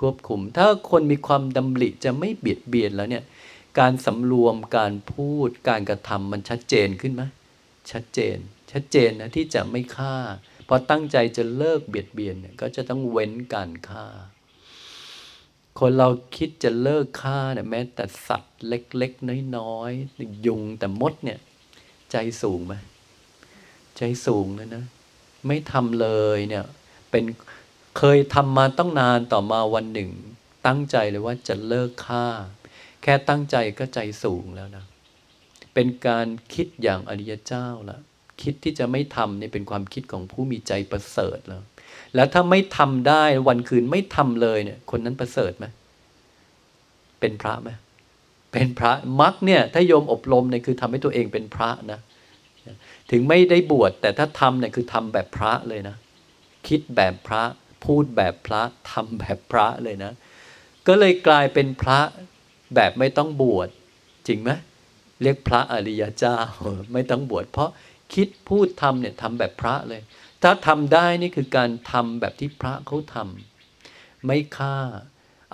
[0.00, 3.24] ควบคุม ถ้าคนมีความดำริจะไม่เบียดเบียนแล้วเนี่ย
[3.78, 7.22] การสำรวมการพูดการกระทำมันชัดเจนขึ้นไหม
[7.90, 8.36] ชัดเจน
[8.72, 10.16] ชัดเจนนะที่จะไม่ฆ่า
[10.68, 14.06] พอตั้งใจจะเลิกเบียดเบียนเนี่ยก็จะต้องเว้นการฆ่า
[15.78, 21.38] คนเราคิดจะเลิกฆ่าเนี่ยแม้แต่สัตว์เล็ก ๆ น้อยๆยุงแต่มดเนี่ย
[22.10, 22.74] ใจสูงไหม
[23.96, 24.84] ใจสูงเลยนะ
[25.46, 26.64] ไม่ทำเลยเนี่ย
[27.10, 27.24] เป็น
[27.98, 30.10] เคยทำมาต้องนานต่อมาวันหนึ่ง
[30.66, 32.26] ตั้งใจเลยว่าจะเลิกฆ่า
[33.02, 34.84] แค่ตั้งใจก็ใจสูงแล้วนะ
[35.74, 37.98] เป็นการคิดอย่างอริยเจ้าละ
[38.42, 41.62] คิดที่จะไม่ทำนี่เป็นความคิดของผู้มีใจประเสริฐแล้ว
[42.14, 45.66] แล้วถ้าไม่ทำได้วันคืนไม่ทำเลยเนี่ย คนนั้นประเสริฐไหม
[47.20, 47.70] เป็นพระไหม
[48.52, 52.00] เป็นพระมักเนี่ย ถ้าโยมอบรมเนี่ยคือทำให้ตัวเองเป็นพระนะ
[53.10, 55.96] ถึงไม่ได้บวชแต่ถ้าทำเนี่ยคือทำแบบพระเลยนะ
[56.68, 57.42] คิดแบบพระ
[57.84, 58.60] พูดแบบพระ
[58.90, 60.12] ทำแบบพระเลยนะ
[60.86, 61.98] ก็เลยกลายเป็นพระ
[62.74, 63.68] แบบไม่ต้องบวช
[64.26, 64.50] จริงไหม
[65.22, 66.36] เรียกพระอริยเจ้า
[66.92, 67.70] ไม่ต้องบวชเพราะ
[68.14, 70.02] คิดพูดทำเนี่ยทำแบบพระเลย
[70.42, 74.76] ถ้าทำได้นี่คือการทำแบบที่พระเขาทำไม่ฆ่า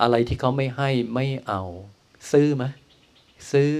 [0.01, 1.61] อะไรที่เขาไม่ให้ไม่เอา
[2.31, 2.63] ซื้อไหม
[3.51, 3.75] ซื้อ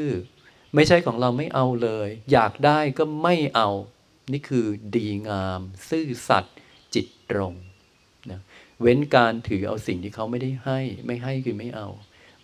[0.76, 3.70] ไม่ใช่ของเราไม่เอาเลย อยากได้ก็ไม่เอา
[4.32, 4.66] นี่คือ
[4.96, 6.56] ดีงาม ซื่อสัตย์
[6.94, 7.54] จิตตรง
[8.30, 8.42] นะ
[8.82, 11.88] เว้นการถือเอาสิ่งที่เขาไม่ได้ให้ ไม่ให้คือไม่เอา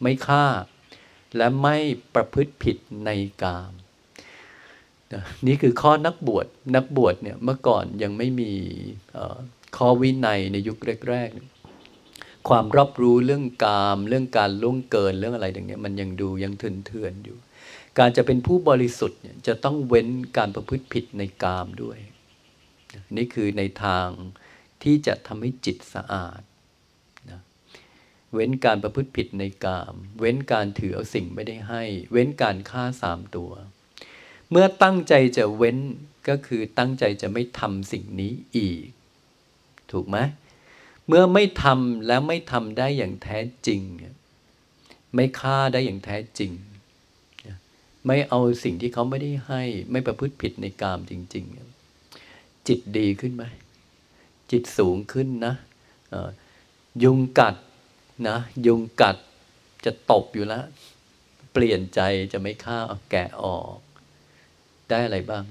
[0.01, 0.45] ไม่ฆ่า
[1.37, 1.77] และไม่
[2.15, 3.09] ประพฤติผิดใน
[3.43, 3.71] กาม
[5.47, 8.51] นี่คือข้อนักบวชนักบวชเนี่ยเมื่อก่อนยังไม่มี
[9.77, 10.77] ข้อวินัยในยุค
[11.09, 17.37] แรกๆ ความรับรู้เรื่องกาม เรื่องการล่วงเกินเรื่องอะไรอย่างเงี้ยมันยังดูยังเถื่อนๆอยู่
[17.99, 20.07] การจะเป็นผู้บริสุทธิ์เนี่ยจะต้องเว้น
[20.37, 21.97] การประพฤติผิดในกามด้วย
[23.17, 24.07] นี่คือในทาง
[24.83, 26.41] ที่จะทำให้จิตสะอาด
[28.33, 33.51] เว้นการประพฤติผิดในกาม เว้นการถือเอาสิ่งไม่ได้ให้ เว้นการฆ่าสามตัว
[34.51, 35.77] เมื่อตั้งใจจะเว้น
[36.29, 38.87] ก็คือตั้งใจจะไม่ทำสิ่งนี้อีก
[39.91, 40.17] ถูกไหม
[41.07, 43.37] เมื่อไม่ทำแล้วไม่ทำได้อย่างแท้
[43.67, 43.81] จริง
[45.15, 46.51] ไม่ฆ่าได้อย่างแท้จริง
[48.05, 51.45] ไม่เอาสิ่งที่เขาไม่ได้ให้ ไม่ประพฤติผิดในกามจริง
[52.05, 53.43] ๆ จิตดีขึ้นไหม
[54.51, 55.53] จิตสูงขึ้นนะ
[57.03, 57.55] ยุงกัด
[58.27, 59.17] นะยุงกัด
[59.85, 60.63] จะตบอยู่แล้ว
[61.53, 61.99] เปลี่ยนใจ
[62.31, 63.77] จะไม่ฆ่าเอาแกะออก
[64.89, 65.43] ได้อะไรบ้าง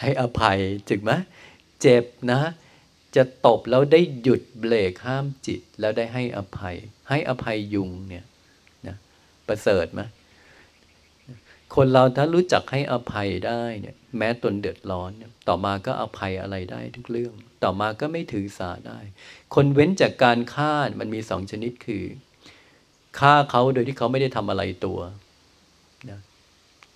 [0.00, 0.58] ให้อภัย
[0.88, 1.12] จึกไหม
[1.80, 2.40] เจ็บนะ
[3.16, 6.76] จะตบแล้วได้หยุดเบรกห้ามจิต แล้วได้ให้อภัย
[7.08, 8.24] ให้อภัยยุงเนี่ย
[8.86, 8.96] นะ
[9.46, 10.00] ประเสริฐไหม
[11.74, 18.98] คนเราถ้ารู้จักให้อภัยได้เนี่ย แม้ตนเดือดร้อนเนี่ยต่อมาก็อภัยอะไรได้ทุกเรื่อง ต่อมาก็ไม่ถือสาได้
[19.54, 22.04] คนเว้นจากการฆ่ามันมีสองชนิดคือ
[23.18, 25.00] ฆ่าเขาโดยที่เขาไม่ได้ทำอะไรตัว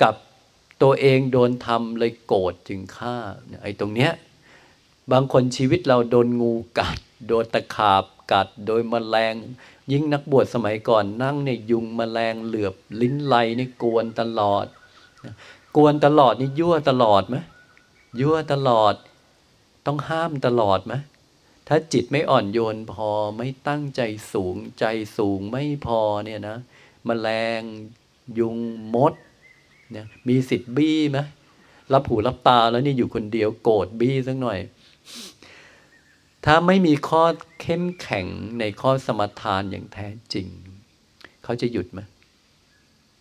[0.02, 0.14] กับ
[0.82, 3.16] ตัวเองโดนทำเลยโกรธจึงฆ่า
[3.62, 4.12] ไอ้ตรงเนี้ย
[5.12, 9.34] บางคนชีวิตเราโดนงูกัด โดนตะขาบกัด โดยมแมลง
[9.92, 14.66] ยิ่งนักบวชสมัยก่อนนั่งในยุงมแมลงเหลือบลิ้นไลนี่กวนตลอด
[15.76, 17.36] กวนตลอดนี่ยั่วตลอดไหม
[18.20, 18.94] ยั่วตลอด
[19.86, 20.94] ต้องห้ามตลอดไหม
[21.68, 24.00] ถ้าจิตไม่อ่อนโยนพอไม่ตั้งใจ
[24.32, 24.84] สูงใจ
[25.16, 26.58] สูงไม่พอเนี่ยนะ
[27.08, 27.28] มแมล
[27.58, 27.60] ง
[28.38, 28.56] ยุง
[28.94, 29.12] มด
[29.90, 31.18] เนี่ยมีสิทธิ์บี้ไหม
[31.92, 34.58] รับหูรับตาแล้วนี่อยู่คนเดียวโกรธบี้สักหน่อย
[36.44, 37.24] ถ้าไม่มีข้อ
[37.60, 38.26] เข้มแข็ง
[38.58, 40.46] ในข้อสมทานอย่างแท้จริง
[41.44, 42.00] เขาจะหยุดไหม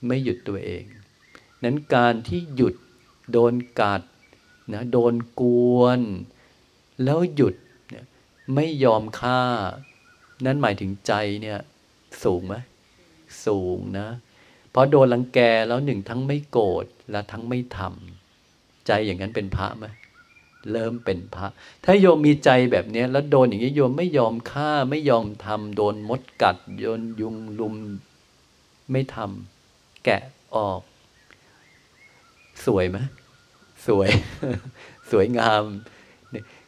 [0.08, 0.84] ไม่หยุดตัวเอง
[1.64, 2.76] นั้นการที่หยุด
[3.32, 4.02] โดนกัด
[4.74, 5.44] นะโดนก
[5.78, 6.02] วน
[7.04, 7.56] แล้วหยุด
[8.56, 9.42] ไม่ยอมฆ่า
[10.46, 11.60] นั่นหมายถึงใจเนี่ย
[12.24, 12.56] สูงไหม
[13.46, 14.08] สูงนะ
[14.74, 19.86] พราะโดนลังแกแล้วหนึ่งทั้งไม่โกรธและทั้งไม่ทำใจอย่างนั้นเป็นพระไหม
[20.72, 21.48] เริ่มเป็นพระ
[21.86, 27.76] ถ้าโยมมีใจแบบนี้แล้วโดนอย่างนี้โยมไม่ยอมฆ่าไม่ยอมทำโดนมดกัดโยนยุงลุม
[28.92, 30.22] ไม่ทำแกะ
[30.56, 30.82] ออก
[32.66, 32.98] สวยไหม
[33.88, 34.10] สวย
[35.12, 35.64] สวยงาม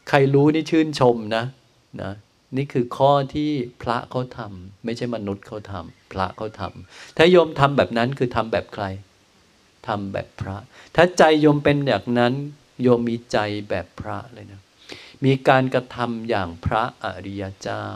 [0.09, 1.43] ใครรู้นี่ชื่นชมนะ
[2.01, 2.11] นะ
[2.57, 8.85] นี่คือข้อที่พระเขาทำไม่ใช่มนุษย์เขาทำพระเขาทำถ้าโยมทำแบบนั้นคือทำแบบใคร
[9.87, 10.57] ทำแบบพระ
[10.95, 12.33] ถ้าใจโยมเป็นอย่างนั้น
[12.81, 13.37] โยมมีใจ
[13.69, 14.61] แบบพระเลยนะ
[15.25, 17.87] มีการกระทำอย่างพระอริยเจ้า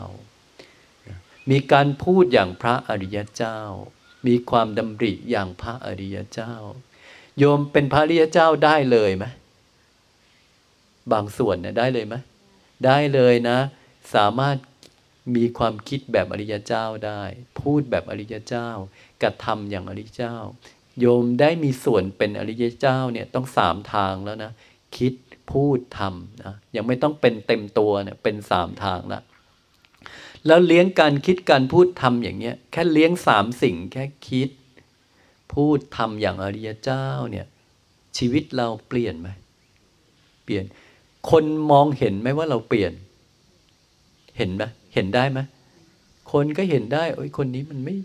[1.50, 3.58] มีการพูดอย่างพระอริยเจ้า
[4.26, 6.52] มีความดำริอย่างพระอริยเจ้า
[7.38, 9.24] โยมเป็นพระอริยเจ้าได้เลยไหม
[11.12, 12.14] บางส่วนเนี่ยได้เลยไหม
[12.86, 13.58] ได้เลยนะ
[14.14, 14.56] สามารถ
[15.36, 17.22] มีความคิดแบบอริยเจ้าได้
[17.60, 18.68] พูดแบบอริยเจ้า
[19.22, 20.36] กระทำอย่างอริยเจ้า
[21.00, 24.52] โยมได้มีส่วนเป็นอริยเจ้าเนี่ยต้องสามทางแล้วนะ
[24.96, 25.14] คิด
[25.52, 29.22] พูดทำนะยังไม่ต้องเป็นเต็มตัวเนี่ยเป็นสามทางนะ
[30.46, 34.50] แล้วเลี้ยงการคิดการพูดทำอย่างเงี้ยแค่เลี้ยงสามสิ่งแค่คิด
[35.52, 37.46] พูดทำอย่างอริยเจ้าเนี่ย
[38.16, 39.28] ชีวิตเราเปลี่ยนไหม
[40.44, 40.64] เปลี่ยน
[41.30, 42.92] คนมองเห็นไหมว่าเราเปลี่ยน
[44.40, 44.64] เห็นไหม
[44.94, 45.40] เห็นได้ไหม
[46.32, 47.96] คนก็เห็นได้โอ้ยคนนี้มันไม่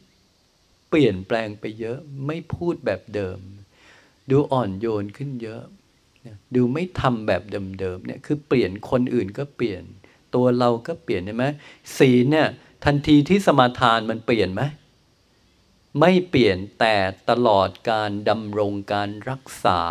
[0.90, 3.38] เปลี่ยนแปลงไปเยอะ ไม่พูดแบบเดิม
[4.30, 5.64] ดูอ่อนโยนขึ้นเยอะ
[6.56, 9.84] ดูไม่ทำแบบเดิมๆเนี่ยคือเปลี่ยนคนอื่นก็เปลี่ยน
[10.36, 11.46] ตัวเราก็เปลี่ยนใช่ไหม
[11.98, 12.48] ศีลเนี่ย
[12.86, 14.62] ทันทีที่สมาทานมันเปลี่ยนไหม
[16.00, 16.96] ไม่เปลี่ยนแต่
[17.30, 19.82] ตลอดการดำรงการรักษา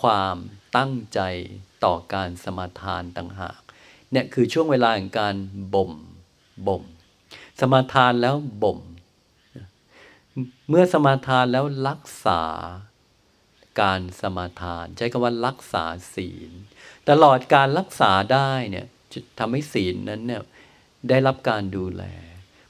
[0.00, 0.36] ความ
[0.76, 1.20] ตั้งใจ
[1.84, 3.63] ต่อการสมาทานต่างหาก
[4.14, 5.34] เนี่ยคือช่วงเวลาแห่งการ
[5.74, 5.92] บ่ม
[6.66, 6.82] บ่ม
[7.60, 8.78] สมาทานแล้วบ่ม
[10.68, 12.42] เมื่อสมาทานแล้วรักษา
[13.80, 15.84] การสมาทาน ใช้คำว่ารักษา
[16.14, 16.50] ศีล
[17.08, 20.42] ตลอดการรักษาได้เนี่ยจะทำให้ศีลนั้นเนี่ย
[21.08, 22.04] ได้รับการดูแล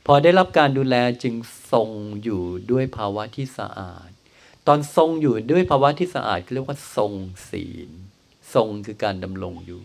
[0.06, 1.34] พอได้รับการดูแลจึง
[1.72, 1.90] ทรง
[2.22, 4.10] อยู่ด้วยภาวะที่สะอาด
[4.66, 7.12] ตอนทรงอยู่ด้วยภาวะที่สะอาดเรียกว่าทรง
[7.50, 7.90] ศีล
[8.54, 9.82] ทรงคือการดำรงอยู่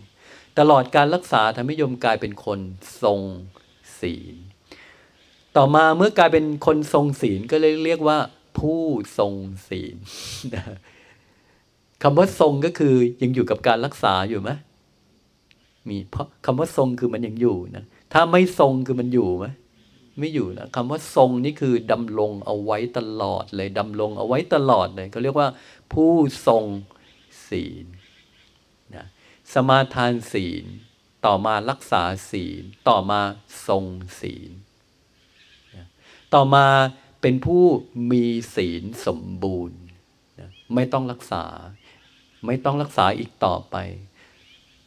[0.58, 2.60] ตลอดการรักษาทำให้โยมกลายเป็นคน
[3.02, 3.20] ทรง
[4.00, 4.36] ศีล
[5.56, 8.18] ต่อมาเมื่อกลายเป็นคนทรงศีลก็เลยเรียกว่า
[8.58, 8.82] ผู้
[9.18, 9.34] ทรง
[9.68, 9.96] ศีล
[12.02, 14.50] คำว่าทรงก็คือยังอยู่กับการรักษาอยู่ไหม
[15.88, 19.46] มีเพราะคำว่าทรงคือมันยังอยู่นะถ้าไม่ทรงคือมันอยู่ไหม
[20.18, 25.48] ไม่อยู่นะคำว่าทรงนี่คือดำรงเอาไว้ตลอดเลยดำรงเอาไว้ตลอดเลยเขาเรียกว่า
[25.92, 26.12] ผู้
[26.46, 26.64] ทรง
[27.48, 27.84] ศีล
[29.54, 30.64] สมาทานศีล
[31.26, 33.20] ต่อมารักษาศีล ต่อมา
[33.66, 33.84] ทรง
[34.20, 34.50] ศีล
[36.34, 36.66] ต่อมา
[37.20, 37.64] เป็นผู้
[38.10, 38.24] มี
[38.54, 39.78] ศีลสมบูรณ์
[40.74, 41.44] ไม่ต้องรักษา
[42.46, 43.76] ไม่ต้องรักษาอีกต่อไป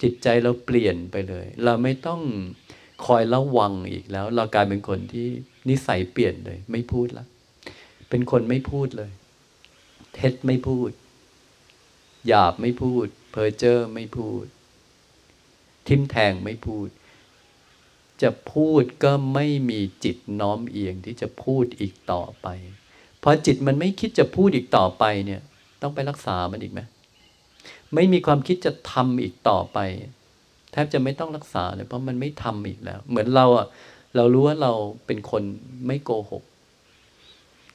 [0.01, 2.22] จิตใจเราเปลี่ยนไปเลย เราไม่ต้อง
[3.05, 5.28] คอยระวังอีกแล้ว เรากลายเป็นคนที่
[5.70, 7.26] นิสัยเปลี่ยนเลย ไม่พูดละ
[8.09, 9.11] เป็นคนไม่พูดเลย
[10.14, 10.91] เท็จไม่พูด
[12.28, 14.45] หยาบไม่พูด เพอเจอร์ไม่พูด
[15.88, 16.88] ทิมแทงไม่พูด
[18.21, 22.47] จะพูดก็ไม่มีจิตน้อมเอียงที่จะพูดอีกต่อไป
[23.23, 25.41] พอจิตมันไม่คิดจะพูดอีกต่อไปเนี่ย
[25.81, 26.81] ต้องไปรักษามันอีกไหม
[27.95, 29.79] ไม่มีความคิดจะทำอีกต่อไป
[30.71, 33.67] แทบจะไม่ต้องรักษาเลยเพราะมันไม่ทำอีกแล้ว เหมือนเราอะ
[34.15, 34.71] เรารู้ว่าเรา
[35.05, 35.43] เป็นคน
[35.88, 36.43] ไม่โกหก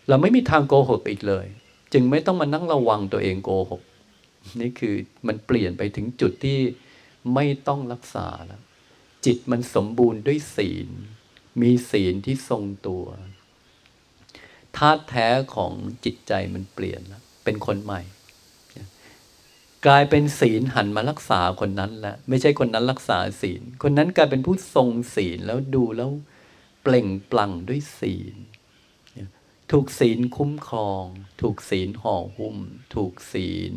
[0.09, 1.47] เราไม่มีทางโกหกอีกเลย
[1.93, 3.83] จึงไม่ต้องมานั่งระวังตัวเองโกหก
[4.61, 4.95] นี่คือ
[5.27, 6.59] มันเปลี่ยนไปถึงจุดที่
[7.35, 8.63] ไม่ต้องรักษาแล้ว
[9.25, 10.89] จิตมันสมบูรณ์ด้วยศีล
[11.61, 13.05] มีศีลที่ทรงตัว
[14.77, 15.73] ธาตุแท้ของ
[16.05, 18.03] จิตใจมันเปลี่ยนแล้วเป็นคนใหม่
[19.87, 26.11] กลายเป็นศีลหันมารักษาคนนั้นแหละไม่ใช่คนนั้นรักษาศีล คนนั้นกลายเป็นผู้ทรงศีลแล้วดูแล้ว
[26.83, 28.37] เปล่งปลั่งด้วยศีล
[29.71, 31.05] ถูกศีลคุ้มครอง
[31.41, 32.59] ถูกศีลห่อหุ้ม
[32.95, 33.75] ถูกศีล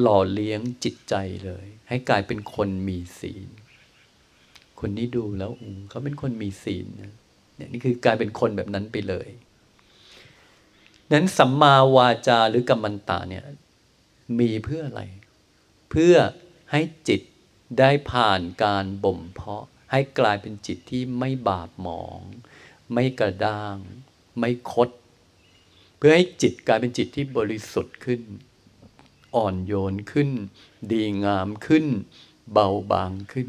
[0.00, 3.48] หล่อเลี้ยงจิตใจเลย ให้กลายเป็นคนมีศีล
[4.80, 5.52] คนนี้ดูแล้ว
[5.88, 7.12] เขาเป็นคนมีศีลนะ
[7.72, 9.28] นี่คือกลายเป็นคนแบบนั้นไปเลย
[11.12, 13.44] นั้นสัมมาวาจาหรือกรรมันตาเนี่ย
[14.38, 15.02] มีเพื่ออะไร
[15.90, 16.14] เพื่อ
[16.72, 17.20] ให้จิต
[17.78, 22.20] ได้ผ่านการบ่มเพาะ ให้กลายเป็นจิตที่ไม่บาปหมอง
[22.92, 23.76] ไม่กระด้าง
[24.38, 24.88] ไม่คด
[25.98, 28.20] เพื่อให้จิตกลายเป็นจิตที่บริสุทธิ์ขึ้น
[29.34, 30.30] อ่อนโยนขึ้น
[30.92, 31.86] ดีงามขึ้น
[32.52, 33.48] เบาบางขึ้น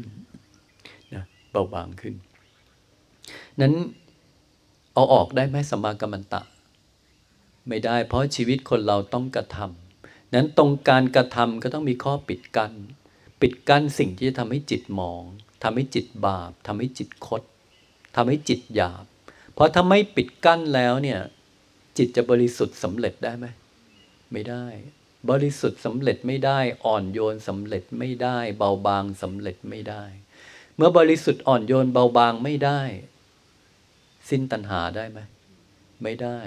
[1.14, 2.14] นะเบาบางขึ้น
[3.60, 3.74] นั้น
[4.94, 6.42] เอาออกได้ไหมสมากรรมันตะ
[7.68, 12.72] ไม่ได้ เพราะชีวิตคนเราต้องกระทำนั้นตรงการกระทำก็ต้องมีข้อปิดกัน้น
[13.40, 15.22] ปิดกั้นสิ่งที่จะทำให้จิตมอง
[15.62, 17.42] ทำให้จิตบาปทำให้จิตคด
[18.16, 19.04] ทำให้จิตหยาบ
[19.54, 21.20] เพราะถ้าไม่ปิดกั้นแล้วเนี่ย
[21.98, 23.46] จิตจะบริสุทธิ์สำเร็จได้ไหม
[24.32, 24.64] ไม่ได้
[25.30, 30.04] บริสุทธิ์สำเร็จไม่ได้ อ่อนโยนสำเร็จไม่ได้ เบาบางสำเร็จไม่ได้
[30.76, 32.80] เมื่อบริสุทธิ์อ่อนโยนเบาบางไม่ได้
[34.28, 35.20] สิ้นตัณหาได้ไหม
[36.02, 36.38] ไม่ได้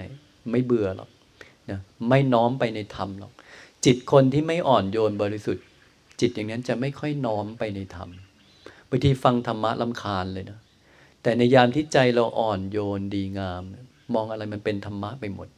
[0.50, 1.10] ไม่เบื่อหรอก
[1.70, 3.32] นะไม่น้อมไปในธรรมหรอก
[3.84, 5.64] จิตคนที่ไม่อ่อนโยนบริสุทธิ์
[6.20, 8.10] จิตอย่างนั้นจะไม่ค่อยน้อมไปในธรรม
[8.88, 10.58] บางทีฟังธรรมะลำคาญเลยนะ
[11.22, 13.62] แต่ในยามที่ใจเราอ่อนโยนดีงาม
[14.14, 15.48] มองอะไรมันเป็นธรรมะไปหมด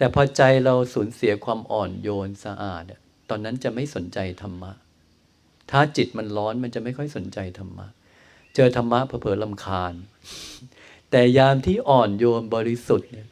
[0.00, 2.84] แต่พอใจเราสูญเสียความอ่อนโยนสะอาด
[3.28, 4.72] ตอนนั้นจะไม่สนใจธรรมะ
[5.70, 7.86] ถ้าจิตมันร้อนมันจะไม่ค่อยสนใจธรรมะ
[8.54, 9.94] เจอธรรมะเผลอๆลำคาญ
[11.10, 13.26] แต่ยามที่อ่อนโยนบริสุทธิ์เนี่ย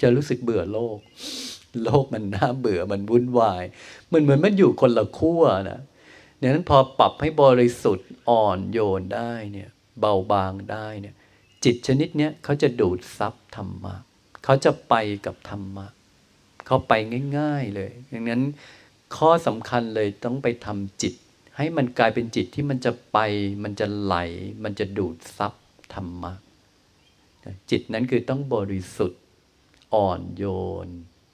[0.00, 0.98] จะรู้สึกเบื่อโลก
[1.84, 3.64] โลกมันน่าเบื่อมันวุ่นวาย
[4.12, 5.80] มันเหมือนมันอยู่คนละขั้วนะ
[6.40, 9.68] ดังนั้นพอปรับให้บริสุทธิ์อ่อนโยนได้เนี่ย
[10.00, 11.14] เบาบางได้เนี่ย
[11.64, 13.96] จิตชนิดเนี้ยเขาจะดูดซับธรรมะ
[14.44, 14.94] เขาจะไป
[15.26, 15.86] กับธรรมะ
[16.66, 16.92] เขาไป
[17.38, 18.42] ง่ายๆเลยดังนั้น
[19.16, 21.14] ข้อสำคัญเลยต้องไปทำจิต
[21.56, 23.18] ให้มันกลายเป็นจิตที่มันจะไป
[23.62, 24.16] มันจะไหล
[24.62, 25.52] มันจะดูดซับ
[25.94, 26.32] ธรรมะ
[27.70, 29.22] จิตนั้นคือต้องบริสุทธิ์
[29.94, 30.44] อ่อนโย
[30.86, 30.88] น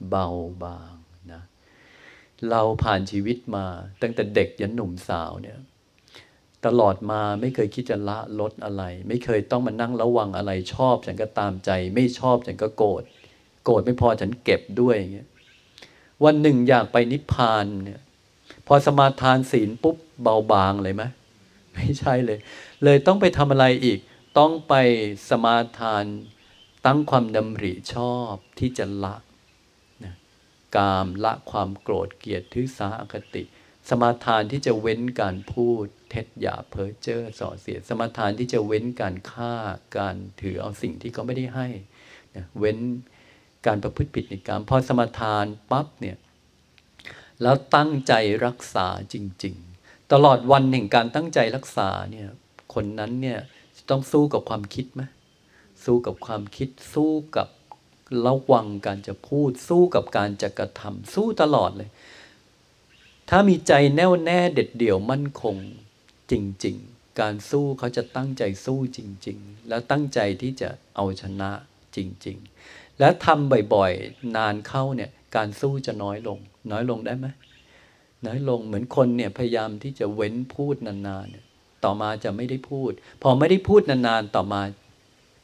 [0.09, 0.29] เบา
[0.63, 0.95] บาง
[1.33, 1.43] นะ
[2.51, 3.65] เราผ่านชีวิตมา
[4.03, 5.59] ตั้งแต่เด็กยันหนุ่มสาวเนี่ย
[6.67, 13.03] ตลอดมาไม่เคยคิดจะละลดอะไร ไม่เคยต้องมานั่งระวังอะไรชอบฉันก็ตามใจ ไม่ชอบฉันก็โกรธ
[13.65, 15.29] โกรธไม่พอฉันเก็บด้วยอย่างเงี้ย
[16.25, 18.01] วันหนึ่งอยากไปนิพพานเนี่ย
[18.67, 21.03] พอสมาทานศีลปุ๊บเบาบางเลยไหม
[21.75, 22.39] ไม่ใช่เลย
[22.85, 23.99] เลยต้องไปทำอะไรอีก
[24.39, 24.75] ต้องไป
[25.29, 26.05] สมาทาน
[26.87, 29.17] ตั้งความดำริชอบที่จะละ
[30.05, 30.15] นะ
[30.77, 33.43] กามละความโกรธเกลียดทือสาอคติ
[33.89, 39.55] สมาทานที่จะเว้นการพูด ท็จหยาเพ้อเจ้อส่อเสียด สมทานที่จะเว้นการฆ่า
[39.99, 41.69] การถือเอาสิ่งที่เขาไม่ได้ให้
[42.37, 42.79] นะเว้น
[43.67, 46.17] การประพฤติผิดในกรรพอสมทานปั๊บเนี่ย
[47.43, 48.13] แล้วตั้งใจ
[48.47, 49.55] รักษาจริง
[49.85, 52.29] ๆ ตลอดวันแห่งการตั้งใจรักษาเนี่ย
[52.75, 53.39] คนนั้นเนี่ย
[53.91, 55.03] ต้องสู้กับความคิดไหม
[55.85, 57.49] สู้กับความคิดสู้กับ
[58.27, 61.91] ระวังการจะพูดสู้กับการจะกระทำสู้ตลอดเลย
[63.31, 65.57] ถ้ามีใจแน่วแน่เด็ดเดี่ยวมั่นคง
[66.35, 66.37] จ
[66.67, 71.51] ริง ๆ การสู้เขาจะตั้งใจสู้จริง ๆ แล้วตั้งใจที่จะเอาชนะ
[71.97, 72.37] จริง
[72.69, 76.39] ๆ แล้วทำบ่อยๆ นานเข้าเนี่ยการสู้จะน้อยลง
[76.73, 77.27] น้อยลงได้ไหม
[78.27, 82.93] น้อยลงเหมือนคนเนี่ยพยายามที่จะเว้นพูดนานๆต่อมาจะไม่ได้พูด
[83.23, 84.63] พอไม่ได้พูดนานๆต่อมา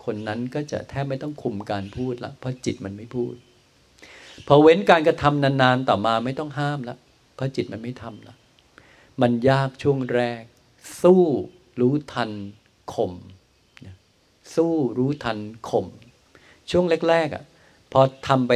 [0.05, 3.35] คนนั้นก็จะแทบไม่ต้องคุมการพูดละเพราะจิตมันไม่พูด
[4.47, 6.97] พอเว้นการกระทำนานๆต่อมาไม่ต้องห้ามละ
[7.35, 8.35] เพราะจิตมันไม่ทำละ
[9.21, 10.43] มันยากช่วงแรก
[11.03, 11.23] สู้
[11.81, 12.31] รู้ทัน
[12.95, 13.13] ข่ม
[14.55, 15.39] สู้รู้ทัน
[15.69, 15.87] ข่ม
[16.71, 17.45] ช่วงแรกๆอะ
[17.93, 18.53] พอทำไป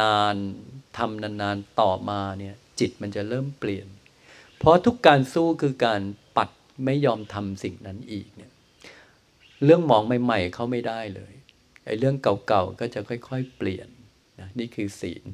[0.00, 3.86] นานๆทำนานๆต่อมาเนี่ย จิตมันจะเริ่มเปลี่ยน
[4.58, 6.00] เพราะทุกการสู้คือการ
[6.36, 6.50] ปัด
[6.84, 8.52] ไม่ยอมทำสิ่งนั้นอีกเนี่ย
[9.64, 11.32] เรื่องมองใหม่ๆเขาไม่ได้เลย
[11.84, 13.88] ไอ้เรื่องเก่าๆก็จะค่อยๆ เปลี่ยน
[14.40, 15.24] นะนี่คือศีล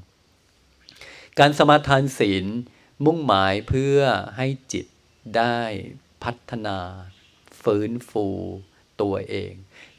[1.39, 2.47] การสมาทานศีล
[3.05, 3.99] มุ่งหมายเพื่อ
[4.37, 4.87] ให้จิต
[5.37, 5.61] ได้
[6.27, 6.79] พัฒนา
[7.63, 8.27] ฟื้นฟู
[9.03, 9.53] ตัวเอง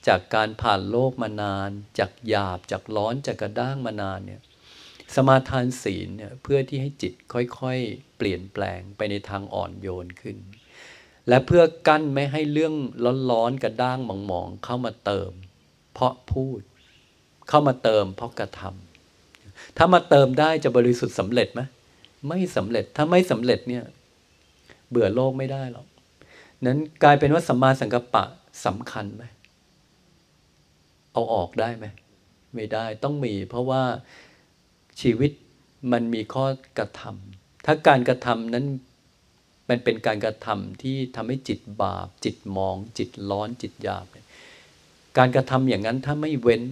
[0.08, 4.42] จากการผ่านโลกมานาน จากหยาบจากร้อนจากกระด้างมานานเนี่ย
[5.16, 10.38] สมาทานศีลเนี่ยเพื่อที่ให้จิตค่อยๆ เปลี่ยนแปลงไปในทางอ่อนโยนขึ้น
[11.28, 12.74] และเพื่อกั้นไม่ให้เรื่อง
[13.32, 13.98] ร้อนๆกระด้าง
[14.28, 15.32] หมองๆเข้ามาเติม
[15.94, 16.62] เพราะพูด
[17.50, 21.62] เข้ามาเติม เพราะกระทำถ้ามาเติมได้จะบริสุทธิ์สำเร็จไหม
[22.28, 23.84] ไม่สำเร็จถ้าไม่สำเร็จเนี่ย
[24.90, 25.88] เบื่อโลกไม่ได้หรอก
[26.66, 28.24] นั้นกลายเป็นว่าสัมมาสังกัปปะ
[28.66, 29.24] สำคัญไหม
[31.12, 31.86] เอาออกได้ไหม
[32.56, 33.84] ไม่ได้ต้องมี เพราะว่า
[35.02, 35.32] ชีวิต
[35.92, 36.46] มันมีข้อ
[36.78, 38.66] กระทำถ้าการกระทำนั้น
[39.70, 44.06] มันเป็นการกระทำที่ทำให้จิตบาป จิตมอง จิตร้อนจิตหยาบ
[45.18, 46.64] การกระทำอย่างนั้นถ้าไม่เว้น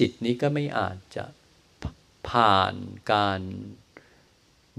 [0.00, 1.24] จิตนี้ก็ไม่อาจจะ
[2.28, 2.74] ผ่าน
[3.12, 3.40] การ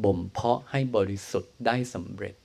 [0.04, 2.36] บ่มเพาะให้บริสุทธิ์ได้สำเร็จ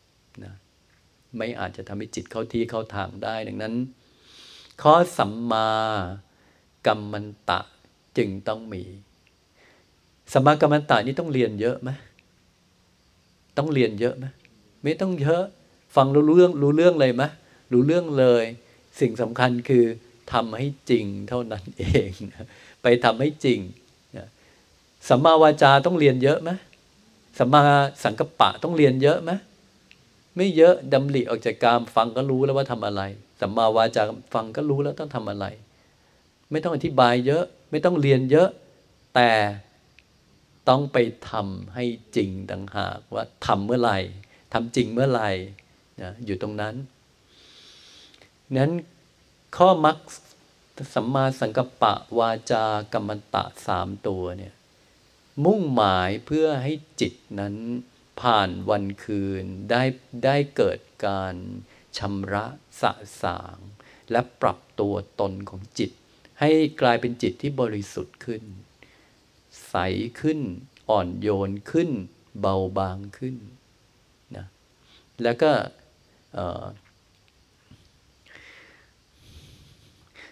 [1.36, 3.74] ไม่อาจจะทำให้จิตเข้าที่เข้าทางได้ดังนั้น
[4.82, 5.68] ข้อสัมมา
[6.86, 7.60] กรรมันตะ
[8.16, 8.82] จึงต้องมี
[10.32, 11.90] สัมมากรรมันตะนี่ต้องเรียนเยอะไหม
[13.56, 14.26] ต้องเรียนเยอะไหม
[14.82, 15.42] ไม่ต้องเยอะ
[15.96, 17.22] ฟังรู้เรื่องรู้เรื่องเลยไหม
[17.72, 18.44] รู้เรื่องเลย
[19.00, 19.84] สิ่งสำคัญคือ
[20.32, 22.10] ทำให้จริงเท่านั้นเอง
[22.82, 23.60] ไปทำให้จริง
[25.08, 26.50] สัมมาวาจาต้องเรียนเยอะไหม
[27.38, 27.62] สัมมา
[28.04, 29.30] สังกปะต้องเรียนเยอะไหม
[30.36, 33.02] ไม่เยอะดำริออกจากกามฟังก็รู้แล้วว่าทำอะไร
[33.40, 34.02] สัมมาวาจา
[34.34, 35.46] ฟังก็รู้แล้วต้องทำอะไร
[36.50, 38.48] ไม่ต้องอธิบายเยอะ ไม่ต้องเรียนเยอะ
[39.14, 39.30] แต่
[40.68, 40.98] ต้องไป
[41.30, 41.84] ทำให้
[42.16, 43.98] จริงต่างหากว่าทำเมื่อไหร่
[44.52, 45.30] ทำจริงเมื่อไหร่
[46.02, 46.74] นะอยู่ตรงนั้น
[48.56, 48.72] นั้น
[49.56, 49.96] ข้อมัก
[50.94, 54.54] สัมมาสังกัปปะวาจากรรมตะสามตัวเนี่ย
[55.44, 57.54] มุ่งหมายเพื่อให้จิตนั้น
[58.20, 59.82] ผ่านวันคืนได้
[60.24, 61.34] ได้เกิดการ
[61.98, 62.46] ชำระ
[62.80, 62.92] สะ
[63.22, 63.58] สาง
[64.10, 65.90] และปรับตัวตนของจิต
[66.40, 66.50] ให้
[66.80, 68.42] กลายเป็นจิตที่บริสุทธิ์ขึ้น
[69.68, 69.74] ใส
[70.20, 70.40] ขึ้น
[70.90, 71.90] อ่อนโยนขึ้น
[72.40, 73.36] เบาบางขึ้น
[74.36, 74.46] นะ
[75.22, 75.52] แล้วก็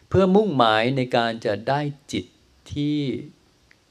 [0.08, 1.80] เพื่อมุ่งหมายในการจะได้
[2.12, 2.26] จิต
[2.72, 2.96] ที่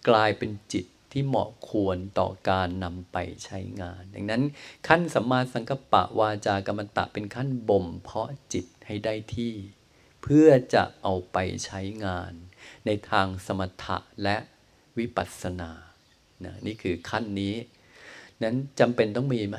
[0.10, 4.44] กลายเป็นจิต ที่เหมาะควรต่อการนำไปใช้งาน ดังนั้น
[4.88, 9.54] ขั้นสัมมาสังกัปปะวาจากรรมตะเป็นขั้นบ่มเพาะจิตให้ได้ที่
[10.22, 12.32] เพื่อจะเอาไปใช้งาน
[12.86, 14.38] ในทางสมถะและ
[14.98, 15.72] วิปัสสนา
[16.46, 17.56] นะนี่คือขั้นนี้
[18.44, 19.58] นั้นจำเป็นต้องมีไหม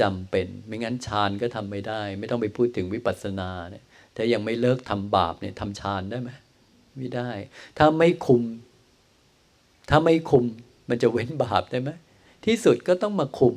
[0.00, 3.84] จำเป็น ไม่งั้นฌานก็ทำไม่ได้ ไม่ต้องไปพูดถึงวิปัสสนาเนี่ย
[4.16, 6.30] ถ้ายังไม่เลิกทำบาปเนี่ยทำฌานได้ไหม
[6.96, 7.30] ไม่ได้
[7.78, 8.42] ถ้าไม่คุม
[9.90, 10.44] ถ้าไม่คุม
[10.88, 11.90] มันจะเว้นบาปได้ไหม
[12.44, 13.54] ที่สุดก็ต้องมาคุม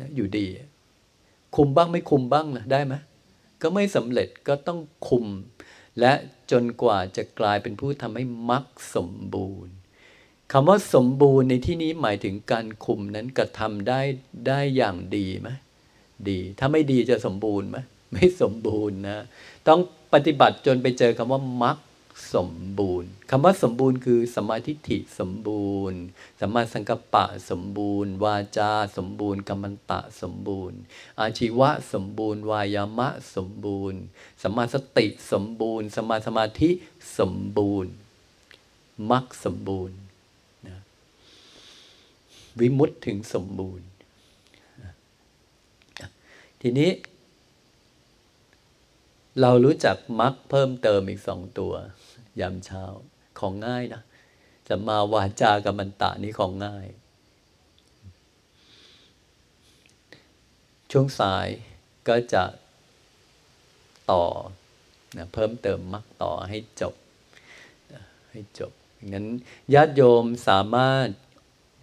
[0.00, 0.46] นะอยู่ดี
[1.56, 2.94] คุมบ้างไม่คุมบ้างนะได้ไหม
[3.62, 4.78] ก็ไม่สำเร็จก็ต้อง
[5.08, 5.26] คุม
[6.00, 6.12] และ
[6.50, 8.64] จนกว่าจะกลายเป็นผู้ทำให้มรรค
[8.94, 9.74] สมบูรณ์
[10.52, 14.00] คำว่าสมบูรณ์ในที่นี้หมายถึงการคุมนั้นกระทำได้
[14.48, 15.48] ได้อย่างดีไหม
[16.28, 17.78] ดี ถ้าไม่ดีจะสมบูรณ์ไหม
[18.12, 19.18] ไม่สมบูรณ์นะ
[19.68, 19.80] ต้อง
[20.14, 21.76] ปฏิบัติจนไปเจอคำว่ามรรค
[22.34, 26.00] สมบูรณ์คำว่าสมบูรณ์คือสมาธิฐิสมบูรณ์
[26.40, 30.78] สัมมาสังกัปปะสมบูรณ์ วาจาสมบูรณ์กัมมันตะสมบูรณ์
[31.20, 34.00] อาชีวะสมบูรณ์ วายามะสมบูรณ์
[34.42, 36.70] สัมมาสติสมบูรณ์สัมมาสมาธิ
[37.18, 37.92] สมบูรณ์
[39.10, 39.96] มรรคสมบูรณ์
[42.60, 43.86] วิมุตถึงสมบูรณ์
[46.60, 46.90] ทีนี้
[49.40, 51.74] เรารู้จักมรรคเพิ่มเติมอีกสองตัว
[52.40, 52.84] ยามเช้า
[53.38, 54.02] ของง่ายนะ
[54.68, 56.86] จะมาวาจากัมมันตะนี้ของง่าย
[60.90, 61.48] ช่วงสาย
[62.08, 62.44] ก็จะ
[64.10, 64.24] ต่อ
[65.16, 66.94] นะเพิ่มเติมมรรคต่อให้จบ
[68.30, 68.72] ให้จบ
[69.12, 69.26] งั้น
[69.74, 71.08] ญาติโยมสามารถ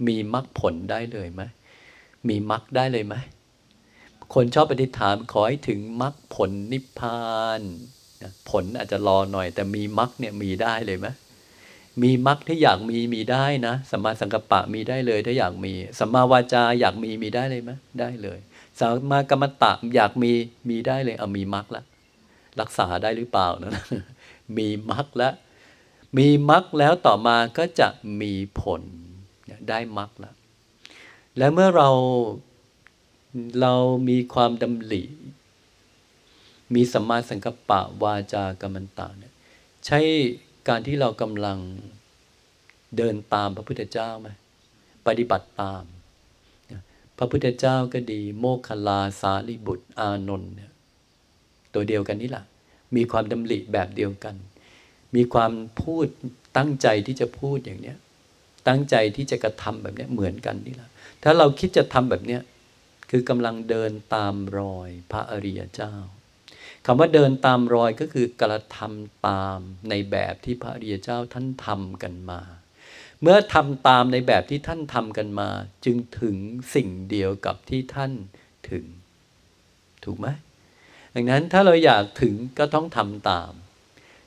[0.08, 1.42] มีมรรคผลได้เลยไหม
[2.30, 3.16] มีมรรคได้เลยไหม
[4.34, 7.24] คนชอบปฏิฐานขอให้ถึงมรรคผลนิพพา
[7.60, 7.62] น
[8.50, 11.08] ผลอาจจะรอหน่อย แต่มีมรรคเนี่ยมีได้เลยไหม
[12.04, 18.40] มีมรรคที่อยากมีมีได้นะสัมมาสังกัปปะมีได้เลยถ้าอยากมีสัมมาวาจาอยากมีมีได้เลยไหมได้เลย
[18.80, 20.32] สัมมากรรมตะอยากมี
[20.70, 21.84] มีได้เลยเอามีมรรคละ
[22.60, 23.72] รักษาได้หรือเปล่านะ
[24.58, 25.34] มีมรรคล้ว
[26.18, 27.88] มีมรรคแล้วต่อมาก็จะ
[28.22, 28.82] มีผล
[29.70, 30.36] ได้มรรคล้ว
[31.38, 31.90] และเมื่อเรา
[33.62, 33.74] เรา
[34.10, 35.02] มีความดำริ
[36.74, 39.34] มีสัมมาสังกัปปะวาจากรรมตาเนี่ย
[39.86, 40.00] ใช่
[40.68, 41.60] การที่เรากำลัง
[42.98, 44.30] เดินตามพระพุทธเจ้าไหม
[45.08, 45.84] ปฏิบัติตาม
[47.18, 50.72] พระพุทธเจ้าก็ดี โมคคลาสาลิบุตรอานนท์เนี่ย
[51.74, 52.46] ตัวเดียวกันนี่แหละ
[52.96, 54.36] มีความดำริแบบเดียวกัน
[55.16, 55.52] มีความ
[55.82, 56.08] พูด
[56.58, 57.98] ตั้งใจที่จะพูดอย่างเนี้ย
[58.68, 60.90] ตั้งใจที่จะกระทำแบบนี้เหมือนกันนี่แหละ
[61.24, 62.40] ถ้าเราคิดจะทำแบบนี้
[63.10, 65.94] คือกำลังเดินตามรอยพระอริยเจ้า
[66.86, 72.42] คำว่าเดินตามรอยก็คือกระทำตามในแบบที่พระอริยเจ้าท่านทำกันมา
[73.22, 75.50] เมื่อทำตามในแบบที่ท่านทำกันมา
[75.86, 76.36] จึงถึง
[76.76, 78.12] สิ่งเดียวกับที่ท่าน
[78.70, 78.86] ถึง
[80.04, 80.28] ถูกไหม
[81.16, 83.52] ดังนั้นถ้าเราอยากถึงก็ต้องทำตาม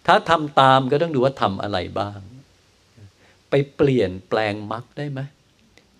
[0.06, 2.20] ถ้าทำตามก็ต้องดูว่าทำอะไรบ้าง
[3.50, 5.20] ไปเปลี่ยนแปลงมรรคได้ไหม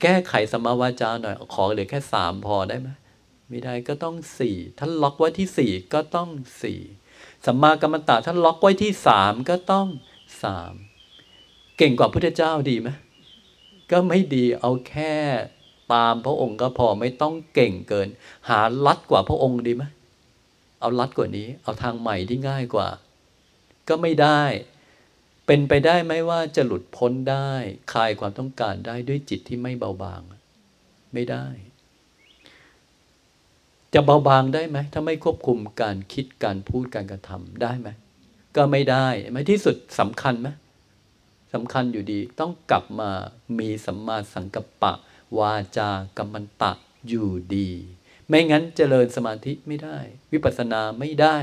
[0.03, 2.89] แก้ไขสมาวาจาหน่อย ขอเหลือแค่สามพอได้ไหม
[3.49, 6.29] ไม่ได้ก็ต้องสี่ท่านล็อกไว้ที่สี่ก็ต้อง
[6.63, 6.81] สี่
[7.47, 9.89] สัมมากรรมตะท่านล็อกไว้ที่สามก็ต้อง
[10.43, 10.75] สาม
[11.77, 12.89] เก่งกว่าพุทธเจ้าดีไหม
[13.91, 15.15] ก็ไม่ดีเอาแค่
[15.93, 18.09] ตามพระองค์ก็พอไม่ต้องเก่งเกิน
[18.49, 19.85] หาลัดกว่าพระองค์ดีไหม
[20.81, 22.89] เอาลัดกว่านี้ เอาทางใหม่ที่ง่ายกว่า
[23.89, 24.43] ก็ไม่ได้
[25.47, 27.53] เป็นไปได้ไหมว่าจะหลุดพ้นได้
[27.93, 30.21] คลายความต้องการได้ด้วยจิตที่ไม่เบาบาง
[31.15, 31.47] ไม่ได้
[33.95, 37.89] จะเบาบางได้ไหม ถ้าไม่ควบคุมการคิดการพูดการกระทำได้ไหม
[38.57, 40.49] ก็ไม่ได้ไหมที่สุดสำคัญไหม
[41.55, 43.11] สำคัญอยู่ดีต้องกลับมา
[43.59, 44.93] มีสัมมาสังกัปปะ
[45.39, 46.73] วาจากรรมันตะ
[47.09, 47.71] อยู่ดี
[48.29, 49.99] ไม่งั้นเจริญสมาธิไม่ได้
[50.33, 51.39] วิปัสสนาไม่ได้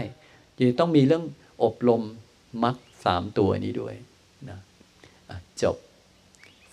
[0.60, 1.26] ยังต้องมีเรื่อง
[1.64, 2.04] อบรม
[2.64, 2.76] มรรค
[3.06, 3.96] สามตัวนี้ด้วย
[4.50, 4.60] นะ
[5.62, 5.78] จบ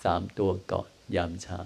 [0.03, 1.61] สามตัวก่อนยามเช้า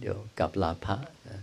[0.00, 0.96] เดี๋ยวกลับลาภะ
[1.28, 1.40] นะ